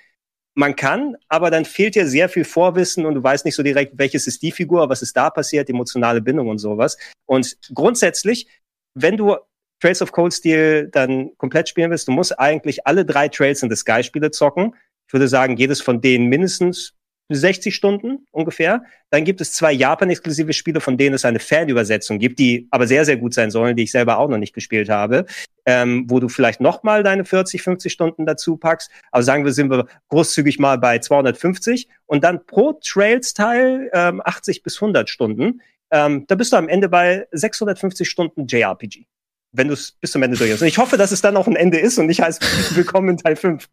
Man 0.56 0.76
kann, 0.76 1.16
aber 1.30 1.50
dann 1.50 1.66
fehlt 1.66 1.96
dir 1.96 2.08
sehr 2.08 2.30
viel 2.30 2.44
Vorwissen 2.44 3.06
und 3.06 3.16
du 3.16 3.24
weißt 3.24 3.44
nicht 3.44 3.56
so 3.56 3.64
direkt, 3.64 3.98
welches 3.98 4.28
ist 4.28 4.42
die 4.44 4.52
Figur, 4.52 4.88
was 4.88 5.02
ist 5.02 5.18
da 5.18 5.30
passiert, 5.32 5.70
emotionale 5.70 6.22
Bindung 6.22 6.48
und 6.48 6.60
sowas. 6.60 6.98
Und 7.26 7.58
grundsätzlich, 7.74 8.48
wenn 8.94 9.18
du 9.18 9.36
Trails 9.80 10.02
of 10.02 10.12
Cold 10.12 10.34
Steel 10.34 10.90
dann 10.90 11.36
komplett 11.38 11.70
spielen 11.70 11.90
willst, 11.90 12.08
du 12.08 12.12
musst 12.12 12.40
eigentlich 12.40 12.86
alle 12.86 13.04
drei 13.04 13.28
Trails 13.28 13.64
in 13.64 13.70
the 13.70 13.76
Sky 13.76 14.04
Spiele 14.04 14.32
zocken. 14.32 14.76
Ich 15.08 15.14
würde 15.14 15.28
sagen, 15.28 15.58
jedes 15.58 15.82
von 15.82 16.02
denen 16.02 16.28
mindestens 16.28 16.94
60 17.30 17.74
Stunden 17.74 18.26
ungefähr. 18.32 18.84
Dann 19.10 19.24
gibt 19.24 19.42
es 19.42 19.54
zwei 19.54 19.72
Japan-exklusive 19.72 20.54
Spiele, 20.54 20.82
von 20.82 20.98
denen 20.98 21.16
es 21.16 21.26
eine 21.26 21.40
Fanübersetzung 21.40 22.20
gibt, 22.20 22.40
die 22.40 22.68
aber 22.72 22.88
sehr, 22.88 23.06
sehr 23.06 23.18
gut 23.18 23.34
sein 23.34 23.52
sollen, 23.52 23.76
die 23.76 23.84
ich 23.84 23.92
selber 23.92 24.18
auch 24.18 24.30
noch 24.30 24.38
nicht 24.38 24.54
gespielt 24.54 24.90
habe, 24.90 25.26
ähm, 25.66 26.06
wo 26.08 26.20
du 26.20 26.30
vielleicht 26.30 26.62
noch 26.62 26.84
mal 26.84 27.04
deine 27.04 27.26
40, 27.26 27.62
50 27.62 27.92
Stunden 27.92 28.26
dazu 28.26 28.58
packst. 28.58 28.90
Aber 29.12 29.24
sagen 29.24 29.46
wir, 29.46 29.54
sind 29.54 29.70
wir 29.70 29.88
großzügig 30.10 30.60
mal 30.60 30.78
bei 30.78 31.00
250 31.00 31.88
und 32.06 32.24
dann 32.24 32.46
pro 32.46 32.74
Trails-Teil 32.74 33.90
ähm, 33.94 34.22
80 34.24 34.64
bis 34.64 34.76
100 34.82 35.10
Stunden. 35.10 35.62
Ähm, 35.92 36.26
da 36.28 36.36
bist 36.36 36.52
du 36.52 36.58
am 36.58 36.68
Ende 36.68 36.90
bei 36.90 37.28
650 37.32 38.10
Stunden 38.10 38.48
JRPG. 38.48 39.06
Wenn 39.52 39.68
du 39.68 39.76
es 39.76 39.92
bis 39.92 40.12
zum 40.12 40.24
Ende 40.24 40.36
durch. 40.36 40.52
Und 40.60 40.68
ich 40.68 40.80
hoffe, 40.80 40.98
dass 40.98 41.12
es 41.12 41.22
dann 41.22 41.38
auch 41.38 41.48
ein 41.48 41.56
Ende 41.56 41.78
ist 41.80 42.00
und 42.00 42.08
nicht 42.08 42.22
heißt, 42.22 42.76
willkommen 42.76 43.10
in 43.10 43.18
Teil 43.18 43.36
5. 43.36 43.70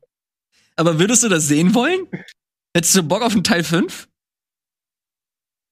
Aber 0.77 0.99
würdest 0.99 1.23
du 1.23 1.29
das 1.29 1.49
sehen 1.49 1.75
wollen? 1.75 2.07
Hättest 2.77 2.95
du 2.97 3.03
Bock 3.03 3.23
auf 3.23 3.33
einen 3.33 3.45
Teil 3.45 3.65
5? 3.65 4.09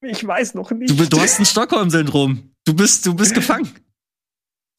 Ich 0.02 0.26
weiß 0.26 0.54
noch 0.54 0.70
nicht. 0.70 0.90
Du, 0.90 1.04
du 1.04 1.20
hast 1.20 1.38
ein 1.38 1.46
Stockholm-Syndrom. 1.46 2.54
Du 2.64 2.74
bist, 2.74 3.06
du 3.06 3.14
bist 3.14 3.34
gefangen. 3.34 3.68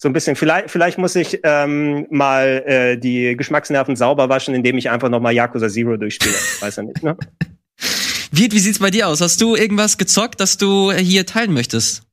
So 0.02 0.08
ein 0.08 0.14
bisschen. 0.14 0.36
Vielleicht, 0.36 0.72
vielleicht 0.72 0.98
muss 0.98 1.16
ich 1.16 1.40
ähm, 1.44 2.08
mal 2.10 2.64
äh, 2.66 2.98
die 2.98 3.36
Geschmacksnerven 3.36 3.96
sauber 3.98 4.30
waschen, 4.30 4.56
indem 4.56 4.78
ich 4.78 4.90
einfach 4.90 5.10
noch 5.10 5.20
mal 5.20 5.34
Yakuza 5.34 5.68
Zero 5.68 5.98
durchspiele. 5.98 6.36
Weiß 6.62 6.78
ja 6.78 6.84
nicht, 6.84 7.04
ne? 7.04 7.18
Wie, 8.32 8.52
wie 8.52 8.60
sieht's 8.60 8.80
bei 8.80 8.92
dir 8.92 9.08
aus? 9.08 9.22
Hast 9.22 9.42
du 9.42 9.56
irgendwas 9.56 9.98
gezockt, 9.98 10.40
das 10.40 10.58
du 10.58 10.92
hier 10.92 11.26
teilen 11.26 11.52
möchtest? 11.52 12.04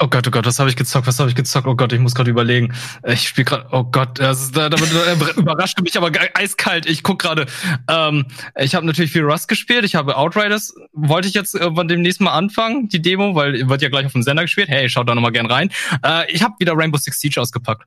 Oh 0.00 0.08
Gott, 0.08 0.26
oh 0.26 0.30
Gott, 0.32 0.44
was 0.44 0.58
habe 0.58 0.68
ich 0.68 0.74
gezockt? 0.74 1.06
Was 1.06 1.20
habe 1.20 1.30
ich 1.30 1.36
gezockt? 1.36 1.68
Oh 1.68 1.76
Gott, 1.76 1.92
ich 1.92 2.00
muss 2.00 2.16
gerade 2.16 2.28
überlegen. 2.28 2.74
Ich 3.06 3.28
spiele 3.28 3.44
gerade. 3.44 3.68
Oh 3.70 3.84
Gott, 3.84 4.18
das 4.18 4.50
da, 4.50 4.68
da, 4.68 4.76
überrascht 5.36 5.80
mich 5.80 5.96
aber 5.96 6.10
eiskalt. 6.34 6.86
Ich 6.86 7.04
guck 7.04 7.20
gerade. 7.20 7.46
Ähm, 7.88 8.26
ich 8.56 8.74
habe 8.74 8.84
natürlich 8.86 9.12
viel 9.12 9.22
Rust 9.22 9.46
gespielt. 9.46 9.84
Ich 9.84 9.94
habe 9.94 10.16
Outriders. 10.16 10.74
Wollte 10.92 11.28
ich 11.28 11.34
jetzt 11.34 11.54
irgendwann 11.54 11.86
demnächst 11.86 12.20
mal 12.20 12.32
anfangen, 12.32 12.88
die 12.88 13.00
Demo, 13.00 13.36
weil 13.36 13.68
wird 13.68 13.82
ja 13.82 13.88
gleich 13.88 14.04
auf 14.04 14.12
dem 14.12 14.24
Sender 14.24 14.42
gespielt. 14.42 14.68
Hey, 14.68 14.88
schaut 14.88 15.08
da 15.08 15.14
noch 15.14 15.22
mal 15.22 15.30
gern 15.30 15.46
rein. 15.46 15.70
Äh, 16.04 16.28
ich 16.32 16.42
habe 16.42 16.54
wieder 16.58 16.76
Rainbow 16.76 16.98
Six 16.98 17.20
Siege 17.20 17.40
ausgepackt 17.40 17.84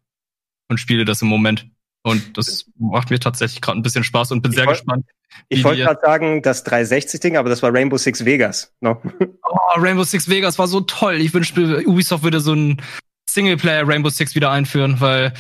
und 0.70 0.80
spiele 0.80 1.04
das 1.04 1.22
im 1.22 1.28
Moment. 1.28 1.68
Und 2.08 2.38
das 2.38 2.66
macht 2.80 3.10
mir 3.10 3.20
tatsächlich 3.20 3.62
gerade 3.62 3.80
ein 3.80 3.84
bisschen 3.84 4.04
Spaß 4.04 4.32
und 4.32 4.42
bin 4.42 4.52
Ich 4.52 4.58
sehr 4.58 4.66
wollt- 4.66 4.78
gespannt. 4.78 5.06
Ich 5.50 5.64
wollte 5.64 5.84
gerade 5.84 6.00
sagen, 6.02 6.42
das 6.42 6.66
360-Ding, 6.66 7.38
aber 7.38 7.50
das 7.50 7.62
war 7.62 7.72
Rainbow 7.74 7.98
Six 7.98 8.26
Vegas. 8.26 8.74
Ne? 8.82 8.98
Oh, 9.44 9.80
Rainbow 9.80 10.04
Six 10.04 10.30
Vegas 10.30 10.58
war 10.60 10.68
so 10.68 10.82
toll. 10.82 11.16
Ich 11.16 11.34
wünschte, 11.34 11.84
Ubisoft 11.86 12.24
würde 12.24 12.40
so 12.40 12.54
ein 12.54 12.82
Singleplayer 13.30 13.88
Rainbow 13.88 14.10
Six 14.10 14.34
wieder 14.36 14.50
einführen, 14.52 15.00
weil 15.00 15.34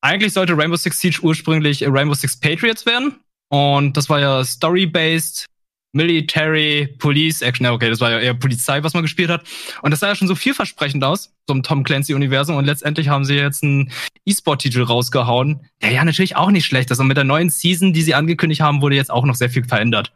eigentlich 0.00 0.32
sollte 0.32 0.56
Rainbow 0.56 0.76
Six 0.76 1.00
Siege 1.00 1.20
ursprünglich 1.22 1.82
Rainbow 1.86 2.14
Six 2.14 2.38
Patriots 2.38 2.86
werden. 2.86 3.16
Und 3.48 3.96
das 3.96 4.08
war 4.08 4.20
ja 4.20 4.44
Story-based, 4.44 5.46
Military, 5.92 6.94
Police, 6.98 7.42
Action. 7.42 7.64
Ja, 7.64 7.72
okay, 7.72 7.90
das 7.90 8.00
war 8.00 8.10
ja 8.10 8.18
eher 8.18 8.34
Polizei, 8.34 8.82
was 8.82 8.94
man 8.94 9.02
gespielt 9.02 9.30
hat. 9.30 9.44
Und 9.82 9.90
das 9.90 10.00
sah 10.00 10.08
ja 10.08 10.14
schon 10.14 10.28
so 10.28 10.34
vielversprechend 10.34 11.04
aus, 11.04 11.32
so 11.46 11.54
im 11.54 11.62
Tom 11.62 11.84
Clancy-Universum. 11.84 12.56
Und 12.56 12.64
letztendlich 12.64 13.08
haben 13.08 13.24
sie 13.24 13.34
jetzt 13.34 13.62
einen 13.62 13.92
E-Sport-Titel 14.24 14.82
rausgehauen, 14.82 15.60
der 15.82 15.92
ja 15.92 16.04
natürlich 16.04 16.36
auch 16.36 16.50
nicht 16.50 16.64
schlecht 16.64 16.90
ist. 16.90 16.98
Und 16.98 17.08
mit 17.08 17.16
der 17.16 17.24
neuen 17.24 17.50
Season, 17.50 17.92
die 17.92 18.02
sie 18.02 18.14
angekündigt 18.14 18.60
haben, 18.60 18.80
wurde 18.80 18.96
jetzt 18.96 19.10
auch 19.10 19.24
noch 19.24 19.34
sehr 19.34 19.50
viel 19.50 19.64
verändert. 19.64 20.12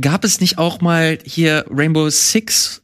Gab 0.00 0.24
es 0.24 0.40
nicht 0.40 0.58
auch 0.58 0.80
mal 0.80 1.18
hier 1.24 1.64
Rainbow 1.70 2.10
Six 2.10 2.82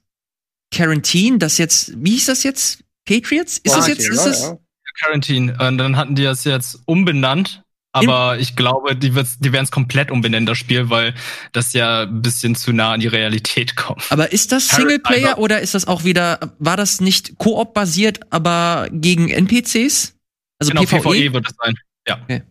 Quarantine, 0.72 1.38
das 1.38 1.58
jetzt, 1.58 1.92
wie 1.96 2.12
hieß 2.12 2.26
das 2.26 2.44
jetzt? 2.44 2.84
Patriots? 3.04 3.58
Ist 3.58 3.74
das 3.74 3.88
jetzt, 3.88 4.08
ist 4.08 4.24
das? 4.24 4.54
Quarantine. 5.00 5.56
Und 5.58 5.78
dann 5.78 5.96
hatten 5.96 6.14
die 6.14 6.22
das 6.22 6.44
jetzt 6.44 6.80
umbenannt. 6.84 7.64
Aber 7.92 8.38
ich 8.38 8.54
glaube, 8.54 8.94
die, 8.94 9.10
die 9.10 9.52
werden 9.52 9.64
es 9.64 9.70
komplett 9.72 10.10
umbenennen, 10.10 10.46
das 10.46 10.58
Spiel, 10.58 10.90
weil 10.90 11.14
das 11.52 11.72
ja 11.72 12.02
ein 12.02 12.22
bisschen 12.22 12.54
zu 12.54 12.72
nah 12.72 12.92
an 12.92 13.00
die 13.00 13.08
Realität 13.08 13.74
kommt. 13.74 14.04
Aber 14.10 14.32
ist 14.32 14.52
das 14.52 14.68
Singleplayer 14.68 15.38
oder 15.38 15.60
ist 15.60 15.74
das 15.74 15.88
auch 15.88 16.04
wieder, 16.04 16.38
war 16.58 16.76
das 16.76 17.00
nicht 17.00 17.38
Koop 17.38 17.74
basiert, 17.74 18.20
aber 18.32 18.88
gegen 18.92 19.28
NPCs? 19.28 20.14
Also 20.60 20.72
genau, 20.72 20.82
PvE? 20.82 21.00
PvE 21.00 21.32
wird 21.32 21.50
es 21.50 21.56
sein. 21.56 21.74
Ja. 22.06 22.20
Okay. 22.22 22.42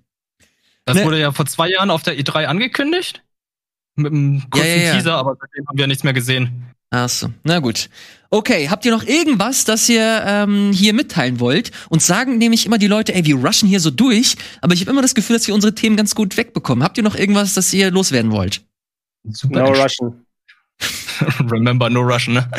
Das 0.86 0.98
Ne- 0.98 1.06
wurde 1.06 1.20
ja 1.20 1.32
vor 1.32 1.46
zwei 1.46 1.70
Jahren 1.70 1.92
auf 1.92 2.04
der 2.04 2.18
E3 2.20 2.46
angekündigt. 2.46 3.24
Mit 4.00 4.12
einem 4.12 4.50
kurzen 4.50 4.68
Ja, 4.68 4.76
ja, 4.76 4.84
ja. 4.84 4.94
Teaser, 4.96 5.16
aber 5.16 5.36
seitdem 5.40 5.68
haben 5.68 5.78
wir 5.78 5.88
nichts 5.88 6.04
mehr 6.04 6.14
gesehen. 6.14 6.66
Ach 6.92 7.08
so, 7.08 7.30
na 7.44 7.60
gut. 7.60 7.90
Okay, 8.32 8.70
habt 8.70 8.84
ihr 8.86 8.92
noch 8.92 9.04
irgendwas, 9.06 9.64
das 9.64 9.88
ihr 9.90 10.24
ähm, 10.26 10.72
hier 10.74 10.94
mitteilen 10.94 11.40
wollt? 11.40 11.72
Uns 11.90 12.08
sagen 12.08 12.38
nämlich 12.38 12.66
immer 12.66 12.78
die 12.80 12.88
Leute, 12.88 13.14
ey, 13.14 13.26
wir 13.26 13.36
rushen 13.36 13.68
hier 13.70 13.80
so 13.80 13.92
durch, 13.92 14.36
aber 14.62 14.74
ich 14.74 14.82
habe 14.82 14.92
immer 14.92 15.02
das 15.04 15.14
Gefühl, 15.16 15.36
dass 15.36 15.48
wir 15.48 15.54
unsere 15.54 15.76
Themen 15.76 15.96
ganz 15.98 16.16
gut 16.16 16.36
wegbekommen. 16.38 16.84
Habt 16.84 16.98
ihr 16.98 17.04
noch 17.04 17.16
irgendwas, 17.16 17.54
das 17.54 17.72
ihr 17.74 17.92
loswerden 17.92 18.32
wollt? 18.32 18.62
Super. 19.24 19.64
No. 19.64 19.70
Russian. 19.72 20.26
Remember 21.52 21.90
no 21.90 22.02
Russian, 22.02 22.36
ne? 22.36 22.50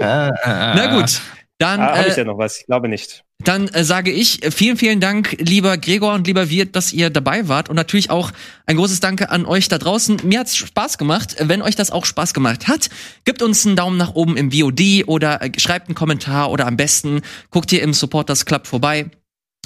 Na 0.00 0.30
Na 0.74 0.98
gut, 0.98 1.20
dann, 1.58 1.80
Ah, 1.80 1.96
Habe 1.98 2.08
ich 2.08 2.14
äh, 2.14 2.18
ja 2.18 2.24
noch 2.24 2.38
was? 2.38 2.60
Ich 2.60 2.66
glaube 2.66 2.88
nicht. 2.88 3.23
Dann 3.42 3.68
äh, 3.68 3.84
sage 3.84 4.12
ich 4.12 4.44
äh, 4.44 4.50
vielen, 4.50 4.76
vielen 4.76 5.00
Dank, 5.00 5.36
lieber 5.38 5.76
Gregor 5.76 6.14
und 6.14 6.26
lieber 6.26 6.50
Wirt, 6.50 6.76
dass 6.76 6.92
ihr 6.92 7.10
dabei 7.10 7.48
wart 7.48 7.68
und 7.68 7.76
natürlich 7.76 8.10
auch 8.10 8.30
ein 8.66 8.76
großes 8.76 9.00
Danke 9.00 9.30
an 9.30 9.44
euch 9.44 9.68
da 9.68 9.78
draußen. 9.78 10.18
Mir 10.24 10.40
hat's 10.40 10.56
Spaß 10.56 10.98
gemacht. 10.98 11.36
Wenn 11.40 11.62
euch 11.62 11.74
das 11.74 11.90
auch 11.90 12.04
Spaß 12.04 12.32
gemacht 12.32 12.68
hat, 12.68 12.90
gebt 13.24 13.42
uns 13.42 13.66
einen 13.66 13.76
Daumen 13.76 13.96
nach 13.96 14.14
oben 14.14 14.36
im 14.36 14.52
VOD 14.52 15.06
oder 15.06 15.42
äh, 15.42 15.50
schreibt 15.58 15.88
einen 15.88 15.94
Kommentar 15.94 16.50
oder 16.50 16.66
am 16.66 16.76
besten 16.76 17.22
guckt 17.50 17.72
ihr 17.72 17.82
im 17.82 17.92
Supporters 17.92 18.46
Club 18.46 18.66
vorbei. 18.66 19.10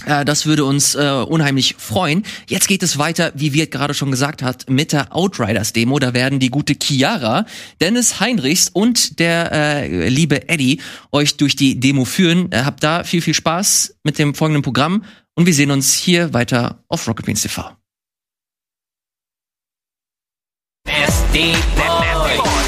Äh, 0.07 0.24
Das 0.24 0.46
würde 0.46 0.64
uns 0.64 0.94
äh, 0.94 1.24
unheimlich 1.26 1.76
freuen. 1.78 2.24
Jetzt 2.49 2.68
geht 2.68 2.82
es 2.82 2.99
weiter, 2.99 3.32
wie 3.34 3.53
Wirt 3.53 3.70
gerade 3.70 3.94
schon 3.94 4.11
gesagt 4.11 4.42
hat, 4.42 4.68
mit 4.68 4.92
der 4.92 5.14
Outriders-Demo. 5.14 5.99
Da 5.99 6.14
werden 6.14 6.38
die 6.38 6.51
gute 6.51 6.74
Chiara, 6.80 7.46
Dennis 7.80 8.20
Heinrichs 8.20 8.68
und 8.68 9.18
der 9.18 9.53
äh, 9.53 10.09
liebe 10.09 10.49
Eddie 10.49 10.80
euch 11.12 11.36
durch 11.36 11.57
die 11.57 11.80
Demo 11.80 12.05
führen. 12.05 12.53
Äh, 12.53 12.62
habt 12.64 12.82
da 12.82 13.05
viel, 13.05 13.22
viel 13.22 13.34
Spaß 13.34 13.96
mit 14.05 14.18
dem 14.18 14.34
folgenden 14.34 14.62
Programm 14.62 15.05
und 15.34 15.46
wir 15.46 15.55
sehen 15.55 15.70
uns 15.70 15.94
hier 15.94 16.34
weiter 16.34 16.84
auf 16.88 17.07
Rocket 17.07 17.26
Beans 17.26 17.42
TV. 17.42 17.70
Nasty 20.86 21.53
boy. 21.76 22.67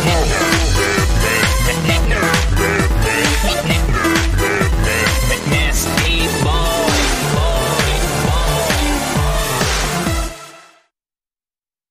head. 0.00 0.37